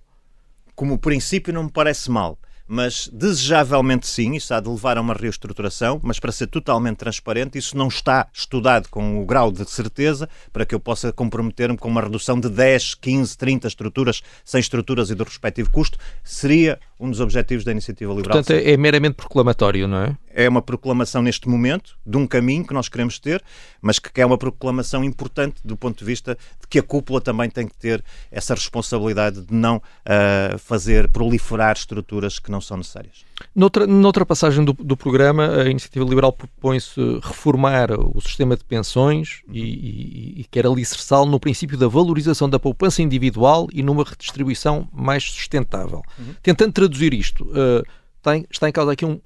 Como 0.74 0.98
princípio, 0.98 1.52
não 1.52 1.64
me 1.64 1.70
parece 1.70 2.10
mal 2.10 2.38
mas 2.66 3.06
desejavelmente 3.12 4.06
sim, 4.06 4.34
isso 4.34 4.54
há 4.54 4.58
de 4.58 4.66
levar 4.66 4.96
a 4.96 5.00
uma 5.02 5.12
reestruturação, 5.12 6.00
mas 6.02 6.18
para 6.18 6.32
ser 6.32 6.46
totalmente 6.46 6.96
transparente, 6.96 7.58
isso 7.58 7.76
não 7.76 7.88
está 7.88 8.28
estudado 8.32 8.88
com 8.88 9.20
o 9.20 9.26
grau 9.26 9.52
de 9.52 9.68
certeza 9.68 10.26
para 10.50 10.64
que 10.64 10.74
eu 10.74 10.80
possa 10.80 11.12
comprometer-me 11.12 11.76
com 11.76 11.88
uma 11.88 12.00
redução 12.00 12.40
de 12.40 12.48
10, 12.48 12.94
15, 12.94 13.36
30 13.36 13.68
estruturas, 13.68 14.22
sem 14.42 14.58
estruturas 14.58 15.10
e 15.10 15.14
do 15.14 15.24
respectivo 15.24 15.70
custo, 15.70 15.98
seria 16.24 16.80
um 17.02 17.10
dos 17.10 17.18
objetivos 17.18 17.64
da 17.64 17.72
iniciativa 17.72 18.12
liberal. 18.14 18.38
Portanto, 18.38 18.56
é, 18.56 18.76
meramente 18.76 19.14
proclamatório, 19.14 19.88
não 19.88 19.98
é? 19.98 20.16
É 20.34 20.48
uma 20.48 20.62
proclamação 20.62 21.20
neste 21.20 21.48
momento 21.48 21.98
de 22.06 22.16
um 22.16 22.26
caminho 22.26 22.64
que 22.64 22.72
nós 22.72 22.88
queremos 22.88 23.18
ter, 23.18 23.42
mas 23.82 23.98
que 23.98 24.20
é 24.20 24.24
uma 24.24 24.38
proclamação 24.38 25.02
importante 25.02 25.56
do 25.64 25.76
ponto 25.76 25.98
de 25.98 26.04
vista 26.04 26.38
de 26.60 26.66
que 26.68 26.78
a 26.78 26.82
cúpula 26.82 27.20
também 27.20 27.50
tem 27.50 27.66
que 27.66 27.74
ter 27.74 28.02
essa 28.30 28.54
responsabilidade 28.54 29.42
de 29.42 29.52
não 29.52 29.76
uh, 29.76 30.58
fazer 30.58 31.08
proliferar 31.08 31.76
estruturas 31.76 32.38
que 32.38 32.50
não 32.50 32.60
são 32.60 32.76
necessárias. 32.76 33.24
Noutra, 33.54 33.86
noutra 33.86 34.24
passagem 34.24 34.64
do, 34.64 34.72
do 34.72 34.96
programa, 34.96 35.62
a 35.62 35.68
Iniciativa 35.68 36.04
Liberal 36.04 36.32
propõe-se 36.32 37.00
reformar 37.22 37.90
o 37.92 38.20
sistema 38.20 38.56
de 38.56 38.64
pensões 38.64 39.42
uhum. 39.48 39.54
e, 39.54 39.60
e, 39.60 40.40
e 40.40 40.44
quer 40.44 40.64
alicerçá-lo 40.64 41.26
no 41.26 41.40
princípio 41.40 41.76
da 41.76 41.88
valorização 41.88 42.48
da 42.48 42.58
poupança 42.58 43.02
individual 43.02 43.68
e 43.72 43.82
numa 43.82 44.04
redistribuição 44.04 44.88
mais 44.92 45.24
sustentável. 45.24 46.02
Uhum. 46.18 46.34
Tentando 46.42 46.72
traduzir 46.72 46.91
isto, 47.00 47.44
uh, 47.44 47.84
tem, 48.22 48.46
está 48.50 48.68
em 48.68 48.72
causa 48.72 48.92
aqui 48.92 49.04
um, 49.04 49.20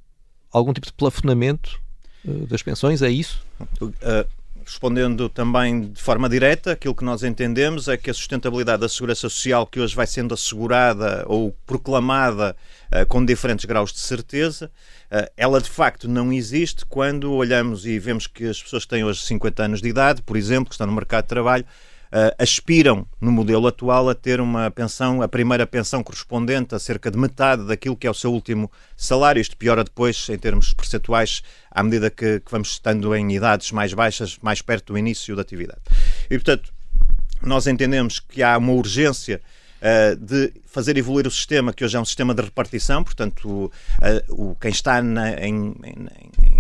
algum 0.50 0.72
tipo 0.72 0.86
de 0.86 0.92
plafonamento 0.92 1.80
uh, 2.24 2.46
das 2.46 2.62
pensões, 2.62 3.02
é 3.02 3.10
isso? 3.10 3.42
Uh, 3.80 3.90
respondendo 4.66 5.28
também 5.28 5.92
de 5.92 6.02
forma 6.02 6.28
direta, 6.28 6.72
aquilo 6.72 6.94
que 6.94 7.04
nós 7.04 7.22
entendemos 7.22 7.86
é 7.86 7.96
que 7.96 8.10
a 8.10 8.14
sustentabilidade 8.14 8.80
da 8.80 8.88
segurança 8.88 9.20
social 9.20 9.64
que 9.64 9.78
hoje 9.78 9.94
vai 9.94 10.08
sendo 10.08 10.34
assegurada 10.34 11.24
ou 11.28 11.56
proclamada 11.64 12.56
uh, 12.92 13.06
com 13.06 13.24
diferentes 13.24 13.64
graus 13.64 13.92
de 13.92 14.00
certeza, 14.00 14.66
uh, 15.08 15.30
ela 15.36 15.60
de 15.60 15.70
facto 15.70 16.08
não 16.08 16.32
existe 16.32 16.84
quando 16.84 17.32
olhamos 17.32 17.86
e 17.86 17.96
vemos 18.00 18.26
que 18.26 18.44
as 18.44 18.60
pessoas 18.60 18.84
que 18.84 18.90
têm 18.90 19.04
hoje 19.04 19.20
50 19.20 19.62
anos 19.62 19.80
de 19.80 19.88
idade, 19.88 20.20
por 20.22 20.36
exemplo, 20.36 20.66
que 20.66 20.74
estão 20.74 20.88
no 20.88 20.92
mercado 20.92 21.24
de 21.24 21.28
trabalho, 21.28 21.64
aspiram, 22.38 23.06
no 23.20 23.32
modelo 23.32 23.66
atual, 23.66 24.08
a 24.08 24.14
ter 24.14 24.40
uma 24.40 24.70
pensão, 24.70 25.22
a 25.22 25.28
primeira 25.28 25.66
pensão 25.66 26.02
correspondente 26.02 26.74
a 26.74 26.78
cerca 26.78 27.10
de 27.10 27.18
metade 27.18 27.66
daquilo 27.66 27.96
que 27.96 28.06
é 28.06 28.10
o 28.10 28.14
seu 28.14 28.32
último 28.32 28.70
salário. 28.96 29.40
Isto 29.40 29.56
piora 29.56 29.84
depois, 29.84 30.28
em 30.28 30.38
termos 30.38 30.72
percentuais, 30.72 31.42
à 31.70 31.82
medida 31.82 32.10
que, 32.10 32.40
que 32.40 32.50
vamos 32.50 32.70
estando 32.70 33.14
em 33.14 33.34
idades 33.34 33.72
mais 33.72 33.92
baixas, 33.92 34.38
mais 34.40 34.62
perto 34.62 34.92
do 34.92 34.98
início 34.98 35.34
da 35.36 35.42
atividade. 35.42 35.80
E, 36.30 36.38
portanto, 36.38 36.72
nós 37.42 37.66
entendemos 37.66 38.18
que 38.18 38.42
há 38.42 38.56
uma 38.56 38.72
urgência 38.72 39.40
Uh, 39.76 40.16
de 40.16 40.54
fazer 40.64 40.96
evoluir 40.96 41.26
o 41.26 41.30
sistema, 41.30 41.70
que 41.70 41.84
hoje 41.84 41.98
é 41.98 42.00
um 42.00 42.04
sistema 42.04 42.34
de 42.34 42.40
repartição, 42.40 43.04
portanto, 43.04 43.46
uh, 43.66 43.70
o, 44.30 44.56
quem 44.56 44.70
está 44.70 45.02
na, 45.02 45.34
em, 45.34 45.76
em, 45.84 46.08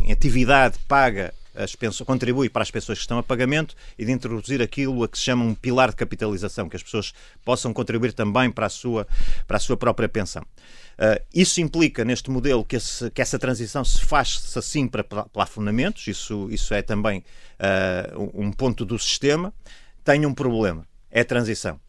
em, 0.04 0.12
atividade 0.12 0.78
paga 0.86 1.32
as 1.56 1.74
pensões, 1.74 2.06
contribui 2.06 2.48
para 2.48 2.62
as 2.62 2.70
pessoas 2.70 2.98
que 2.98 3.02
estão 3.02 3.18
a 3.18 3.22
pagamento 3.22 3.74
e 3.98 4.04
de 4.04 4.12
introduzir 4.12 4.60
aquilo 4.62 5.02
a 5.02 5.08
que 5.08 5.18
se 5.18 5.24
chama 5.24 5.44
um 5.44 5.54
pilar 5.54 5.90
de 5.90 5.96
capitalização, 5.96 6.68
que 6.68 6.76
as 6.76 6.82
pessoas 6.82 7.12
possam 7.44 7.72
contribuir 7.72 8.12
também 8.12 8.50
para 8.50 8.66
a 8.66 8.70
sua, 8.70 9.06
para 9.46 9.56
a 9.56 9.60
sua 9.60 9.76
própria 9.76 10.08
pensão. 10.08 10.42
Uh, 10.42 11.22
isso 11.34 11.60
implica, 11.60 12.04
neste 12.04 12.30
modelo, 12.30 12.64
que, 12.64 12.76
esse, 12.76 13.10
que 13.10 13.20
essa 13.20 13.38
transição 13.38 13.84
se 13.84 14.04
faça 14.04 14.58
assim 14.58 14.88
para 14.88 15.04
plafonamentos, 15.04 16.06
isso, 16.06 16.48
isso 16.50 16.72
é 16.72 16.82
também 16.82 17.22
uh, 17.60 18.30
um 18.34 18.50
ponto 18.50 18.84
do 18.84 18.98
sistema. 18.98 19.52
Tem 20.02 20.24
um 20.24 20.32
problema, 20.32 20.86
é 21.10 21.20
a 21.20 21.24
transição 21.24 21.80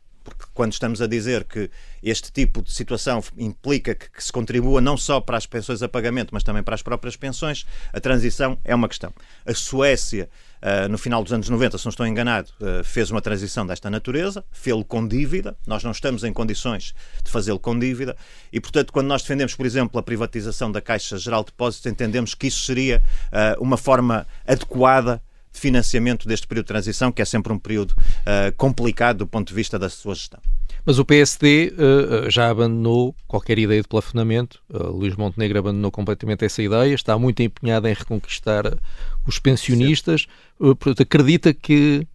quando 0.58 0.74
estamos 0.74 1.04
a 1.04 1.06
dizer 1.06 1.44
que 1.44 1.70
este 2.02 2.32
tipo 2.32 2.64
de 2.64 2.74
situação 2.74 3.24
implica 3.38 3.94
que, 3.94 4.10
que, 4.10 4.24
se 4.24 4.32
contribua 4.32 4.82
não 4.82 4.98
só 4.98 5.22
para 5.22 5.38
as 5.38 5.46
pensões 5.46 5.84
a 5.84 5.88
pagamento, 5.88 6.30
mas 6.32 6.42
também 6.42 6.64
para 6.64 6.74
as 6.74 6.82
próprias 6.82 7.16
pensões, 7.16 7.64
a 7.94 8.00
transição 8.00 8.58
é 8.66 8.74
uma 8.74 8.90
questão. 8.90 9.14
A 9.46 9.54
Suécia, 9.54 10.28
uh, 10.64 10.90
no 10.90 10.98
final 10.98 11.22
dos 11.24 11.32
anos 11.32 11.48
90, 11.48 11.78
se 11.78 11.86
não 11.86 11.92
estou 11.92 12.08
enganado, 12.08 12.50
uh, 12.60 12.84
fez 12.84 13.12
uma 13.12 13.22
transição 13.22 13.68
desta 13.68 13.88
natureza, 13.88 14.44
fê-lo 14.52 14.84
com 14.84 15.08
dívida, 15.08 15.56
nós 15.68 15.84
não 15.84 15.92
estamos 15.92 16.24
em 16.24 16.34
condições 16.34 16.96
de 17.24 17.30
fazê-lo 17.30 17.60
com 17.60 17.78
dívida, 17.78 18.18
e 18.52 18.60
portanto, 18.60 18.92
quando 18.92 19.06
nós 19.06 19.22
defendemos, 19.22 19.54
por 19.54 19.64
exemplo, 19.68 20.00
a 20.00 20.02
privatização 20.02 20.72
da 20.72 20.82
Caixa 20.82 21.20
Geral 21.20 21.44
de 21.44 21.52
Depósitos, 21.52 21.86
entendemos 21.86 22.34
que 22.34 22.48
isso 22.48 22.66
seria 22.66 23.04
uh, 23.28 23.62
uma 23.64 23.78
forma 23.78 24.26
adequada 24.48 25.22
de 25.58 25.62
financiamento 25.62 26.28
deste 26.28 26.48
período 26.48 26.66
de 26.66 26.68
transição, 26.68 27.12
que 27.12 27.22
é 27.22 27.26
sempre 27.26 27.52
um 27.52 27.58
período 27.58 27.92
uh, 27.92 28.56
complicado 28.56 29.18
do 29.18 29.28
ponto 29.28 29.48
de 29.48 29.54
vista 29.54 29.78
da 29.78 29.90
sua 29.90 30.14
gestão. 30.14 30.40
Mas 30.86 31.00
o 31.00 31.06
PSD 31.06 31.74
uh, 31.74 32.30
já 32.30 32.50
abandonou 32.50 33.16
qualquer 33.28 33.58
ideia 33.58 33.82
de 33.82 33.88
plafonamento. 33.88 34.62
Uh, 34.70 34.92
Luís 34.92 35.16
Montenegro 35.16 35.60
abandonou 35.60 35.92
completamente 35.92 36.46
essa 36.46 36.62
ideia, 36.62 36.94
está 36.94 37.18
muito 37.18 37.42
empenhado 37.42 37.88
em 37.88 37.94
reconquistar 37.94 38.78
os 39.26 39.40
pensionistas. 39.40 40.28
Portanto, 40.58 41.02
acredita 41.02 41.54
que 41.54 42.08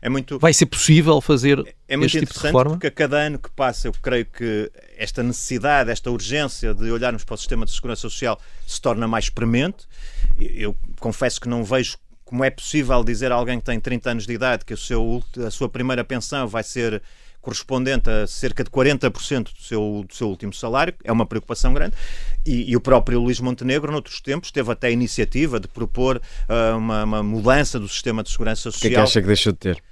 é 0.00 0.08
muito, 0.08 0.38
vai 0.38 0.52
ser 0.52 0.66
possível 0.66 1.20
fazer 1.20 1.58
é 1.88 1.96
muito 1.96 2.16
este 2.16 2.20
tipo 2.20 2.32
de 2.32 2.46
reforma? 2.46 2.72
porque 2.72 2.86
a 2.86 2.90
cada 2.90 3.16
ano 3.16 3.38
que 3.38 3.50
passa 3.50 3.88
eu 3.88 3.92
creio 4.00 4.26
que 4.26 4.70
esta 4.96 5.22
necessidade, 5.22 5.90
esta 5.90 6.10
urgência 6.10 6.74
de 6.74 6.90
olharmos 6.90 7.24
para 7.24 7.34
o 7.34 7.36
sistema 7.36 7.64
de 7.64 7.72
segurança 7.72 8.02
social 8.02 8.40
se 8.66 8.80
torna 8.80 9.08
mais 9.08 9.30
premente. 9.30 9.86
Eu 10.38 10.76
confesso 11.00 11.40
que 11.40 11.48
não 11.48 11.64
vejo 11.64 11.96
como 12.26 12.44
é 12.44 12.50
possível 12.50 13.02
dizer 13.04 13.30
a 13.30 13.36
alguém 13.36 13.58
que 13.58 13.64
tem 13.64 13.78
30 13.80 14.10
anos 14.10 14.26
de 14.26 14.32
idade 14.34 14.64
que 14.64 14.76
seu, 14.76 15.22
a 15.46 15.50
sua 15.50 15.68
primeira 15.68 16.04
pensão 16.04 16.46
vai 16.46 16.64
ser 16.64 17.00
correspondente 17.40 18.10
a 18.10 18.26
cerca 18.26 18.64
de 18.64 18.70
40% 18.70 19.44
do 19.54 19.62
seu, 19.62 20.04
do 20.06 20.12
seu 20.12 20.28
último 20.28 20.52
salário, 20.52 20.92
é 21.04 21.12
uma 21.12 21.24
preocupação 21.24 21.72
grande. 21.72 21.94
E, 22.44 22.72
e, 22.72 22.76
o 22.76 22.80
próprio 22.80 23.20
Luís 23.20 23.38
Montenegro, 23.38 23.92
noutros 23.92 24.20
tempos, 24.20 24.50
teve 24.50 24.72
até 24.72 24.88
a 24.88 24.90
iniciativa 24.90 25.60
de 25.60 25.68
propor 25.68 26.16
uh, 26.16 26.76
uma, 26.76 27.04
uma, 27.04 27.22
mudança 27.22 27.78
do 27.78 27.86
sistema 27.86 28.24
de 28.24 28.30
segurança 28.30 28.72
social. 28.72 28.78
O 28.78 28.80
que 28.80 28.86
é 28.88 28.90
que 28.90 28.96
acha 28.96 29.20
que 29.20 29.26
deixou 29.28 29.52
de 29.52 29.58
ter? 29.60 29.82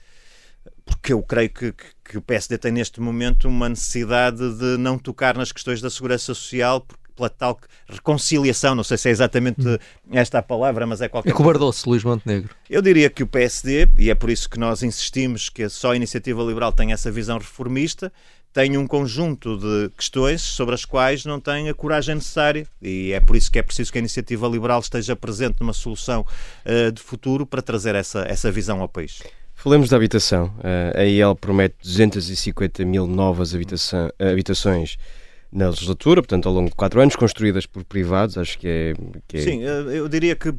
Porque 0.85 1.13
eu 1.13 1.23
creio 1.23 1.51
que, 1.51 1.73
que, 1.73 1.85
que 2.05 2.19
o 2.19 2.23
PSD 2.23 2.59
tem 2.59 2.73
neste 2.73 3.01
momento 3.01 3.47
uma 3.47 3.69
necessidade 3.69 4.59
de 4.59 4.77
não 4.77 4.99
tocar 4.99 5.37
nas 5.37 5.53
questões 5.53 5.81
da 5.81 5.89
segurança 5.89 6.35
social, 6.35 6.81
porque 6.81 7.04
pela 7.15 7.29
tal 7.29 7.59
reconciliação, 7.89 8.75
não 8.75 8.85
sei 8.85 8.97
se 8.97 9.09
é 9.09 9.13
exatamente 9.13 9.67
hum. 9.67 9.77
esta 10.13 10.39
a 10.39 10.43
palavra, 10.43 10.87
mas 10.87 11.01
é 11.01 11.09
qualquer 11.09 11.31
Acobardou-se 11.31 11.89
Luís 11.89 12.03
Montenegro. 12.05 12.55
Eu 12.69 12.83
diria 12.83 13.09
que 13.09 13.23
o 13.23 13.27
PSD, 13.27 13.89
e 13.99 14.11
é 14.11 14.15
por 14.15 14.31
isso 14.31 14.49
que 14.49 14.59
nós 14.59 14.83
insistimos 14.83 15.49
que 15.49 15.69
só 15.69 15.93
a 15.93 15.97
Iniciativa 15.97 16.43
Liberal 16.43 16.73
tem 16.73 16.93
essa 16.93 17.11
visão 17.11 17.39
reformista, 17.39 18.13
tem 18.55 18.79
um 18.79 18.87
conjunto 18.87 19.59
de 19.59 19.91
questões 19.97 20.41
sobre 20.41 20.77
as 20.77 20.85
quais 20.85 21.25
não 21.25 21.41
tem 21.41 21.69
a 21.69 21.75
coragem 21.75 22.15
necessária 22.15 22.65
e 22.81 23.13
é 23.13 23.19
por 23.19 23.35
isso 23.35 23.51
que 23.51 23.59
é 23.59 23.63
preciso 23.63 23.91
que 23.91 23.99
a 23.99 24.01
Iniciativa 24.01 24.47
Liberal 24.47 24.79
esteja 24.79 25.17
presente 25.17 25.57
numa 25.61 25.73
solução 25.73 26.25
uh, 26.65 26.93
de 26.93 27.03
futuro 27.03 27.45
para 27.45 27.61
trazer 27.61 27.97
essa, 27.97 28.21
essa 28.29 28.53
visão 28.53 28.81
ao 28.81 28.89
país. 28.89 29.21
Falemos 29.57 29.89
da 29.89 29.97
habitação. 29.97 30.53
Uh, 30.59 31.01
a 31.01 31.05
IEL 31.05 31.35
promete 31.35 31.75
250 31.83 32.85
mil 32.85 33.09
novas 33.09 33.53
habitações 33.55 34.99
na 35.55 35.69
legislatura, 35.69 36.21
portanto, 36.21 36.49
ao 36.49 36.55
longo 36.55 36.69
de 36.69 36.75
quatro 36.75 37.01
anos, 37.01 37.15
construídas 37.15 37.65
por 37.65 37.85
privados, 37.85 38.37
acho 38.37 38.59
que 38.59 38.67
é. 38.67 38.95
Que 39.29 39.37
é... 39.37 39.41
Sim, 39.41 39.63
eu 39.63 40.09
diria 40.09 40.35
que 40.35 40.53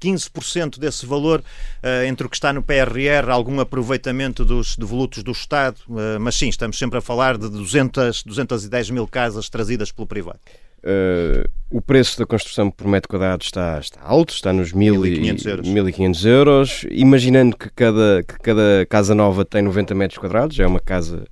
15% 0.00 0.78
desse 0.78 1.04
valor 1.04 1.40
uh, 1.40 2.04
entre 2.06 2.26
o 2.26 2.30
que 2.30 2.36
está 2.36 2.52
no 2.52 2.62
PRR, 2.62 3.30
algum 3.30 3.60
aproveitamento 3.60 4.44
dos 4.44 4.76
devolutos 4.76 5.22
do 5.22 5.32
Estado, 5.32 5.76
uh, 5.88 6.18
mas 6.20 6.36
sim, 6.36 6.48
estamos 6.48 6.78
sempre 6.78 6.98
a 6.98 7.02
falar 7.02 7.36
de 7.36 7.48
200, 7.48 8.22
210 8.24 8.90
mil 8.90 9.06
casas 9.06 9.48
trazidas 9.48 9.92
pelo 9.92 10.06
privado. 10.06 10.38
Uh, 10.78 11.46
o 11.70 11.82
preço 11.82 12.18
da 12.18 12.24
construção 12.24 12.70
por 12.70 12.86
metro 12.86 13.08
quadrado 13.10 13.42
está, 13.42 13.78
está 13.78 14.00
alto, 14.00 14.32
está 14.32 14.52
nos 14.52 14.72
1.500 14.72 15.46
euros. 15.46 15.68
1500 15.68 16.24
euros. 16.24 16.86
Imaginando 16.90 17.56
que 17.56 17.68
cada, 17.70 18.22
que 18.22 18.38
cada 18.38 18.86
casa 18.88 19.14
nova 19.14 19.44
tem 19.44 19.60
90 19.60 19.94
metros 19.94 20.18
quadrados, 20.18 20.58
é 20.58 20.66
uma 20.66 20.80
casa 20.80 21.26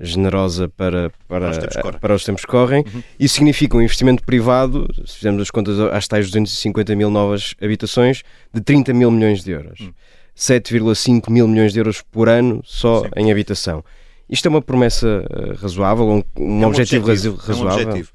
generosa 0.00 0.68
para, 0.68 1.10
para, 1.26 1.40
para, 1.40 1.50
os, 1.50 1.58
tempos 1.58 2.00
para 2.00 2.14
os 2.14 2.24
tempos 2.24 2.44
que 2.44 2.50
correm. 2.50 2.84
Uhum. 2.92 3.02
Isso 3.18 3.34
significa 3.34 3.76
um 3.76 3.82
investimento 3.82 4.22
privado, 4.22 4.86
se 5.04 5.16
fizermos 5.16 5.42
as 5.42 5.50
contas 5.50 5.78
às 5.78 6.06
tais 6.06 6.26
250 6.26 6.94
mil 6.94 7.10
novas 7.10 7.54
habitações, 7.60 8.22
de 8.52 8.60
30 8.60 8.94
mil 8.94 9.10
milhões 9.10 9.42
de 9.42 9.52
euros. 9.52 9.80
Uhum. 9.80 9.92
7,5 10.36 11.30
mil 11.30 11.48
milhões 11.48 11.72
de 11.72 11.80
euros 11.80 12.00
por 12.00 12.28
ano 12.28 12.62
só 12.64 13.02
Sim. 13.02 13.08
em 13.16 13.32
habitação. 13.32 13.84
Isto 14.30 14.46
é 14.46 14.48
uma 14.50 14.62
promessa 14.62 15.24
uh, 15.30 15.54
razoável, 15.60 16.06
um, 16.06 16.22
um, 16.36 16.62
é 16.62 16.66
um 16.66 16.68
objetivo, 16.68 17.06
objetivo, 17.06 17.36
razoável? 17.36 17.70
É 17.70 17.86
um 17.86 17.88
objetivo. 17.88 18.12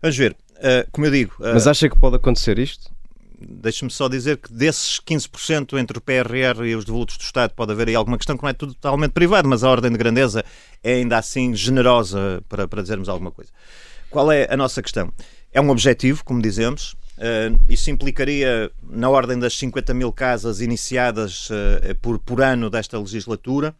Vamos 0.00 0.16
ver, 0.16 0.32
uh, 0.32 0.88
como 0.90 1.06
eu 1.06 1.10
digo... 1.10 1.34
Uh, 1.40 1.52
Mas 1.54 1.66
acha 1.66 1.88
que 1.88 1.98
pode 1.98 2.16
acontecer 2.16 2.58
isto? 2.58 2.90
Deixe-me 3.40 3.90
só 3.90 4.08
dizer 4.08 4.38
que 4.38 4.52
desses 4.52 5.00
15% 5.00 5.78
entre 5.78 5.98
o 5.98 6.00
PRR 6.00 6.66
e 6.66 6.74
os 6.74 6.84
devolutos 6.84 7.16
do 7.16 7.22
Estado 7.22 7.52
pode 7.54 7.72
haver 7.72 7.88
aí 7.88 7.94
alguma 7.94 8.16
questão 8.16 8.36
que 8.36 8.42
não 8.42 8.50
é 8.50 8.52
tudo 8.52 8.74
totalmente 8.74 9.12
privado, 9.12 9.48
mas 9.48 9.62
a 9.62 9.70
ordem 9.70 9.90
de 9.90 9.98
grandeza 9.98 10.44
é 10.82 10.94
ainda 10.94 11.18
assim 11.18 11.54
generosa 11.54 12.42
para, 12.48 12.66
para 12.66 12.82
dizermos 12.82 13.08
alguma 13.08 13.30
coisa. 13.30 13.50
Qual 14.10 14.32
é 14.32 14.46
a 14.50 14.56
nossa 14.56 14.82
questão? 14.82 15.12
É 15.52 15.60
um 15.60 15.70
objetivo, 15.70 16.24
como 16.24 16.42
dizemos, 16.42 16.96
Uh, 17.18 17.58
isso 17.68 17.90
implicaria 17.90 18.70
na 18.80 19.10
ordem 19.10 19.36
das 19.36 19.58
50 19.58 19.92
mil 19.92 20.12
casas 20.12 20.60
iniciadas 20.60 21.50
uh, 21.50 21.92
por, 22.00 22.16
por 22.20 22.40
ano 22.40 22.70
desta 22.70 22.96
legislatura. 22.96 23.74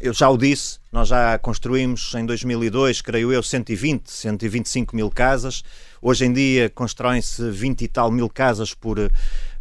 Eu 0.00 0.14
já 0.14 0.30
o 0.30 0.38
disse, 0.38 0.78
nós 0.90 1.08
já 1.08 1.38
construímos 1.38 2.14
em 2.14 2.24
2002, 2.24 3.02
creio 3.02 3.30
eu, 3.30 3.42
120, 3.42 4.10
125 4.10 4.96
mil 4.96 5.10
casas. 5.10 5.62
Hoje 6.00 6.24
em 6.24 6.32
dia 6.32 6.70
constroem-se 6.70 7.50
20 7.50 7.82
e 7.82 7.88
tal 7.88 8.10
mil 8.10 8.26
casas 8.30 8.72
por, 8.72 8.96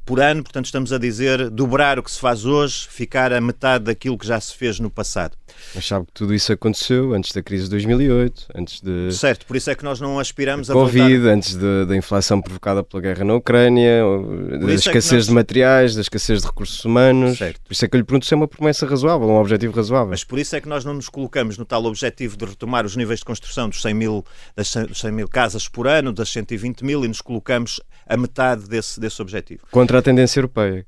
por 0.10 0.20
ano, 0.20 0.42
portanto 0.42 0.66
estamos 0.66 0.92
a 0.92 0.98
dizer 0.98 1.52
dobrar 1.52 2.00
o 2.00 2.04
que 2.04 2.10
se 2.10 2.20
faz 2.20 2.44
hoje, 2.44 2.88
ficar 2.90 3.32
a 3.32 3.40
metade 3.40 3.84
daquilo 3.84 4.18
que 4.18 4.26
já 4.26 4.42
se 4.42 4.56
fez 4.56 4.80
no 4.80 4.90
passado. 4.90 5.38
Mas 5.76 5.86
sabe 5.86 6.08
que 6.08 6.14
tudo 6.14 6.34
isso 6.34 6.52
aconteceu 6.52 7.14
antes 7.14 7.32
da 7.32 7.44
crise 7.44 7.66
de 7.66 7.70
2008, 7.70 8.48
antes 8.56 8.82
de... 8.82 9.12
Certo, 9.12 9.46
por 9.46 9.56
isso 9.56 9.70
é 9.70 9.76
que 9.76 9.84
nós 9.84 10.00
não 10.00 10.18
aspiramos 10.18 10.68
a 10.72 10.74
Covid, 10.74 11.16
voltar... 11.16 11.34
antes 11.34 11.56
da 11.56 11.96
inflação 11.96 12.42
provocada 12.42 12.84
pela 12.84 13.04
guerra 13.04 13.24
na 13.24 13.36
Ucrânia, 13.36 14.02
da 14.60 14.74
escassez 14.74 15.12
é 15.12 15.16
nós... 15.18 15.26
de 15.28 15.32
materiais, 15.32 15.94
da 15.94 16.02
escassez 16.02 16.42
de 16.42 16.48
recursos 16.48 16.84
humanos. 16.84 17.38
Certo. 17.38 17.62
Por 17.62 17.74
isso 17.74 17.86
é 17.86 17.88
que 17.88 17.96
eu 17.96 18.00
lhe 18.00 18.04
pergunto 18.04 18.26
se 18.26 18.34
é 18.34 18.38
uma 18.38 18.48
promessa 18.48 18.88
razoável, 18.88 19.28
um 19.28 19.36
objetivo 19.36 19.76
razoável. 19.76 20.10
Mas 20.10 20.24
por 20.24 20.40
isso 20.40 20.56
é 20.56 20.62
que 20.62 20.68
nós 20.68 20.84
não 20.84 20.96
nos 20.96 21.08
colocamos 21.08 21.56
no 21.56 21.66
tal 21.66 21.86
objetivo 21.86 22.36
de 22.36 22.46
retomar 22.46 22.84
os 22.84 22.96
níveis 22.96 23.20
de 23.20 23.26
construção 23.26 23.70
dos 23.70 23.80
100 23.84 23.94
mil, 23.94 24.26
das 24.56 24.70
100 24.70 25.12
mil 25.12 25.28
casas 25.28 25.68
por 25.68 25.86
ano, 25.88 26.12
das 26.12 26.30
120 26.30 26.84
mil, 26.84 27.06
e 27.06 27.08
nos 27.08 27.22
colocamos 27.22 27.80
a 28.08 28.18
metade 28.18 28.68
desse, 28.68 29.00
desse 29.00 29.22
objetivo. 29.22 29.62
Contra 29.70 29.99
a 30.00 30.04
tendência 30.04 30.40
europeia. 30.40 30.86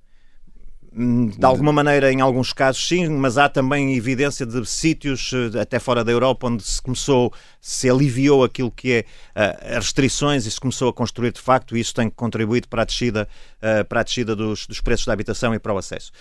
Hum, 0.93 1.27
de 1.27 1.45
alguma 1.45 1.71
maneira, 1.71 2.11
em 2.11 2.19
alguns 2.19 2.51
casos, 2.51 2.85
sim, 2.85 3.07
mas 3.07 3.37
há 3.37 3.47
também 3.47 3.95
evidência 3.95 4.45
de 4.45 4.65
sítios, 4.65 5.31
eh, 5.33 5.61
até 5.61 5.79
fora 5.79 6.03
da 6.03 6.11
Europa, 6.11 6.47
onde 6.47 6.63
se 6.63 6.81
começou, 6.81 7.31
se 7.61 7.89
aliviou 7.89 8.43
aquilo 8.43 8.69
que 8.69 8.91
é 8.91 8.99
uh, 8.99 9.77
as 9.77 9.85
restrições 9.85 10.45
e 10.45 10.51
se 10.51 10.59
começou 10.59 10.89
a 10.89 10.93
construir 10.93 11.31
de 11.31 11.39
facto, 11.39 11.77
e 11.77 11.79
isso 11.79 11.93
tem 11.93 12.09
contribuído 12.09 12.67
para 12.67 12.81
a 12.81 12.85
descida, 12.85 13.25
uh, 13.59 13.85
para 13.85 14.01
a 14.01 14.03
descida 14.03 14.35
dos, 14.35 14.67
dos 14.67 14.81
preços 14.81 15.05
da 15.05 15.13
habitação 15.13 15.55
e 15.55 15.59
para 15.59 15.73
o 15.73 15.77
acesso. 15.77 16.11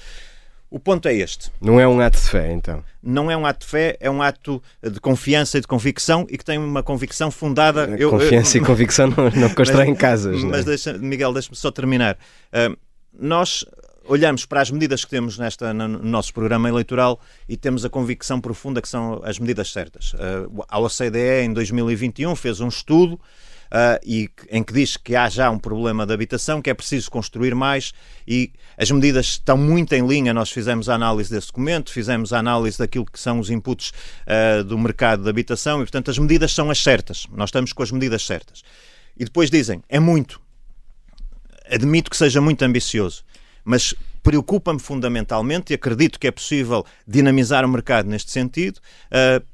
O 0.71 0.79
ponto 0.79 1.09
é 1.09 1.15
este. 1.15 1.51
Não 1.61 1.81
é 1.81 1.89
um 1.89 2.01
ato 2.01 2.17
de 2.17 2.29
fé, 2.29 2.53
então? 2.53 2.85
Não 3.03 3.29
é 3.29 3.37
um 3.37 3.45
ato 3.45 3.67
de 3.67 3.71
fé, 3.71 3.97
é 3.99 4.09
um 4.09 4.23
ato 4.23 4.63
de 4.81 5.01
confiança 5.01 5.59
e 5.59 5.61
de 5.61 5.67
convicção 5.67 6.27
e 6.31 6.39
que 6.39 6.45
tem 6.45 6.59
uma 6.59 6.81
convicção 6.81 7.29
fundada. 7.29 7.89
Confiança 8.09 8.57
eu, 8.57 8.61
eu, 8.61 8.65
e 8.65 8.67
convicção 8.71 9.09
não, 9.09 9.31
não 9.31 9.51
constroem 9.51 9.97
casas. 9.97 10.45
Mas, 10.45 10.61
é? 10.61 10.65
deixa, 10.65 10.93
Miguel, 10.97 11.33
deixa-me 11.33 11.57
só 11.57 11.73
terminar. 11.73 12.17
Uh, 12.53 12.77
nós 13.13 13.65
olhamos 14.05 14.47
para 14.47 14.61
as 14.61 14.71
medidas 14.71 15.05
que 15.05 15.11
temos 15.11 15.39
nesta, 15.39 15.75
no 15.75 15.89
nosso 15.89 16.33
programa 16.33 16.69
eleitoral 16.69 17.21
e 17.49 17.57
temos 17.57 17.85
a 17.85 17.91
convicção 17.91 18.41
profunda 18.41 18.81
que 18.81 18.89
são 18.89 19.21
as 19.25 19.41
medidas 19.41 19.73
certas. 19.73 20.13
Uh, 20.15 20.65
a 20.69 20.79
OCDE, 20.79 21.45
em 21.45 21.53
2021, 21.53 22.37
fez 22.37 22.61
um 22.61 22.69
estudo 22.69 23.21
uh, 23.71 24.01
e, 24.05 24.31
em 24.51 24.63
que 24.63 24.73
diz 24.73 24.97
que 24.97 25.15
há 25.17 25.29
já 25.29 25.51
um 25.51 25.59
problema 25.59 26.07
de 26.07 26.13
habitação, 26.13 26.61
que 26.61 26.71
é 26.71 26.75
preciso 26.75 27.11
construir 27.11 27.55
mais 27.55 27.93
e 28.27 28.53
as 28.77 28.91
medidas 28.91 29.27
estão 29.27 29.57
muito 29.57 29.93
em 29.95 30.07
linha. 30.07 30.35
Nós 30.35 30.51
fizemos 30.51 30.89
a 30.89 30.95
análise 30.95 31.31
desse 31.31 31.49
documento, 31.49 31.93
fizemos 31.93 32.33
a 32.33 32.39
análise 32.39 32.79
daquilo 32.79 33.07
que 33.07 33.19
são 33.19 33.39
os 33.39 33.51
inputs 33.51 33.93
uh, 34.27 34.65
do 34.65 34.79
mercado 34.79 35.23
de 35.23 35.31
habitação 35.31 35.79
e, 35.79 35.85
portanto, 35.85 36.11
as 36.11 36.19
medidas 36.19 36.53
são 36.53 36.71
as 36.71 36.83
certas. 36.83 37.27
Nós 37.33 37.49
estamos 37.49 37.73
com 37.73 37.83
as 37.83 37.91
medidas 37.91 38.25
certas. 38.25 38.63
E 39.17 39.25
depois 39.25 39.51
dizem, 39.51 39.83
é 39.89 40.01
muito. 40.01 40.41
Admito 41.71 42.11
que 42.11 42.17
seja 42.17 42.41
muito 42.41 42.63
ambicioso 42.63 43.25
mas 43.65 43.95
preocupa-me 44.23 44.79
fundamentalmente 44.79 45.73
e 45.73 45.75
acredito 45.75 46.19
que 46.19 46.27
é 46.27 46.31
possível 46.31 46.85
dinamizar 47.07 47.65
o 47.65 47.69
mercado 47.69 48.09
neste 48.09 48.31
sentido. 48.31 48.79
Uh, 49.07 49.45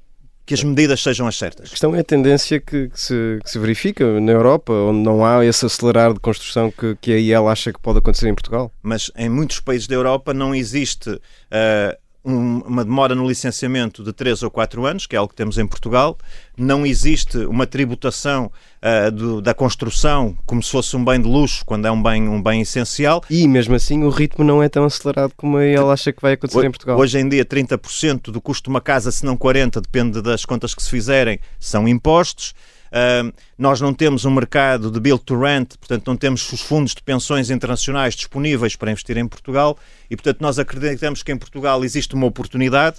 que 0.46 0.54
as 0.54 0.62
medidas 0.62 1.02
sejam 1.02 1.26
as 1.26 1.36
certas. 1.36 1.66
A 1.66 1.70
questão 1.70 1.94
é 1.94 2.00
a 2.00 2.04
tendência 2.04 2.60
que, 2.60 2.88
que, 2.88 3.00
se, 3.00 3.40
que, 3.42 3.50
se, 3.50 3.58
verifica 3.58 4.20
na 4.20 4.30
Europa, 4.30 4.72
onde 4.72 5.00
não 5.00 5.26
há 5.26 5.44
esse 5.44 5.66
acelerar 5.66 6.14
de 6.14 6.20
construção 6.20 6.70
que, 6.70 6.96
que 7.00 7.12
a 7.12 7.18
IEL 7.18 7.48
acha 7.48 7.72
que 7.72 7.80
pode 7.80 7.98
acontecer 7.98 8.28
em 8.28 8.34
Portugal. 8.34 8.70
Mas 8.80 9.10
em 9.16 9.28
muitos 9.28 9.58
países 9.58 9.88
da 9.88 9.96
Europa 9.96 10.32
não 10.32 10.54
existe 10.54 11.10
uh, 11.10 11.98
um, 12.26 12.58
uma 12.66 12.84
demora 12.84 13.14
no 13.14 13.26
licenciamento 13.26 14.02
de 14.02 14.12
3 14.12 14.42
ou 14.42 14.50
4 14.50 14.84
anos, 14.84 15.06
que 15.06 15.14
é 15.14 15.18
algo 15.18 15.30
que 15.30 15.36
temos 15.36 15.56
em 15.58 15.66
Portugal. 15.66 16.18
Não 16.58 16.84
existe 16.84 17.38
uma 17.38 17.66
tributação 17.66 18.50
uh, 18.82 19.10
do, 19.12 19.40
da 19.40 19.54
construção 19.54 20.36
como 20.44 20.60
se 20.60 20.70
fosse 20.70 20.96
um 20.96 21.04
bem 21.04 21.20
de 21.20 21.28
luxo, 21.28 21.64
quando 21.64 21.86
é 21.86 21.90
um 21.90 22.02
bem, 22.02 22.28
um 22.28 22.42
bem 22.42 22.62
essencial. 22.62 23.22
E 23.30 23.46
mesmo 23.46 23.76
assim 23.76 24.02
o 24.02 24.08
ritmo 24.08 24.44
não 24.44 24.60
é 24.60 24.68
tão 24.68 24.84
acelerado 24.84 25.32
como 25.36 25.60
ele 25.60 25.78
acha 25.78 26.12
que 26.12 26.20
vai 26.20 26.32
acontecer 26.32 26.58
hoje, 26.58 26.66
em 26.66 26.70
Portugal. 26.72 26.98
Hoje 26.98 27.18
em 27.18 27.28
dia, 27.28 27.44
30% 27.44 28.32
do 28.32 28.40
custo 28.40 28.64
de 28.64 28.70
uma 28.70 28.80
casa, 28.80 29.12
se 29.12 29.24
não 29.24 29.36
40%, 29.36 29.80
depende 29.80 30.20
das 30.20 30.44
contas 30.44 30.74
que 30.74 30.82
se 30.82 30.90
fizerem, 30.90 31.38
são 31.60 31.86
impostos. 31.86 32.54
Uh, 32.86 33.32
nós 33.58 33.80
não 33.80 33.92
temos 33.92 34.24
um 34.24 34.30
mercado 34.30 34.90
de 34.90 35.00
build 35.00 35.22
to 35.24 35.38
rent, 35.38 35.76
portanto, 35.76 36.06
não 36.06 36.16
temos 36.16 36.52
os 36.52 36.60
fundos 36.60 36.94
de 36.94 37.02
pensões 37.02 37.50
internacionais 37.50 38.14
disponíveis 38.14 38.76
para 38.76 38.90
investir 38.90 39.16
em 39.16 39.26
Portugal 39.26 39.76
e, 40.10 40.16
portanto, 40.16 40.40
nós 40.40 40.58
acreditamos 40.58 41.22
que 41.22 41.32
em 41.32 41.36
Portugal 41.36 41.84
existe 41.84 42.14
uma 42.14 42.26
oportunidade, 42.26 42.96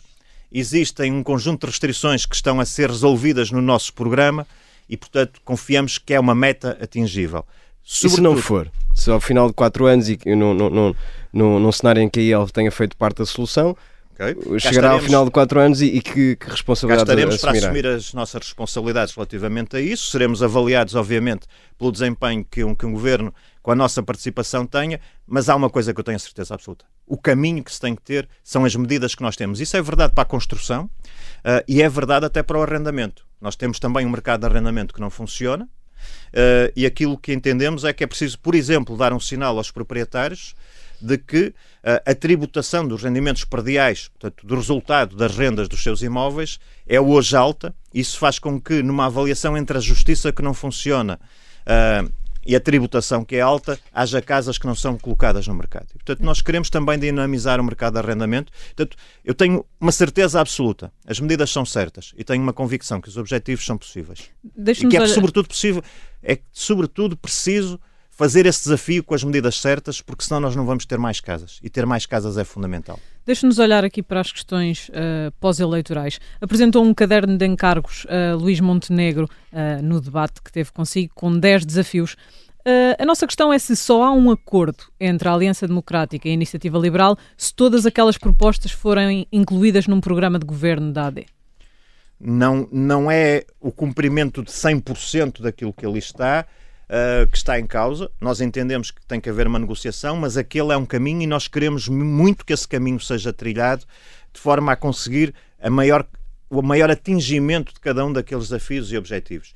existem 0.51 1.11
um 1.11 1.23
conjunto 1.23 1.61
de 1.61 1.71
restrições 1.71 2.25
que 2.25 2.35
estão 2.35 2.59
a 2.59 2.65
ser 2.65 2.89
resolvidas 2.89 3.51
no 3.51 3.61
nosso 3.61 3.93
programa 3.93 4.45
e, 4.89 4.95
portanto, 4.95 5.41
confiamos 5.43 5.97
que 5.97 6.13
é 6.13 6.19
uma 6.19 6.35
meta 6.35 6.77
atingível. 6.81 7.45
Sobretudo... 7.83 8.13
E 8.13 8.15
se 8.15 8.21
não 8.21 8.37
for? 8.37 8.71
Se 8.93 9.09
ao 9.09 9.21
final 9.21 9.47
de 9.47 9.53
quatro 9.53 9.85
anos 9.85 10.09
e 10.09 10.19
num, 10.25 10.53
num, 10.53 10.95
num, 11.31 11.59
num 11.59 11.71
cenário 11.71 12.01
em 12.01 12.09
que 12.09 12.19
a 12.19 12.23
IEL 12.23 12.47
tenha 12.49 12.71
feito 12.71 12.97
parte 12.97 13.17
da 13.17 13.25
solução, 13.25 13.77
Okay? 14.19 14.59
Chegará 14.59 14.91
ao 14.91 14.99
final 14.99 15.23
de 15.25 15.29
quatro 15.29 15.59
anos 15.59 15.79
e, 15.79 15.85
e 15.85 16.01
que, 16.01 16.35
que 16.35 16.49
responsabilidade 16.49 17.05
Cá 17.05 17.13
estaremos 17.13 17.37
para 17.37 17.51
assumir 17.51 17.85
as 17.85 18.13
nossas 18.13 18.41
responsabilidades 18.41 19.13
relativamente 19.13 19.77
a 19.77 19.79
isso. 19.79 20.09
Seremos 20.09 20.41
avaliados, 20.41 20.95
obviamente, 20.95 21.45
pelo 21.77 21.91
desempenho 21.91 22.43
que 22.43 22.63
um, 22.63 22.73
que 22.73 22.85
um 22.85 22.93
governo 22.93 23.31
com 23.61 23.71
a 23.71 23.75
nossa 23.75 24.01
participação 24.01 24.65
tenha, 24.65 24.99
mas 25.27 25.49
há 25.49 25.55
uma 25.55 25.69
coisa 25.69 25.93
que 25.93 25.99
eu 25.99 26.03
tenho 26.03 26.15
a 26.15 26.19
certeza 26.19 26.55
absoluta. 26.55 26.85
O 27.05 27.17
caminho 27.17 27.63
que 27.63 27.71
se 27.71 27.79
tem 27.79 27.93
que 27.93 28.01
ter 28.01 28.27
são 28.43 28.65
as 28.65 28.75
medidas 28.75 29.13
que 29.13 29.21
nós 29.21 29.35
temos. 29.35 29.59
Isso 29.59 29.77
é 29.77 29.81
verdade 29.81 30.13
para 30.13 30.23
a 30.23 30.25
construção 30.25 30.85
uh, 30.85 31.63
e 31.67 31.81
é 31.83 31.89
verdade 31.89 32.25
até 32.25 32.41
para 32.41 32.57
o 32.57 32.63
arrendamento. 32.63 33.25
Nós 33.39 33.55
temos 33.55 33.77
também 33.77 34.05
um 34.05 34.09
mercado 34.09 34.41
de 34.41 34.47
arrendamento 34.47 34.93
que 34.93 35.01
não 35.01 35.11
funciona 35.11 35.65
uh, 35.65 36.71
e 36.75 36.85
aquilo 36.85 37.17
que 37.17 37.33
entendemos 37.33 37.83
é 37.83 37.93
que 37.93 38.03
é 38.03 38.07
preciso, 38.07 38.39
por 38.39 38.55
exemplo, 38.55 38.97
dar 38.97 39.13
um 39.13 39.19
sinal 39.19 39.57
aos 39.57 39.69
proprietários 39.69 40.55
de 41.01 41.17
que 41.17 41.47
uh, 41.47 42.01
a 42.05 42.15
tributação 42.15 42.87
dos 42.87 43.03
rendimentos 43.03 43.43
perdiais, 43.43 44.09
portanto, 44.09 44.45
do 44.45 44.55
resultado 44.55 45.15
das 45.15 45.35
rendas 45.35 45.67
dos 45.67 45.81
seus 45.81 46.01
imóveis, 46.01 46.59
é 46.87 46.99
hoje 46.99 47.35
alta. 47.35 47.73
Isso 47.93 48.17
faz 48.17 48.39
com 48.39 48.59
que, 48.59 48.81
numa 48.83 49.05
avaliação 49.05 49.57
entre 49.57 49.77
a 49.77 49.81
justiça 49.81 50.31
que 50.31 50.41
não 50.41 50.53
funciona 50.53 51.19
uh, 51.65 52.11
e 52.47 52.55
a 52.55 52.59
tributação 52.61 53.25
que 53.25 53.35
é 53.35 53.41
alta, 53.41 53.77
haja 53.93 54.21
casas 54.21 54.57
que 54.57 54.65
não 54.65 54.73
são 54.73 54.97
colocadas 54.97 55.45
no 55.47 55.53
mercado. 55.53 55.87
Portanto, 55.93 56.21
nós 56.21 56.41
queremos 56.41 56.69
também 56.69 56.97
dinamizar 56.97 57.59
o 57.59 57.63
mercado 57.63 57.93
de 57.93 57.99
arrendamento. 57.99 58.53
Portanto, 58.67 58.95
eu 59.25 59.33
tenho 59.33 59.65
uma 59.79 59.91
certeza 59.91 60.39
absoluta. 60.39 60.89
As 61.05 61.19
medidas 61.19 61.51
são 61.51 61.65
certas 61.65 62.13
e 62.17 62.23
tenho 62.23 62.41
uma 62.41 62.53
convicção 62.53 63.01
que 63.01 63.09
os 63.09 63.17
objetivos 63.17 63.65
são 63.65 63.77
possíveis. 63.77 64.29
E 64.85 64.87
que 64.87 64.95
é, 64.95 65.07
sobretudo, 65.07 65.49
possível, 65.49 65.83
é 66.23 66.39
sobretudo 66.53 67.17
preciso 67.17 67.77
fazer 68.17 68.47
esse 68.47 68.63
desafio 68.63 69.03
com 69.03 69.13
as 69.13 69.23
medidas 69.23 69.61
certas, 69.61 70.01
porque 70.01 70.23
senão 70.23 70.39
nós 70.39 70.55
não 70.55 70.65
vamos 70.65 70.87
ter 70.87 70.97
mais 70.97 71.21
casas. 71.21 71.59
E 71.61 71.69
ter 71.69 71.85
mais 71.85 72.07
casas 72.07 72.35
é 72.35 72.43
fundamental. 72.43 72.99
Deixe-nos 73.23 73.59
olhar 73.59 73.85
aqui 73.85 74.01
para 74.01 74.19
as 74.19 74.31
questões 74.31 74.89
uh, 74.89 75.31
pós-eleitorais. 75.39 76.19
Apresentou 76.41 76.83
um 76.83 76.95
caderno 76.95 77.37
de 77.37 77.45
encargos 77.45 78.05
uh, 78.05 78.35
Luís 78.35 78.59
Montenegro 78.59 79.29
uh, 79.53 79.83
no 79.83 80.01
debate 80.01 80.41
que 80.41 80.51
teve 80.51 80.71
consigo, 80.71 81.13
com 81.13 81.37
10 81.37 81.63
desafios. 81.63 82.15
A 82.99 83.05
nossa 83.05 83.25
questão 83.25 83.53
é 83.53 83.57
se 83.57 83.77
só 83.77 84.03
há 84.03 84.11
um 84.11 84.29
acordo 84.29 84.83
entre 84.99 85.29
a 85.29 85.33
Aliança 85.33 85.65
Democrática 85.65 86.27
e 86.27 86.31
a 86.31 86.33
Iniciativa 86.33 86.77
Liberal 86.77 87.17
se 87.37 87.53
todas 87.53 87.85
aquelas 87.85 88.17
propostas 88.17 88.73
forem 88.73 89.25
incluídas 89.31 89.87
num 89.87 90.01
programa 90.01 90.37
de 90.37 90.45
governo 90.45 90.91
da 90.91 91.07
AD. 91.07 91.27
Não, 92.19 92.67
não 92.69 93.09
é 93.09 93.45
o 93.61 93.71
cumprimento 93.71 94.43
de 94.43 94.51
100% 94.51 95.39
daquilo 95.39 95.71
que 95.71 95.85
ali 95.85 95.99
está, 95.99 96.45
uh, 96.89 97.27
que 97.27 97.37
está 97.37 97.59
em 97.59 97.65
causa. 97.65 98.09
Nós 98.19 98.41
entendemos 98.41 98.91
que 98.91 99.05
tem 99.05 99.19
que 99.19 99.29
haver 99.29 99.47
uma 99.47 99.59
negociação, 99.59 100.15
mas 100.15 100.37
aquele 100.37 100.71
é 100.71 100.77
um 100.77 100.85
caminho 100.85 101.21
e 101.21 101.27
nós 101.27 101.47
queremos 101.47 101.87
muito 101.87 102.45
que 102.45 102.53
esse 102.53 102.67
caminho 102.67 102.99
seja 102.99 103.31
trilhado 103.31 103.85
de 104.33 104.39
forma 104.39 104.71
a 104.71 104.75
conseguir 104.75 105.33
a 105.61 105.69
maior, 105.69 106.05
o 106.49 106.61
maior 106.61 106.89
atingimento 106.89 107.73
de 107.73 107.79
cada 107.79 108.05
um 108.05 108.13
daqueles 108.13 108.45
desafios 108.45 108.91
e 108.91 108.97
objetivos. 108.97 109.53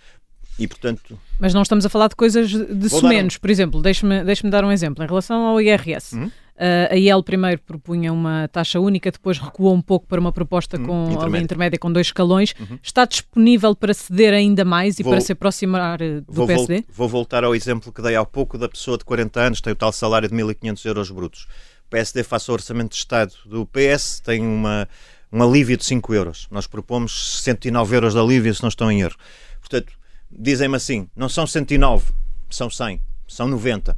E, 0.59 0.67
portanto... 0.67 1.17
Mas 1.39 1.53
não 1.53 1.61
estamos 1.61 1.86
a 1.86 1.89
falar 1.89 2.07
de 2.07 2.15
coisas 2.15 2.49
de 2.49 2.89
sumenos. 2.89 3.36
Um... 3.36 3.39
Por 3.39 3.49
exemplo, 3.49 3.82
deixe-me 3.82 4.23
deixe 4.23 4.47
dar 4.49 4.63
um 4.63 4.71
exemplo. 4.71 5.03
Em 5.03 5.07
relação 5.07 5.45
ao 5.45 5.61
IRS, 5.61 6.15
uhum. 6.15 6.32
Uh, 6.55 6.93
a 6.93 6.95
IEL 6.95 7.23
primeiro 7.23 7.59
propunha 7.61 8.13
uma 8.13 8.47
taxa 8.47 8.79
única, 8.79 9.09
depois 9.09 9.39
recuou 9.39 9.73
um 9.73 9.81
pouco 9.81 10.05
para 10.05 10.19
uma 10.19 10.31
proposta 10.31 10.79
hum, 10.79 10.85
com 10.85 11.11
intermédia. 11.11 11.43
intermédia 11.43 11.79
com 11.79 11.91
dois 11.91 12.07
escalões. 12.07 12.53
Uhum. 12.59 12.77
Está 12.83 13.05
disponível 13.05 13.75
para 13.75 13.93
ceder 13.93 14.33
ainda 14.33 14.63
mais 14.63 14.99
e 14.99 15.03
vou, 15.03 15.11
para 15.11 15.21
se 15.21 15.31
aproximar 15.31 16.01
eh, 16.01 16.21
do 16.21 16.33
vou 16.33 16.45
PSD? 16.45 16.85
Vou 16.89 17.09
voltar 17.09 17.43
ao 17.43 17.55
exemplo 17.55 17.91
que 17.91 18.01
dei 18.01 18.15
há 18.15 18.23
pouco 18.23 18.57
da 18.57 18.69
pessoa 18.69 18.97
de 18.97 19.05
40 19.05 19.39
anos, 19.39 19.61
tem 19.61 19.73
o 19.73 19.75
tal 19.75 19.91
salário 19.91 20.29
de 20.29 20.35
1.500 20.35 20.85
euros 20.85 21.09
brutos. 21.09 21.47
O 21.87 21.89
PSD, 21.89 22.23
face 22.23 22.49
ao 22.49 22.53
orçamento 22.53 22.91
de 22.91 22.97
Estado 22.97 23.33
do 23.45 23.65
PS, 23.65 24.19
tem 24.19 24.41
uma, 24.41 24.87
um 25.31 25.41
alívio 25.41 25.77
de 25.77 25.85
5 25.85 26.13
euros. 26.13 26.47
Nós 26.51 26.67
propomos 26.67 27.41
109 27.41 27.95
euros 27.95 28.13
de 28.13 28.19
alívio, 28.19 28.53
se 28.53 28.61
não 28.61 28.69
estou 28.69 28.91
em 28.91 29.01
erro. 29.01 29.15
Portanto, 29.59 29.93
dizem-me 30.29 30.75
assim, 30.75 31.09
não 31.15 31.27
são 31.27 31.47
109, 31.47 32.11
são 32.51 32.69
100, 32.69 33.01
são 33.27 33.47
90 33.47 33.97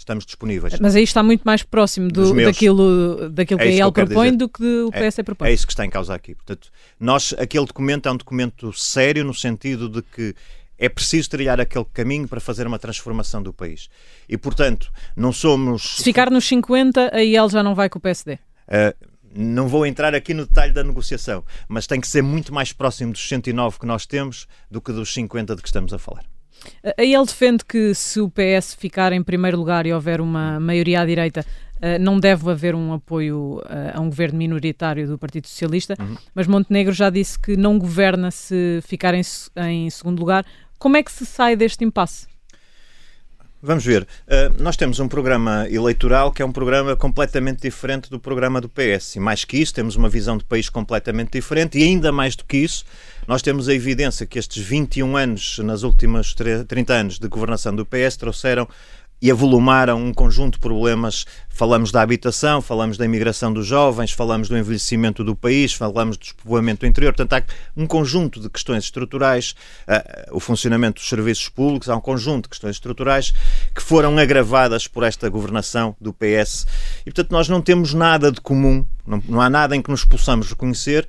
estamos 0.00 0.24
disponíveis. 0.24 0.78
Mas 0.80 0.96
aí 0.96 1.02
está 1.02 1.22
muito 1.22 1.42
mais 1.42 1.62
próximo 1.62 2.08
do, 2.08 2.34
daquilo, 2.34 3.30
daquilo 3.30 3.60
é 3.60 3.64
que 3.64 3.70
a 3.70 3.84
EL 3.84 3.92
propõe 3.92 4.36
do 4.36 4.48
que 4.48 4.82
o 4.82 4.90
PS 4.90 5.18
é, 5.18 5.22
propõe. 5.22 5.48
É 5.48 5.52
isso 5.52 5.66
que 5.66 5.72
está 5.72 5.84
em 5.84 5.90
causa 5.90 6.14
aqui. 6.14 6.34
Portanto, 6.34 6.70
nós, 6.98 7.34
aquele 7.38 7.66
documento 7.66 8.08
é 8.08 8.12
um 8.12 8.16
documento 8.16 8.72
sério 8.72 9.24
no 9.24 9.34
sentido 9.34 9.88
de 9.88 10.02
que 10.02 10.34
é 10.78 10.88
preciso 10.88 11.28
trilhar 11.28 11.60
aquele 11.60 11.84
caminho 11.92 12.26
para 12.26 12.40
fazer 12.40 12.66
uma 12.66 12.78
transformação 12.78 13.42
do 13.42 13.52
país. 13.52 13.88
E, 14.28 14.38
portanto, 14.38 14.90
não 15.14 15.32
somos... 15.32 15.96
Se 15.96 16.04
ficar 16.04 16.30
nos 16.30 16.46
50, 16.46 17.14
a 17.14 17.22
IEL 17.22 17.50
já 17.50 17.62
não 17.62 17.74
vai 17.74 17.90
com 17.90 17.98
o 17.98 18.00
PSD? 18.00 18.34
Uh, 18.34 18.38
eh, 18.68 18.94
não 19.34 19.68
vou 19.68 19.84
entrar 19.84 20.14
aqui 20.14 20.32
no 20.32 20.46
detalhe 20.46 20.72
da 20.72 20.82
negociação, 20.82 21.44
mas 21.68 21.86
tem 21.86 22.00
que 22.00 22.08
ser 22.08 22.22
muito 22.22 22.52
mais 22.52 22.72
próximo 22.72 23.12
dos 23.12 23.28
109 23.28 23.78
que 23.78 23.86
nós 23.86 24.06
temos 24.06 24.48
do 24.70 24.80
que 24.80 24.90
dos 24.90 25.12
50 25.12 25.54
de 25.54 25.62
que 25.62 25.68
estamos 25.68 25.92
a 25.92 25.98
falar. 25.98 26.24
Aí 26.96 27.14
ele 27.14 27.24
defende 27.24 27.64
que 27.64 27.94
se 27.94 28.20
o 28.20 28.30
PS 28.30 28.74
ficar 28.74 29.12
em 29.12 29.22
primeiro 29.22 29.58
lugar 29.58 29.86
e 29.86 29.92
houver 29.92 30.20
uma 30.20 30.58
maioria 30.60 31.00
à 31.00 31.06
direita, 31.06 31.44
Uh, 31.80 31.98
não 31.98 32.20
deve 32.20 32.50
haver 32.50 32.74
um 32.74 32.92
apoio 32.92 33.62
uh, 33.64 33.96
a 33.96 34.00
um 34.02 34.10
governo 34.10 34.36
minoritário 34.36 35.08
do 35.08 35.16
Partido 35.16 35.46
Socialista, 35.46 35.96
uhum. 35.98 36.14
mas 36.34 36.46
Montenegro 36.46 36.92
já 36.92 37.08
disse 37.08 37.38
que 37.38 37.56
não 37.56 37.78
governa 37.78 38.30
se 38.30 38.80
ficar 38.82 39.14
em, 39.14 39.22
em, 39.66 39.88
segundo 39.88 40.20
lugar. 40.20 40.44
Como 40.78 40.98
é 40.98 41.02
que 41.02 41.10
se 41.10 41.24
sai 41.24 41.56
deste 41.56 41.82
impasse? 41.82 42.26
Vamos 43.62 43.84
ver. 43.84 44.04
Uh, 44.26 44.62
nós 44.62 44.74
temos 44.74 45.00
um 45.00 45.06
programa 45.06 45.66
eleitoral 45.70 46.32
que 46.32 46.40
é 46.40 46.44
um 46.46 46.52
programa 46.52 46.96
completamente 46.96 47.60
diferente 47.60 48.08
do 48.08 48.18
programa 48.18 48.58
do 48.58 48.70
PS. 48.70 49.16
E 49.16 49.20
mais 49.20 49.44
que 49.44 49.58
isso, 49.58 49.74
temos 49.74 49.96
uma 49.96 50.08
visão 50.08 50.38
de 50.38 50.44
país 50.44 50.70
completamente 50.70 51.32
diferente 51.32 51.78
e 51.78 51.82
ainda 51.82 52.10
mais 52.10 52.34
do 52.34 52.42
que 52.46 52.56
isso, 52.56 52.86
nós 53.28 53.42
temos 53.42 53.68
a 53.68 53.74
evidência 53.74 54.24
que 54.24 54.38
estes 54.38 54.64
21 54.64 55.14
anos, 55.14 55.58
nas 55.58 55.82
últimas 55.82 56.34
30 56.34 56.92
anos 56.94 57.18
de 57.18 57.28
governação 57.28 57.76
do 57.76 57.84
PS, 57.84 58.16
trouxeram 58.16 58.66
e 59.20 59.30
avolumaram 59.30 60.02
um 60.02 60.12
conjunto 60.12 60.54
de 60.54 60.60
problemas. 60.60 61.26
Falamos 61.48 61.92
da 61.92 62.00
habitação, 62.00 62.62
falamos 62.62 62.96
da 62.96 63.04
imigração 63.04 63.52
dos 63.52 63.66
jovens, 63.66 64.12
falamos 64.12 64.48
do 64.48 64.56
envelhecimento 64.56 65.22
do 65.22 65.36
país, 65.36 65.74
falamos 65.74 66.16
do 66.16 66.22
despovoamento 66.22 66.80
do 66.80 66.86
interior. 66.86 67.12
Portanto, 67.12 67.44
há 67.44 67.80
um 67.80 67.86
conjunto 67.86 68.40
de 68.40 68.48
questões 68.48 68.84
estruturais, 68.84 69.54
uh, 69.86 70.34
o 70.36 70.40
funcionamento 70.40 71.00
dos 71.00 71.08
serviços 71.08 71.48
públicos, 71.48 71.88
há 71.90 71.96
um 71.96 72.00
conjunto 72.00 72.44
de 72.44 72.50
questões 72.50 72.76
estruturais 72.76 73.34
que 73.74 73.82
foram 73.82 74.16
agravadas 74.16 74.88
por 74.88 75.02
esta 75.02 75.28
governação 75.28 75.94
do 76.00 76.14
PS. 76.14 76.66
E, 77.00 77.04
portanto, 77.10 77.32
nós 77.32 77.48
não 77.48 77.60
temos 77.60 77.92
nada 77.92 78.32
de 78.32 78.40
comum, 78.40 78.86
não, 79.06 79.22
não 79.28 79.40
há 79.40 79.50
nada 79.50 79.76
em 79.76 79.82
que 79.82 79.90
nos 79.90 80.04
possamos 80.04 80.48
reconhecer 80.48 81.06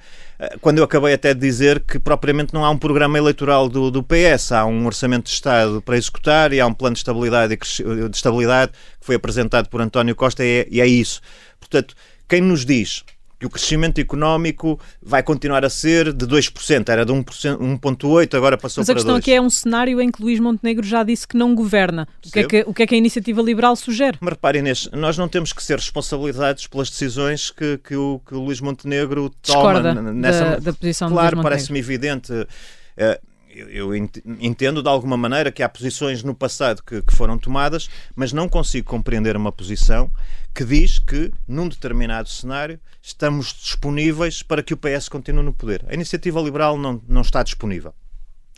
quando 0.60 0.80
eu 0.80 0.84
acabei 0.84 1.14
até 1.14 1.34
de 1.34 1.39
dizer 1.39 1.82
que 1.82 2.00
propriamente 2.00 2.54
não 2.54 2.66
há 2.66 2.70
um 2.70 2.78
programa 2.78 3.18
eleitoral 3.18 3.70
do, 3.70 3.92
do 3.92 4.04
PS, 4.04 4.52
há 4.52 4.66
um 4.66 4.86
orçamento 4.86 5.26
de 5.26 5.32
Estado 5.32 5.82
para 5.82 5.98
executar 5.98 6.52
e 6.52 6.60
há 6.60 6.66
um 6.66 6.74
plano 6.74 6.96
de 6.96 7.00
estabilidade, 7.00 7.56
de 7.56 8.16
estabilidade 8.16 8.72
que 9.00 9.06
foi 9.06 9.16
apresentado 9.16 9.70
por 9.70 9.82
António 9.82 10.16
Costa 10.16 10.44
e 10.44 10.60
é, 10.62 10.68
e 10.70 10.82
é 10.82 10.88
isso. 10.88 11.22
Portanto, 11.60 11.96
quem 12.28 12.42
nos 12.42 12.66
diz 12.66 13.04
que 13.42 13.48
o 13.48 13.50
crescimento 13.50 14.00
económico 14.00 14.80
vai 15.02 15.24
continuar 15.24 15.66
a 15.66 15.70
ser 15.70 16.14
de 16.14 16.28
2%, 16.28 16.89
era 16.89 17.04
de 17.04 17.12
1,8%, 17.12 18.36
agora 18.36 18.56
passou 18.56 18.86
para 18.86 18.94
2%. 18.94 18.94
Mas 18.94 18.94
a 18.94 18.94
questão 18.94 19.16
aqui 19.16 19.34
é 19.34 19.42
um 19.42 19.50
cenário 19.50 20.00
em 20.00 20.12
que 20.12 20.22
Luís 20.22 20.39
Montenegro 20.39 20.86
já 20.86 21.02
disse 21.02 21.28
que 21.28 21.36
não 21.36 21.56
governa. 21.56 22.08
O 22.24 22.32
que, 22.32 22.39
é 22.39 22.44
que, 22.44 22.64
o 22.68 22.72
que, 22.72 22.84
é 22.84 22.88
que, 22.88 22.94
a 22.94 22.98
iniciativa 23.00 23.42
liberal 23.42 23.76
sugere? 23.76 24.20
Mas 24.22 24.34
reparem, 24.34 24.60
Inês, 24.60 24.88
nós 24.94 25.18
não 25.18 25.28
temos 25.28 25.54
que 25.54 25.64
ser 25.64 25.80
responsabilizados 25.80 26.68
pelas 26.68 26.92
decisões 26.92 27.50
que, 27.50 27.80
que, 27.80 27.96
o, 27.96 28.22
que 28.24 28.36
o 28.36 28.39
Luís 28.39 28.62
Montenegro 28.62 29.32
toma 29.42 29.74
Discorda 29.82 30.14
nessa 30.14 30.44
da, 30.44 30.58
da 30.58 30.74
posição 30.74 31.10
Claro, 31.10 31.42
parece-me 31.42 31.80
evidente. 31.80 32.32
Uh, 32.32 33.31
eu, 33.54 33.95
entendo 33.95 34.82
de 34.82 34.89
alguma 34.89 35.18
maneira 35.18 35.52
que 35.52 35.62
há 35.62 35.70
posições 35.70 36.24
no 36.24 36.34
passado 36.34 36.82
que, 36.84 37.02
que, 37.02 37.16
foram 37.16 37.38
tomadas, 37.38 37.89
mas 38.16 38.32
não 38.32 38.47
consigo 38.47 38.88
compreender 38.88 39.36
uma 39.36 39.52
posição 39.52 40.12
que 40.54 40.64
diz 40.64 40.99
que, 40.99 41.32
num 41.47 41.68
determinado 41.68 42.30
cenário, 42.30 42.80
estamos 43.02 43.54
disponíveis 43.54 44.41
para 44.43 44.64
que 44.64 44.74
o 44.74 44.78
PS 44.78 45.10
continue 45.10 45.43
no 45.43 45.54
poder. 45.54 45.86
A 45.88 45.93
iniciativa 45.93 46.39
liberal 46.41 46.78
não, 46.78 47.02
não 47.08 47.22
está 47.22 47.43
disponível. 47.43 47.93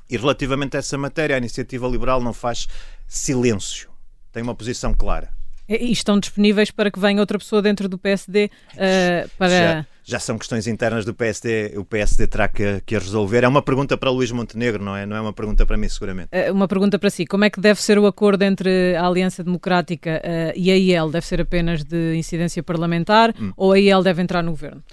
E 0.10 0.18
relativamente 0.18 0.76
a 0.76 0.80
essa 0.80 0.98
matéria, 0.98 1.36
a 1.36 1.40
iniciativa 1.40 1.88
liberal 1.88 2.22
não 2.22 2.34
faz 2.34 2.68
silêncio. 3.08 3.90
Tem 4.32 4.44
uma 4.44 4.56
posição 4.56 4.94
clara. 4.94 5.30
E 5.68 5.92
estão 5.92 6.20
disponíveis 6.20 6.72
para 6.72 6.92
que 6.92 7.00
venha 7.00 7.22
outra 7.22 7.40
pessoa 7.40 7.62
dentro 7.62 7.88
do 7.88 7.98
PSD 7.98 8.46
uh, 8.46 8.50
eh, 8.78 9.28
para. 9.38 9.50
Já, 9.50 9.88
já, 10.04 10.20
são 10.20 10.38
questões 10.38 10.68
internas 10.68 11.06
do 11.06 11.14
PSD, 11.14 11.74
o 11.78 11.86
PSD 11.86 12.28
terá 12.28 12.48
que, 12.48 12.82
que 12.86 12.98
resolver. 12.98 13.44
É 13.44 13.48
uma 13.48 13.62
pergunta 13.62 13.98
para 13.98 14.10
Luís 14.10 14.32
Montenegro, 14.32 14.84
não 14.84 14.96
é? 14.96 15.06
Não 15.06 15.16
é 15.16 15.22
uma 15.22 15.34
pergunta 15.34 15.66
para 15.66 15.78
mim, 15.78 15.88
seguramente. 15.88 16.30
Uh, 16.32 16.52
uma 16.52 16.68
pergunta 16.68 17.00
para 17.00 17.10
si: 17.10 17.26
como 17.26 17.46
é 17.46 17.50
que 17.50 17.60
deve 17.60 17.82
ser 17.82 17.98
o 17.98 18.06
acordo 18.06 18.44
entre 18.44 18.96
a 18.96 19.06
Aliança 19.06 19.44
Democrática 19.44 20.22
uh, 20.24 20.54
e 20.56 20.70
a 20.70 20.76
IEL? 20.76 21.10
Deve 21.10 21.26
ser 21.26 21.42
apenas 21.42 21.84
de 21.84 22.16
incidência 22.16 22.62
parlamentar 22.62 23.34
hum. 23.40 23.54
ou 23.56 23.72
a 23.72 23.80
IEL 23.80 24.04
deve 24.04 24.22
entrar 24.22 24.44
no 24.44 24.52
governo? 24.52 24.84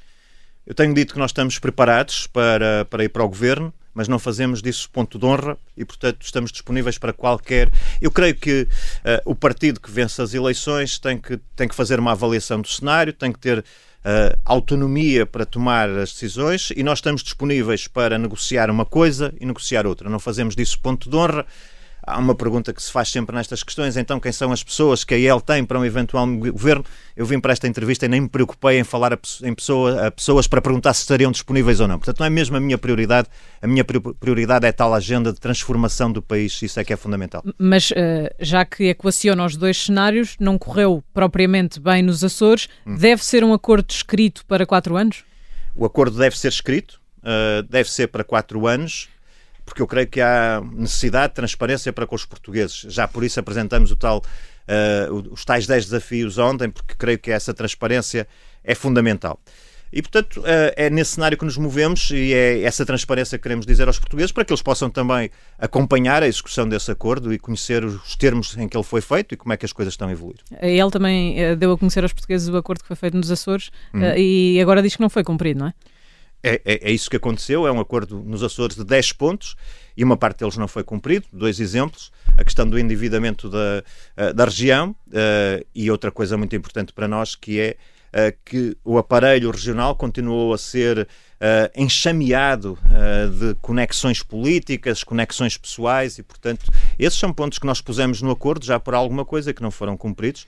Eu 0.67 0.75
tenho 0.75 0.95
dito 0.95 1.15
que 1.15 1.19
nós 1.19 1.31
estamos 1.31 1.59
preparados 1.59 2.29
para, 2.29 2.85
para 2.85 3.03
ir 3.03 3.09
para 3.09 3.25
o 3.25 3.29
governo 3.29 3.75
mas 3.93 4.09
não 4.09 4.19
fazemos 4.19 4.63
disso 4.63 4.89
ponto 4.91 5.19
de 5.19 5.27
honra 5.27 5.59
e, 5.77 5.85
portanto, 5.85 6.23
estamos 6.23 6.53
disponíveis 6.53 6.97
para 6.97 7.13
qualquer. 7.13 7.71
Eu 8.01 8.11
creio 8.11 8.35
que 8.35 8.63
uh, 8.63 9.31
o 9.31 9.35
partido 9.35 9.81
que 9.81 9.91
vence 9.91 10.23
as 10.23 10.33
eleições 10.33 10.99
tem 10.99 11.19
que, 11.19 11.39
tem 11.57 11.69
que 11.69 11.75
fazer 11.75 11.99
uma 11.99 12.13
avaliação 12.13 12.61
do 12.61 12.69
cenário, 12.69 13.13
tem 13.13 13.33
que 13.33 13.39
ter 13.39 13.65
uh, 14.05 14.39
autonomia 14.45 15.27
para 15.27 15.45
tomar 15.45 15.89
as 15.91 16.13
decisões 16.13 16.73
e 16.77 16.83
nós 16.83 16.99
estamos 16.99 17.23
disponíveis 17.23 17.87
para 17.87 18.19
negociar 18.19 18.71
uma 18.71 18.85
coisa 18.85 19.33
e 19.41 19.47
negociar 19.47 19.87
outra. 19.87 20.09
Não 20.09 20.19
fazemos 20.19 20.55
disso 20.55 20.79
ponto 20.81 21.09
de 21.09 21.17
honra 21.17 21.47
há 22.07 22.19
uma 22.19 22.35
pergunta 22.35 22.73
que 22.73 22.83
se 22.83 22.91
faz 22.91 23.09
sempre 23.09 23.35
nestas 23.35 23.63
questões, 23.63 23.97
então 23.97 24.19
quem 24.19 24.33
são 24.33 24.53
as 24.53 24.63
pessoas 24.63 25.05
que 25.05 25.15
a 25.15 25.17
IEL 25.17 25.41
tem 25.41 25.65
para 25.65 25.79
um 25.79 25.85
eventual 25.85 26.27
governo? 26.27 26.85
Eu 27.17 27.27
vim 27.27 27.41
para 27.41 27.53
esta 27.53 27.69
entrevista 27.69 28.07
e 28.07 28.09
nem 28.09 28.23
me 28.23 28.29
preocupei 28.29 28.79
em 28.79 28.85
falar 28.85 29.13
a, 29.13 29.19
em 29.43 29.55
pessoa, 29.55 30.07
a 30.07 30.11
pessoas 30.11 30.47
para 30.47 30.61
perguntar 30.61 30.95
se 30.95 31.03
estariam 31.03 31.31
disponíveis 31.31 31.81
ou 31.81 31.89
não. 31.89 31.99
Portanto, 31.99 32.21
não 32.21 32.27
é 32.27 32.31
mesmo 32.31 32.57
a 32.57 32.61
minha 32.61 32.79
prioridade. 32.79 33.29
A 33.61 33.67
minha 33.67 33.85
prioridade 33.85 34.67
é 34.67 34.73
tal 34.73 34.95
agenda 34.95 35.33
de 35.33 35.41
transformação 35.41 36.11
do 36.11 36.23
país, 36.23 36.61
isso 36.63 36.81
é 36.81 36.85
que 36.85 36.93
é 36.93 36.97
fundamental. 36.97 37.43
Mas 37.59 37.91
uh, 37.91 37.95
já 38.39 38.65
que 38.65 38.89
equaciona 38.89 39.45
os 39.45 39.57
dois 39.57 39.85
cenários, 39.85 40.37
não 40.41 40.59
correu 40.59 41.03
propriamente 41.13 41.79
bem 41.79 42.03
nos 42.03 42.25
Açores, 42.25 42.69
hum. 42.87 42.97
deve 42.97 43.25
ser 43.25 43.45
um 43.45 43.53
acordo 43.53 43.91
escrito 43.91 44.45
para 44.47 44.65
quatro 44.67 44.97
anos? 44.97 45.25
O 45.75 45.85
acordo 45.85 46.19
deve 46.19 46.39
ser 46.39 46.49
escrito, 46.49 47.01
uh, 47.19 47.63
deve 47.63 47.91
ser 47.91 48.09
para 48.09 48.25
quatro 48.25 48.67
anos 48.67 49.09
porque 49.71 49.81
eu 49.81 49.87
creio 49.87 50.09
que 50.09 50.21
há 50.21 50.61
necessidade 50.73 51.29
de 51.29 51.37
transparência 51.37 51.93
para 51.93 52.05
com 52.05 52.17
os 52.17 52.27
portugueses. 52.27 52.81
Já 52.89 53.07
por 53.07 53.23
isso 53.23 53.39
apresentamos 53.39 53.93
o 53.93 53.97
tal, 53.97 54.19
uh, 54.19 55.33
os 55.33 55.45
tais 55.45 55.65
10 55.65 55.85
desafios 55.85 56.39
ontem, 56.39 56.69
porque 56.69 56.95
creio 56.99 57.21
que 57.21 57.31
essa 57.31 57.55
transparência 57.55 58.27
é 58.65 58.75
fundamental. 58.75 59.39
E, 59.93 60.03
portanto, 60.03 60.43
eh, 60.47 60.87
é 60.87 60.91
nesse 60.91 61.15
cenário 61.15 61.37
que 61.37 61.45
nos 61.45 61.57
movemos 61.57 62.13
e 62.13 62.33
é 62.33 62.63
essa 62.63 62.87
transparência 62.87 63.37
que 63.37 63.43
queremos 63.43 63.67
dizer 63.67 63.89
aos 63.89 63.99
portugueses 63.99 64.31
para 64.31 64.45
que 64.45 64.53
eles 64.53 64.63
possam 64.63 64.89
também 64.89 65.31
acompanhar 65.59 66.23
a 66.23 66.29
execução 66.29 66.69
desse 66.69 66.93
acordo 66.93 67.33
e 67.33 67.39
conhecer 67.41 67.85
os 67.85 68.15
termos 68.15 68.57
em 68.57 68.69
que 68.69 68.77
ele 68.77 68.85
foi 68.85 69.01
feito 69.01 69.35
e 69.35 69.37
como 69.37 69.53
é 69.53 69.57
que 69.57 69.67
as 69.67 69.73
coisas 69.73 69.95
estão 69.95 70.07
a 70.07 70.13
evoluir. 70.13 70.39
Ele 70.63 70.91
também 70.93 71.41
eh, 71.41 71.57
deu 71.57 71.73
a 71.73 71.79
conhecer 71.79 72.05
aos 72.05 72.13
portugueses 72.13 72.49
o 72.49 72.57
acordo 72.57 72.83
que 72.83 72.87
foi 72.87 72.95
feito 72.95 73.17
nos 73.17 73.33
Açores 73.33 73.71
uhum. 73.93 74.15
e 74.17 74.61
agora 74.61 74.81
diz 74.81 74.95
que 74.95 75.03
não 75.03 75.11
foi 75.11 75.25
cumprido, 75.25 75.59
não 75.59 75.67
é? 75.67 75.75
É, 76.43 76.61
é, 76.65 76.89
é, 76.89 76.91
isso 76.91 77.11
que 77.11 77.17
aconteceu, 77.17 77.67
é 77.67 77.73
um 77.73 77.81
acordo 77.81 78.23
nos 78.23 78.43
Açores 78.43 78.77
de 78.77 78.85
10 78.85 79.13
pontos 79.13 79.57
e 79.97 80.03
uma 80.03 80.17
parte 80.17 80.39
deles 80.39 80.57
não 80.57 80.67
foi 80.67 80.83
cumprido. 80.83 81.27
Dois 81.33 81.61
exemplos, 81.61 82.11
a 82.37 82.45
questão 82.45 82.69
do 82.69 82.79
endividamento 82.79 83.49
da, 83.49 83.85
eh, 84.17 84.33
da 84.33 84.45
região 84.45 84.91
uh, 85.09 85.67
e 85.75 85.91
outra 85.91 86.11
coisa 86.11 86.39
muito 86.39 86.57
importante 86.57 86.93
para 86.93 87.07
nós 87.07 87.35
que 87.35 87.61
é 87.61 87.77
uh, 88.11 88.37
que 88.45 88.77
o 88.85 88.99
aparelho 88.99 89.51
regional 89.51 89.95
continuou 89.95 90.55
a 90.55 90.59
ser 90.59 91.01
uh, 91.01 91.07
enxameado 91.77 92.79
uh, 92.85 93.31
de 93.31 93.55
conexões 93.61 94.23
políticas, 94.23 95.05
conexões 95.05 95.57
pessoais 95.57 96.19
e, 96.19 96.23
portanto, 96.23 96.71
esses 96.99 97.19
são 97.19 97.33
pontos 97.33 97.59
que 97.59 97.67
nós 97.67 97.81
pusemos 97.81 98.23
no 98.23 98.31
acordo 98.31 98.65
já 98.65 98.79
por 98.79 98.95
alguma 98.95 99.25
coisa 99.25 99.53
que 99.53 99.63
não 99.63 99.71
foram 99.71 99.97
cumpridos. 99.97 100.47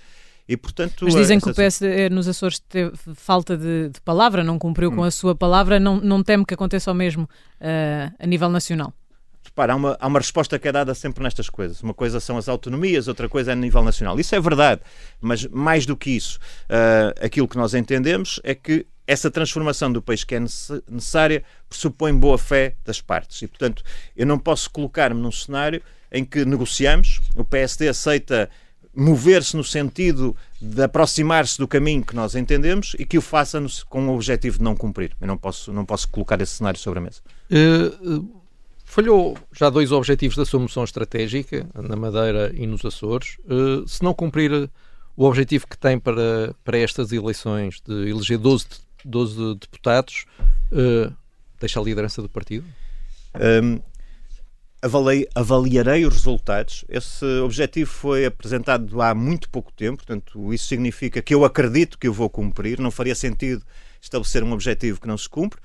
E, 0.52 0.56
portanto, 0.56 1.06
Mas 1.06 1.14
dizem 1.14 1.40
que 1.40 1.48
o 1.48 1.54
PS 1.54 1.80
nos 2.10 2.28
Açores 2.28 2.58
teve 2.58 2.92
falta 3.14 3.56
de, 3.56 3.88
de 3.88 3.98
palavra, 4.02 4.44
não 4.44 4.58
cumpriu 4.58 4.90
hum. 4.90 4.96
com 4.96 5.02
a 5.02 5.10
sua 5.10 5.34
palavra, 5.34 5.80
não, 5.80 5.98
não 5.98 6.22
teme 6.22 6.44
que 6.44 6.52
aconteça 6.52 6.92
o 6.92 6.94
mesmo 6.94 7.22
uh, 7.22 8.14
a 8.18 8.26
nível 8.26 8.50
nacional? 8.50 8.92
Repara, 9.42 9.72
há 9.72 9.76
uma, 9.76 9.96
há 9.98 10.06
uma 10.06 10.18
resposta 10.18 10.58
que 10.58 10.68
é 10.68 10.72
dada 10.72 10.94
sempre 10.94 11.24
nestas 11.24 11.48
coisas. 11.48 11.82
Uma 11.82 11.94
coisa 11.94 12.20
são 12.20 12.36
as 12.36 12.50
autonomias, 12.50 13.08
outra 13.08 13.30
coisa 13.30 13.52
é 13.52 13.54
a 13.54 13.56
nível 13.56 13.82
nacional. 13.82 14.20
Isso 14.20 14.34
é 14.34 14.40
verdade, 14.42 14.82
mas 15.22 15.46
mais 15.46 15.86
do 15.86 15.96
que 15.96 16.10
isso, 16.10 16.38
uh, 16.64 17.24
aquilo 17.24 17.48
que 17.48 17.56
nós 17.56 17.72
entendemos 17.72 18.38
é 18.44 18.54
que 18.54 18.86
essa 19.06 19.30
transformação 19.30 19.90
do 19.90 20.02
país 20.02 20.22
que 20.22 20.34
é 20.34 20.40
necessária 20.40 21.42
pressupõe 21.66 22.14
boa 22.14 22.36
fé 22.36 22.74
das 22.84 23.00
partes. 23.00 23.40
E, 23.40 23.48
portanto, 23.48 23.82
eu 24.14 24.26
não 24.26 24.38
posso 24.38 24.70
colocar-me 24.70 25.18
num 25.18 25.32
cenário 25.32 25.82
em 26.12 26.26
que 26.26 26.44
negociamos, 26.44 27.22
o 27.34 27.42
PSD 27.42 27.88
aceita 27.88 28.50
mover-se 28.94 29.56
no 29.56 29.64
sentido 29.64 30.36
de 30.60 30.82
aproximar-se 30.82 31.58
do 31.58 31.66
caminho 31.66 32.04
que 32.04 32.14
nós 32.14 32.34
entendemos 32.34 32.94
e 32.98 33.04
que 33.04 33.18
o 33.18 33.22
faça 33.22 33.62
com 33.88 34.08
o 34.08 34.14
objetivo 34.14 34.58
de 34.58 34.64
não 34.64 34.76
cumprir. 34.76 35.16
Eu 35.20 35.26
não 35.26 35.36
posso, 35.36 35.72
não 35.72 35.84
posso 35.84 36.08
colocar 36.08 36.40
esse 36.40 36.52
cenário 36.52 36.78
sobre 36.78 36.98
a 36.98 37.02
mesa. 37.02 37.20
Uh, 37.50 38.42
falhou 38.84 39.36
já 39.52 39.70
dois 39.70 39.92
objetivos 39.92 40.36
da 40.36 40.44
sua 40.44 40.60
moção 40.60 40.84
estratégica, 40.84 41.66
na 41.74 41.96
Madeira 41.96 42.52
e 42.54 42.66
nos 42.66 42.84
Açores. 42.84 43.38
Uh, 43.44 43.88
se 43.88 44.02
não 44.02 44.12
cumprir 44.12 44.70
o 45.16 45.24
objetivo 45.24 45.66
que 45.66 45.78
tem 45.78 45.98
para, 45.98 46.54
para 46.64 46.78
estas 46.78 47.12
eleições 47.12 47.80
de 47.86 48.10
eleger 48.10 48.38
12 48.38 48.66
12 49.04 49.56
deputados, 49.56 50.26
uh, 50.70 51.12
deixa 51.60 51.80
a 51.80 51.82
liderança 51.82 52.22
do 52.22 52.28
partido? 52.28 52.66
Um, 53.34 53.80
avaliei, 54.82 55.28
avaliarei 55.34 56.04
os 56.04 56.14
resultados. 56.14 56.84
Esse 56.88 57.24
objetivo 57.40 57.88
foi 57.90 58.26
apresentado 58.26 59.00
há 59.00 59.14
muito 59.14 59.48
pouco 59.48 59.72
tempo, 59.72 59.98
portanto, 60.04 60.52
isso 60.52 60.66
significa 60.66 61.22
que 61.22 61.32
eu 61.32 61.44
acredito 61.44 61.96
que 61.96 62.08
eu 62.08 62.12
vou 62.12 62.28
cumprir. 62.28 62.80
Não 62.80 62.90
faria 62.90 63.14
sentido 63.14 63.62
estabelecer 64.00 64.42
um 64.42 64.52
objetivo 64.52 65.00
que 65.00 65.06
não 65.06 65.16
se 65.16 65.28
cumpre. 65.28 65.60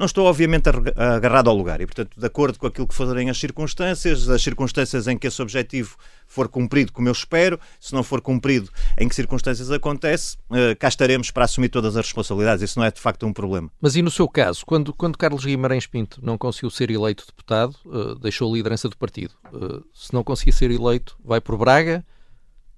Não 0.00 0.06
estou, 0.06 0.24
obviamente, 0.24 0.66
agarrado 0.96 1.50
ao 1.50 1.54
lugar 1.54 1.78
e, 1.82 1.84
portanto, 1.84 2.18
de 2.18 2.26
acordo 2.26 2.58
com 2.58 2.66
aquilo 2.66 2.86
que 2.86 2.94
forem 2.94 3.28
as 3.28 3.36
circunstâncias, 3.36 4.30
as 4.30 4.40
circunstâncias 4.40 5.06
em 5.06 5.18
que 5.18 5.26
esse 5.26 5.42
objetivo 5.42 5.94
for 6.26 6.48
cumprido 6.48 6.90
como 6.90 7.06
eu 7.06 7.12
espero, 7.12 7.60
se 7.78 7.92
não 7.92 8.02
for 8.02 8.22
cumprido, 8.22 8.70
em 8.96 9.06
que 9.06 9.14
circunstâncias 9.14 9.70
acontece, 9.70 10.38
uh, 10.48 10.74
cá 10.78 10.88
estaremos 10.88 11.30
para 11.30 11.44
assumir 11.44 11.68
todas 11.68 11.98
as 11.98 12.06
responsabilidades. 12.06 12.62
Isso 12.62 12.78
não 12.78 12.86
é 12.86 12.90
de 12.90 12.98
facto 12.98 13.26
um 13.26 13.32
problema. 13.34 13.70
Mas 13.78 13.94
e 13.94 14.00
no 14.00 14.10
seu 14.10 14.26
caso, 14.26 14.64
quando, 14.64 14.94
quando 14.94 15.18
Carlos 15.18 15.44
Guimarães 15.44 15.86
Pinto 15.86 16.18
não 16.24 16.38
conseguiu 16.38 16.70
ser 16.70 16.90
eleito 16.90 17.26
deputado, 17.26 17.76
uh, 17.84 18.14
deixou 18.14 18.50
a 18.50 18.56
liderança 18.56 18.88
do 18.88 18.96
partido. 18.96 19.34
Uh, 19.52 19.84
se 19.92 20.14
não 20.14 20.24
conseguir 20.24 20.52
ser 20.52 20.70
eleito, 20.70 21.14
vai 21.22 21.42
por 21.42 21.58
Braga 21.58 22.02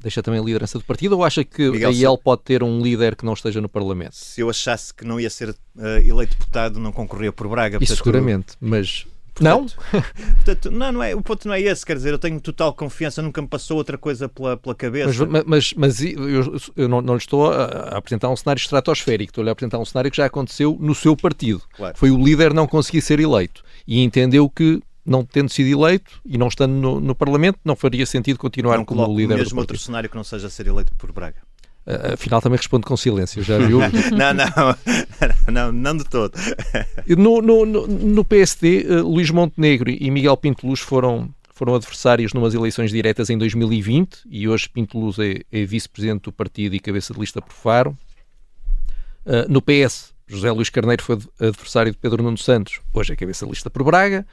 deixa 0.03 0.22
também 0.22 0.40
a 0.40 0.44
liderança 0.44 0.78
do 0.78 0.84
partido 0.84 1.16
ou 1.16 1.24
acha 1.24 1.44
que 1.44 1.70
Miguel, 1.70 1.90
a 1.90 1.92
IEL 1.92 2.16
se... 2.16 2.22
pode 2.22 2.42
ter 2.42 2.62
um 2.62 2.82
líder 2.82 3.16
que 3.16 3.24
não 3.24 3.32
esteja 3.32 3.61
no 3.61 3.68
Parlamento? 3.68 4.14
Se 4.14 4.40
eu 4.40 4.50
achasse 4.50 4.92
que 4.92 5.05
não 5.05 5.18
ia 5.18 5.30
ser 5.30 5.50
uh, 5.50 5.57
eleito 6.05 6.36
deputado, 6.36 6.78
não 6.78 6.92
concorria 6.92 7.32
por 7.32 7.48
Braga. 7.48 7.78
Isso 7.80 7.96
seguramente, 7.96 8.55
mas 8.61 9.07
Portanto, 9.34 9.76
não? 9.92 10.03
portanto, 10.36 10.70
não, 10.70 10.92
não 10.92 11.03
é, 11.03 11.14
o 11.14 11.22
ponto 11.22 11.48
não 11.48 11.55
é 11.55 11.61
esse, 11.61 11.84
quer 11.86 11.96
dizer, 11.96 12.12
eu 12.12 12.18
tenho 12.18 12.38
total 12.40 12.72
confiança, 12.74 13.22
nunca 13.22 13.40
me 13.40 13.48
passou 13.48 13.78
outra 13.78 13.96
coisa 13.96 14.28
pela, 14.28 14.57
pela 14.57 14.74
cabeça. 14.74 15.26
Mas, 15.26 15.44
mas, 15.44 15.74
mas 15.74 16.00
eu, 16.03 16.57
eu 16.76 16.88
não, 16.88 17.00
não 17.00 17.14
lhe 17.14 17.20
estou 17.20 17.50
a, 17.50 17.64
a, 17.64 17.98
apresentar 17.98 18.28
um 18.28 18.36
cenário 18.36 18.61
estratosférico, 18.61 19.30
estou-lhe 19.30 19.48
a 19.48 19.53
apresentar 19.53 19.78
um 19.78 19.84
cenário 19.84 20.11
que 20.11 20.18
já 20.18 20.26
aconteceu 20.26 20.76
no 20.78 20.94
seu 20.94 21.16
partido. 21.16 21.62
Claro. 21.74 21.96
Foi 21.96 22.11
o 22.11 22.22
líder 22.22 22.53
não 22.53 22.66
conseguir 22.66 23.00
ser 23.00 23.20
eleito 23.20 23.62
e 23.86 24.03
entendeu 24.03 24.48
que 24.50 24.82
não 25.05 25.24
tendo 25.24 25.50
sido 25.50 25.68
eleito 25.68 26.20
e 26.24 26.38
não 26.38 26.48
estando 26.48 26.72
no, 26.72 27.00
no 27.00 27.14
Parlamento, 27.14 27.59
não 27.64 27.74
faria 27.74 28.07
sentido 28.07 28.38
continuar 28.38 28.78
não 28.78 28.84
como 28.84 29.05
líder. 29.16 29.36
mesmo 29.36 29.61
outro 29.61 29.78
cenário 29.78 30.09
que 30.09 30.16
não 30.16 30.24
seja 30.24 30.48
ser 30.48 30.66
eleito 30.66 30.92
por 30.96 31.12
Braga. 31.12 31.42
Uh, 31.84 32.14
afinal, 32.14 32.40
também 32.40 32.57
responde 32.57 32.86
com 32.86 32.96
silêncio, 32.96 33.42
já 33.42 33.59
viu? 33.59 33.80
não, 34.16 34.32
não, 34.32 34.76
não, 35.53 35.72
não 35.72 35.96
de 35.96 36.05
todo. 36.05 36.32
no, 37.09 37.42
no, 37.42 37.66
no 37.66 38.24
PSD, 38.24 38.86
uh, 38.88 39.09
Luís 39.09 39.30
Montenegro 39.30 39.90
e 39.90 40.09
Miguel 40.09 40.36
Pinto 40.36 40.64
Luz 40.64 40.78
foram, 40.78 41.28
foram 41.53 41.74
adversários 41.74 42.32
numas 42.32 42.55
eleições 42.55 42.92
diretas 42.92 43.30
em 43.30 43.36
2020 43.36 44.20
e 44.30 44.48
hoje 44.48 44.68
Pinto 44.68 44.96
Luz 44.96 45.18
é, 45.18 45.40
é 45.50 45.64
vice-presidente 45.64 46.22
do 46.22 46.32
partido 46.32 46.76
e 46.76 46.80
cabeça 46.80 47.12
de 47.12 47.18
lista 47.18 47.42
por 47.42 47.53
Faro. 47.53 47.98
Uh, 49.26 49.50
no 49.50 49.61
PS, 49.61 50.14
José 50.28 50.53
Luís 50.53 50.70
Carneiro 50.70 51.03
foi 51.03 51.18
adversário 51.40 51.90
de 51.90 51.98
Pedro 51.98 52.22
Nuno 52.22 52.38
Santos, 52.38 52.80
hoje 52.94 53.12
é 53.12 53.16
cabeça 53.16 53.44
de 53.44 53.50
lista 53.50 53.68
por 53.68 53.82
Braga. 53.82 54.24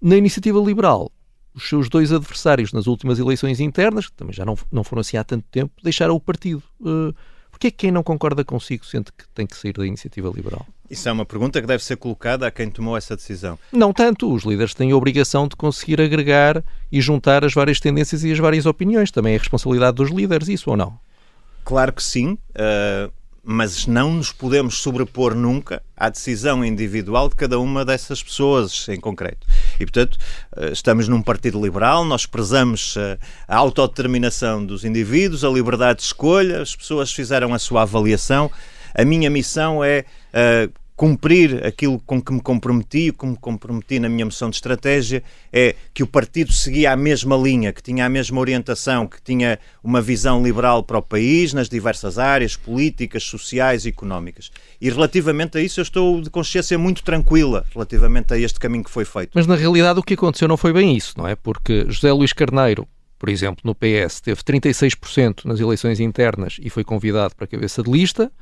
Na 0.00 0.16
iniciativa 0.16 0.58
liberal, 0.60 1.10
os 1.54 1.68
seus 1.68 1.88
dois 1.88 2.12
adversários 2.12 2.72
nas 2.72 2.86
últimas 2.86 3.18
eleições 3.18 3.60
internas, 3.60 4.06
que 4.06 4.12
também 4.12 4.34
já 4.34 4.44
não, 4.44 4.56
não 4.70 4.84
foram 4.84 5.00
assim 5.00 5.16
há 5.16 5.24
tanto 5.24 5.44
tempo, 5.50 5.72
deixaram 5.82 6.14
o 6.14 6.20
partido. 6.20 6.62
Uh, 6.80 7.14
Porquê 7.58 7.66
é 7.66 7.70
que 7.72 7.76
quem 7.78 7.90
não 7.90 8.04
concorda 8.04 8.44
consigo 8.44 8.86
sente 8.86 9.10
que 9.10 9.26
tem 9.34 9.44
que 9.44 9.56
sair 9.56 9.72
da 9.72 9.84
iniciativa 9.84 10.30
liberal? 10.32 10.64
Isso 10.88 11.08
é 11.08 11.12
uma 11.12 11.26
pergunta 11.26 11.60
que 11.60 11.66
deve 11.66 11.82
ser 11.82 11.96
colocada 11.96 12.46
a 12.46 12.52
quem 12.52 12.70
tomou 12.70 12.96
essa 12.96 13.16
decisão. 13.16 13.58
Não 13.72 13.92
tanto. 13.92 14.32
Os 14.32 14.44
líderes 14.44 14.74
têm 14.74 14.92
a 14.92 14.96
obrigação 14.96 15.48
de 15.48 15.56
conseguir 15.56 16.00
agregar 16.00 16.62
e 16.90 17.00
juntar 17.00 17.44
as 17.44 17.52
várias 17.52 17.80
tendências 17.80 18.22
e 18.22 18.30
as 18.30 18.38
várias 18.38 18.64
opiniões. 18.64 19.10
Também 19.10 19.34
é 19.34 19.38
responsabilidade 19.38 19.96
dos 19.96 20.08
líderes, 20.08 20.46
isso 20.46 20.70
ou 20.70 20.76
não? 20.76 21.00
Claro 21.64 21.92
que 21.92 22.02
sim. 22.02 22.38
Uh, 22.50 23.12
mas 23.50 23.86
não 23.86 24.12
nos 24.12 24.30
podemos 24.30 24.76
sobrepor 24.76 25.34
nunca 25.34 25.82
à 25.96 26.10
decisão 26.10 26.62
individual 26.62 27.30
de 27.30 27.34
cada 27.34 27.58
uma 27.58 27.82
dessas 27.82 28.22
pessoas 28.22 28.86
em 28.90 29.00
concreto. 29.00 29.46
E, 29.80 29.86
portanto, 29.86 30.18
eh, 30.54 30.70
estamos 30.70 31.08
num 31.08 31.22
partido 31.22 31.58
liberal, 31.58 32.04
nós 32.04 32.26
prezamos 32.26 32.94
eh, 32.98 33.16
a 33.48 33.56
autodeterminação 33.56 34.62
dos 34.66 34.84
indivíduos, 34.84 35.46
a 35.46 35.48
liberdade 35.48 36.00
de 36.00 36.04
escolha, 36.04 36.60
as 36.60 36.76
pessoas 36.76 37.10
fizeram 37.10 37.54
a 37.54 37.58
sua 37.58 37.82
avaliação. 37.82 38.50
A 38.94 39.02
minha 39.02 39.30
missão 39.30 39.82
é 39.82 40.04
uh, 40.34 40.70
cumprir 40.98 41.64
aquilo 41.64 42.00
com 42.00 42.20
que 42.20 42.32
me 42.32 42.40
comprometi, 42.40 43.12
como 43.12 43.30
me 43.30 43.38
comprometi 43.38 44.00
na 44.00 44.08
minha 44.08 44.24
moção 44.24 44.50
de 44.50 44.56
estratégia, 44.56 45.22
é 45.52 45.76
que 45.94 46.02
o 46.02 46.08
partido 46.08 46.52
seguia 46.52 46.90
a 46.90 46.96
mesma 46.96 47.36
linha, 47.36 47.72
que 47.72 47.80
tinha 47.80 48.04
a 48.04 48.08
mesma 48.08 48.40
orientação, 48.40 49.06
que 49.06 49.22
tinha 49.22 49.60
uma 49.80 50.02
visão 50.02 50.42
liberal 50.42 50.82
para 50.82 50.98
o 50.98 51.02
país, 51.02 51.52
nas 51.52 51.68
diversas 51.68 52.18
áreas 52.18 52.56
políticas, 52.56 53.22
sociais 53.22 53.84
e 53.84 53.90
económicas. 53.90 54.50
E 54.80 54.90
relativamente 54.90 55.56
a 55.56 55.60
isso 55.60 55.78
eu 55.78 55.82
estou 55.82 56.20
de 56.20 56.30
consciência 56.30 56.76
muito 56.76 57.04
tranquila, 57.04 57.64
relativamente 57.72 58.34
a 58.34 58.38
este 58.38 58.58
caminho 58.58 58.82
que 58.82 58.90
foi 58.90 59.04
feito. 59.04 59.30
Mas 59.34 59.46
na 59.46 59.54
realidade 59.54 60.00
o 60.00 60.02
que 60.02 60.14
aconteceu 60.14 60.48
não 60.48 60.56
foi 60.56 60.72
bem 60.72 60.96
isso, 60.96 61.14
não 61.16 61.28
é? 61.28 61.36
Porque 61.36 61.86
José 61.88 62.12
Luís 62.12 62.32
Carneiro, 62.32 62.88
por 63.20 63.28
exemplo, 63.28 63.62
no 63.62 63.72
PS, 63.72 64.20
teve 64.20 64.42
36% 64.42 65.44
nas 65.44 65.60
eleições 65.60 66.00
internas 66.00 66.56
e 66.60 66.68
foi 66.68 66.82
convidado 66.82 67.36
para 67.36 67.44
a 67.44 67.48
cabeça 67.48 67.84
de 67.84 67.90
lista, 67.92 68.32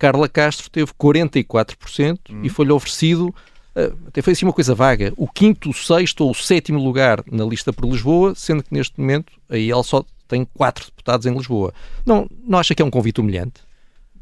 Carla 0.00 0.30
Castro 0.30 0.70
teve 0.70 0.92
44% 0.94 2.18
hum. 2.30 2.40
e 2.42 2.48
foi-lhe 2.48 2.72
oferecido, 2.72 3.34
eh, 3.76 3.92
até 4.08 4.22
foi 4.22 4.32
assim 4.32 4.46
uma 4.46 4.52
coisa 4.52 4.74
vaga, 4.74 5.12
o 5.14 5.28
quinto, 5.28 5.68
o 5.68 5.74
sexto 5.74 6.22
ou 6.22 6.30
o 6.30 6.34
sétimo 6.34 6.82
lugar 6.82 7.22
na 7.30 7.44
lista 7.44 7.70
por 7.70 7.84
Lisboa, 7.84 8.34
sendo 8.34 8.62
que 8.62 8.72
neste 8.72 8.98
momento 8.98 9.30
aí 9.46 9.70
ela 9.70 9.82
só 9.82 10.02
tem 10.26 10.46
quatro 10.54 10.86
deputados 10.86 11.26
em 11.26 11.36
Lisboa. 11.36 11.74
Não, 12.06 12.26
não 12.42 12.58
acha 12.58 12.74
que 12.74 12.80
é 12.80 12.84
um 12.84 12.90
convite 12.90 13.20
humilhante? 13.20 13.60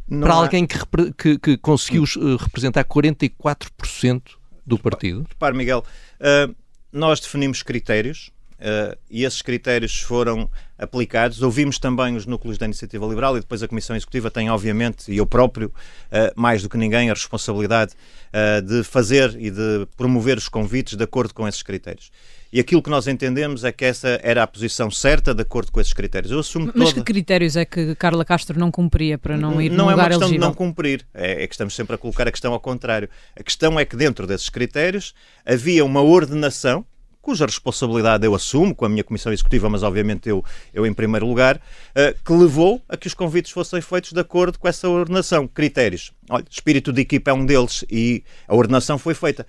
Não 0.09 0.23
Para 0.23 0.35
há... 0.35 0.37
alguém 0.39 0.67
que, 0.67 0.79
que, 1.17 1.39
que 1.39 1.57
conseguiu 1.59 2.03
uh, 2.03 2.37
representar 2.37 2.85
44% 2.85 4.23
do 4.67 4.79
partido? 4.79 5.27
Repare, 5.29 5.57
Miguel, 5.57 5.85
uh, 6.19 6.53
nós 6.93 7.21
definimos 7.21 7.63
critérios 7.63 8.33
Uh, 8.59 8.99
e 9.09 9.25
esses 9.25 9.41
critérios 9.41 10.01
foram 10.01 10.51
aplicados. 10.77 11.43
Ouvimos 11.43 11.79
também 11.79 12.17
os 12.17 12.27
núcleos 12.27 12.59
da 12.59 12.67
Iniciativa 12.67 13.07
Liberal 13.07 13.37
e 13.37 13.41
depois 13.41 13.63
a 13.63 13.69
Comissão 13.69 13.95
Executiva 13.95 14.31
tem, 14.31 14.51
obviamente, 14.51 15.13
e 15.13 15.17
eu 15.17 15.27
próprio, 15.27 15.69
uh, 15.69 16.33
mais 16.35 16.63
do 16.63 16.69
que 16.69 16.77
ninguém, 16.77 17.09
a 17.09 17.15
responsabilidade 17.15 17.93
uh, 18.33 18.61
de 18.61 18.83
fazer 18.83 19.37
e 19.39 19.51
de 19.51 19.87
promover 19.97 20.39
os 20.39 20.49
convites 20.49 20.97
de 20.97 21.05
acordo 21.05 21.33
com 21.33 21.47
esses 21.47 21.63
critérios. 21.63 22.11
E 22.53 22.59
aquilo 22.59 22.83
que 22.83 22.89
nós 22.89 23.07
entendemos 23.07 23.63
é 23.63 23.71
que 23.71 23.85
essa 23.85 24.19
era 24.23 24.43
a 24.43 24.47
posição 24.47 24.91
certa 24.91 25.35
de 25.35 25.43
acordo 25.43 25.71
com 25.71 25.81
esses 25.81 25.93
critérios. 25.93 26.33
Eu 26.33 26.39
assumo 26.39 26.73
Mas 26.75 26.89
toda... 26.89 27.01
que 27.01 27.13
critérios 27.13 27.57
é 27.57 27.65
que 27.65 27.95
Carla 27.95 28.25
Castro 28.25 28.59
não 28.59 28.71
cumpria 28.71 29.19
para 29.19 29.37
não 29.37 29.61
ir 29.61 29.71
Não 29.71 29.91
é 29.91 29.95
uma 29.95 30.05
questão 30.05 30.29
elegível? 30.29 30.41
de 30.41 30.47
não 30.47 30.55
cumprir, 30.55 31.07
é, 31.13 31.45
é 31.45 31.47
que 31.47 31.55
estamos 31.55 31.75
sempre 31.75 31.95
a 31.95 31.99
colocar 31.99 32.27
a 32.27 32.31
questão 32.31 32.53
ao 32.55 32.61
contrário. 32.61 33.09
A 33.39 33.43
questão 33.43 33.79
é 33.79 33.85
que 33.85 33.95
dentro 33.95 34.27
desses 34.27 34.49
critérios 34.49 35.15
havia 35.45 35.85
uma 35.85 36.01
ordenação 36.01 36.87
cuja 37.29 37.45
responsabilidade 37.45 38.25
eu 38.25 38.35
assumo 38.35 38.75
com 38.75 38.87
a 38.87 38.89
minha 38.89 39.05
comissão 39.05 39.31
executiva, 39.31 39.69
mas 39.69 39.83
obviamente 39.83 40.31
eu, 40.31 40.43
eu 40.73 40.87
em 40.87 40.95
primeiro 40.95 41.27
lugar, 41.27 41.57
uh, 41.57 42.25
que 42.25 42.33
levou 42.33 42.81
a 42.89 42.97
que 42.97 43.07
os 43.07 43.13
convites 43.13 43.51
fossem 43.51 43.83
feitos 43.83 44.13
de 44.13 44.21
acordo 44.21 44.59
com 44.59 44.67
essa 44.67 44.89
ordenação. 44.89 45.47
Critérios. 45.47 46.11
Olha, 46.31 46.43
espírito 46.49 46.91
de 46.91 47.03
equipa 47.03 47.31
é 47.31 47.35
um 47.35 47.45
deles 47.45 47.85
e 47.91 48.25
a 48.47 48.55
ordenação 48.55 48.97
foi 48.97 49.13
feita. 49.13 49.47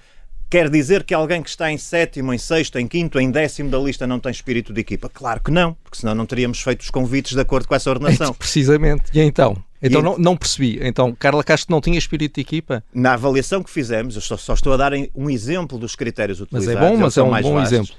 Quer 0.50 0.70
dizer 0.70 1.06
que 1.06 1.14
alguém 1.14 1.42
que 1.42 1.50
está 1.50 1.72
em 1.72 1.78
sétimo, 1.78 2.34
em 2.34 2.38
sexto, 2.38 2.78
em 2.78 2.86
quinto, 2.86 3.18
em 3.18 3.32
décimo 3.32 3.70
da 3.70 3.80
lista 3.80 4.06
não 4.06 4.20
tem 4.20 4.34
espírito 4.34 4.74
de 4.74 4.82
equipa? 4.82 5.08
Claro 5.08 5.42
que 5.42 5.50
não, 5.50 5.74
porque 5.82 6.00
senão 6.00 6.14
não 6.14 6.26
teríamos 6.26 6.60
feito 6.60 6.82
os 6.82 6.90
convites 6.90 7.32
de 7.32 7.40
acordo 7.40 7.66
com 7.66 7.76
essa 7.76 7.90
ordenação. 7.90 8.34
Precisamente. 8.36 9.04
E 9.14 9.22
então? 9.22 9.56
Então 9.82 10.02
e... 10.02 10.04
não, 10.04 10.18
não, 10.18 10.38
percebi. 10.38 10.80
Então 10.82 11.16
Carla 11.16 11.44
Castro 11.44 11.72
não 11.72 11.82
tinha 11.82 11.98
espírito 11.98 12.36
de 12.36 12.42
equipa? 12.42 12.84
Na 12.94 13.14
avaliação 13.14 13.64
que 13.64 13.70
fizemos, 13.70 14.16
eu 14.16 14.22
só, 14.22 14.38
só 14.38 14.54
estou 14.54 14.74
a 14.74 14.78
dar 14.78 14.92
um 15.16 15.30
exemplo 15.30 15.78
dos 15.78 15.96
critérios 15.96 16.42
utilizados. 16.42 16.76
Mas 16.76 16.86
é 16.86 16.90
bom, 16.90 16.98
mas 16.98 17.18
é 17.18 17.24
um 17.24 17.42
bom 17.42 17.54
vastos. 17.54 17.74
exemplo. 17.74 17.96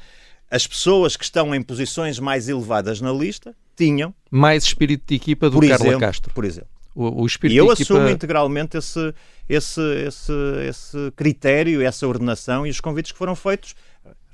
As 0.51 0.67
pessoas 0.67 1.17
que 1.17 1.25
estão 1.25 1.55
em 1.55 1.63
posições 1.63 2.19
mais 2.19 2.49
elevadas 2.49 3.01
na 3.01 3.13
lista 3.13 3.55
tinham 3.77 4.15
mais 4.31 4.65
espírito 4.65 5.05
de 5.07 5.15
equipa 5.15 5.49
do 5.49 5.61
Carla 5.61 5.75
exemplo, 5.75 6.01
Castro. 6.01 6.35
Por 6.35 6.45
exemplo. 6.45 6.69
O, 6.95 7.23
o 7.23 7.27
espírito 7.27 7.55
e 7.55 7.59
eu 7.59 7.73
equipa... 7.73 7.95
assumo 7.95 8.09
integralmente 8.09 8.77
esse, 8.77 9.15
esse, 9.49 9.81
esse, 10.07 10.33
esse 10.69 11.13
critério, 11.15 11.81
essa 11.81 12.07
ordenação 12.07 12.67
e 12.67 12.71
os 12.71 12.81
convites 12.81 13.13
que 13.13 13.19
foram 13.19 13.37
feitos, 13.37 13.77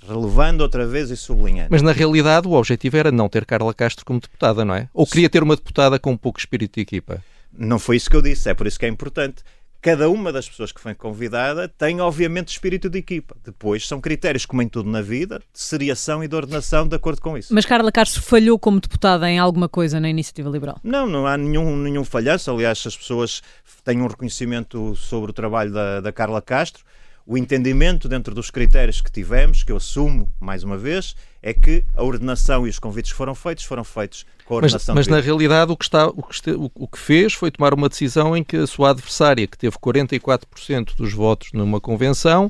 relevando 0.08 0.62
outra 0.62 0.86
vez 0.86 1.10
e 1.10 1.16
sublinhando. 1.16 1.68
Mas 1.70 1.82
na 1.82 1.92
realidade 1.92 2.48
o 2.48 2.52
objetivo 2.52 2.96
era 2.96 3.12
não 3.12 3.28
ter 3.28 3.44
Carla 3.44 3.74
Castro 3.74 4.04
como 4.04 4.18
deputada, 4.18 4.64
não 4.64 4.74
é? 4.74 4.88
Ou 4.94 5.06
queria 5.06 5.28
ter 5.28 5.42
uma 5.42 5.54
deputada 5.54 5.98
com 5.98 6.16
pouco 6.16 6.38
espírito 6.38 6.76
de 6.76 6.80
equipa? 6.80 7.22
Não 7.58 7.78
foi 7.78 7.96
isso 7.96 8.10
que 8.10 8.16
eu 8.16 8.22
disse, 8.22 8.48
é 8.50 8.54
por 8.54 8.66
isso 8.66 8.78
que 8.78 8.86
é 8.86 8.88
importante 8.88 9.42
cada 9.86 10.10
uma 10.10 10.32
das 10.32 10.48
pessoas 10.48 10.72
que 10.72 10.80
foi 10.80 10.96
convidada 10.96 11.68
tem, 11.68 12.00
obviamente, 12.00 12.48
espírito 12.48 12.90
de 12.90 12.98
equipa. 12.98 13.36
Depois 13.44 13.86
são 13.86 14.00
critérios, 14.00 14.44
como 14.44 14.60
em 14.60 14.68
tudo 14.68 14.90
na 14.90 15.00
vida, 15.00 15.38
de 15.38 15.60
seriação 15.60 16.24
e 16.24 16.26
de 16.26 16.34
ordenação 16.34 16.88
de 16.88 16.96
acordo 16.96 17.20
com 17.20 17.38
isso. 17.38 17.54
Mas 17.54 17.64
Carla 17.64 17.92
Castro 17.92 18.20
falhou 18.20 18.58
como 18.58 18.80
deputada 18.80 19.30
em 19.30 19.38
alguma 19.38 19.68
coisa 19.68 20.00
na 20.00 20.10
Iniciativa 20.10 20.50
Liberal? 20.50 20.80
Não, 20.82 21.06
não 21.06 21.24
há 21.24 21.36
nenhum, 21.36 21.76
nenhum 21.76 22.04
falhanço. 22.04 22.50
Aliás, 22.50 22.82
as 22.84 22.96
pessoas 22.96 23.42
têm 23.84 24.02
um 24.02 24.08
reconhecimento 24.08 24.96
sobre 24.96 25.30
o 25.30 25.32
trabalho 25.32 25.72
da, 25.72 26.00
da 26.00 26.12
Carla 26.12 26.42
Castro 26.42 26.84
o 27.26 27.36
entendimento 27.36 28.08
dentro 28.08 28.32
dos 28.32 28.52
critérios 28.52 29.00
que 29.00 29.10
tivemos, 29.10 29.64
que 29.64 29.72
eu 29.72 29.76
assumo 29.78 30.28
mais 30.38 30.62
uma 30.62 30.78
vez, 30.78 31.16
é 31.46 31.54
que 31.54 31.84
a 31.94 32.02
ordenação 32.02 32.66
e 32.66 32.70
os 32.70 32.80
convites 32.80 33.12
foram 33.12 33.32
feitos 33.32 33.62
foram 33.62 33.84
feitos 33.84 34.26
com 34.44 34.54
a 34.54 34.56
ordenação. 34.56 34.96
Mas, 34.96 35.06
mas 35.06 35.16
na 35.16 35.22
realidade 35.22 35.70
o 35.70 35.76
que, 35.76 35.84
está, 35.84 36.08
o, 36.08 36.20
que, 36.20 36.50
o 36.74 36.88
que 36.88 36.98
fez 36.98 37.34
foi 37.34 37.52
tomar 37.52 37.72
uma 37.72 37.88
decisão 37.88 38.36
em 38.36 38.42
que 38.42 38.56
a 38.56 38.66
sua 38.66 38.90
adversária, 38.90 39.46
que 39.46 39.56
teve 39.56 39.76
44% 39.78 40.96
dos 40.96 41.12
votos 41.12 41.52
numa 41.52 41.80
convenção, 41.80 42.46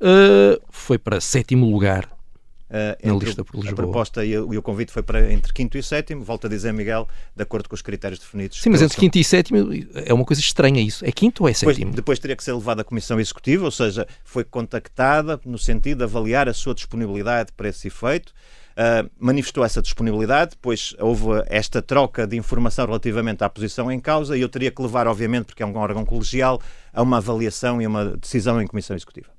uh, 0.00 0.62
foi 0.70 0.96
para 0.96 1.20
sétimo 1.20 1.70
lugar 1.70 2.08
Uh, 2.68 3.06
na 3.06 3.14
lista 3.14 3.42
por 3.42 3.56
Lisboa. 3.56 3.72
A 3.72 3.76
proposta 3.76 4.24
e 4.24 4.36
o, 4.36 4.52
e 4.52 4.58
o, 4.58 4.62
convite 4.62 4.92
foi 4.92 5.02
para 5.02 5.32
entre 5.32 5.54
quinto 5.54 5.78
e 5.78 5.82
sétimo, 5.82 6.22
volto 6.22 6.46
a 6.46 6.50
dizer, 6.50 6.70
Miguel, 6.72 7.08
de 7.34 7.42
acordo 7.42 7.66
com 7.66 7.74
os 7.74 7.80
critérios 7.80 8.20
definidos. 8.20 8.60
Sim, 8.60 8.68
mas 8.68 8.82
entre 8.82 8.98
quinto 8.98 9.16
e 9.16 9.24
sétimo 9.24 9.56
é 9.94 10.12
uma 10.12 10.24
coisa 10.24 10.40
estranha 10.42 10.80
isso. 10.80 11.02
É 11.04 11.10
quinto 11.10 11.44
ou 11.44 11.48
é 11.48 11.54
sétimo? 11.54 11.76
Depois, 11.76 11.96
depois 11.96 12.18
teria 12.18 12.36
que 12.36 12.44
ser 12.44 12.52
levada 12.52 12.82
à 12.82 12.84
Comissão 12.84 13.18
Executiva, 13.18 13.64
ou 13.64 13.70
seja, 13.70 14.06
foi 14.22 14.44
contactada 14.44 15.40
no 15.46 15.58
sentido 15.58 15.98
de 15.98 16.04
avaliar 16.04 16.46
a 16.46 16.52
sua 16.52 16.74
disponibilidade 16.74 17.52
para 17.56 17.70
esse 17.70 17.88
efeito. 17.88 18.34
Uh, 18.78 19.10
manifestou 19.18 19.64
essa 19.64 19.82
disponibilidade, 19.82 20.50
depois 20.50 20.94
houve 21.00 21.42
esta 21.46 21.82
troca 21.82 22.26
de 22.26 22.36
informação 22.36 22.86
relativamente 22.86 23.42
à 23.42 23.48
posição 23.48 23.90
em 23.90 23.98
causa 23.98 24.36
e 24.36 24.40
eu 24.40 24.48
teria 24.48 24.70
que 24.70 24.80
levar, 24.80 25.08
obviamente, 25.08 25.46
porque 25.46 25.62
é 25.62 25.66
um 25.66 25.76
órgão 25.76 26.04
colegial, 26.04 26.60
a 26.92 27.02
uma 27.02 27.16
avaliação 27.16 27.82
e 27.82 27.86
uma 27.86 28.16
decisão 28.16 28.62
em 28.62 28.66
Comissão 28.66 28.94
Executiva. 28.94 29.37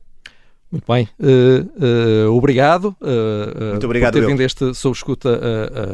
Muito 0.71 0.85
bem, 0.87 1.09
uh, 1.19 2.27
uh, 2.27 2.37
obrigado, 2.37 2.95
uh, 3.01 3.71
Muito 3.71 3.85
obrigado 3.85 4.13
por 4.13 4.21
ter 4.21 4.27
vindo 4.27 4.41
este 4.41 4.73
Sob 4.75 4.95
Escuta 4.95 5.39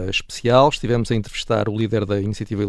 especial. 0.09 0.67
Estivemos 0.67 1.09
a 1.11 1.15
entrevistar 1.15 1.69
o 1.69 1.78
líder 1.78 2.05
da 2.05 2.19
Iniciativa, 2.19 2.63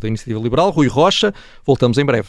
da 0.00 0.08
Iniciativa 0.08 0.40
Liberal, 0.40 0.70
Rui 0.70 0.88
Rocha. 0.88 1.34
Voltamos 1.66 1.98
em 1.98 2.04
breve. 2.06 2.28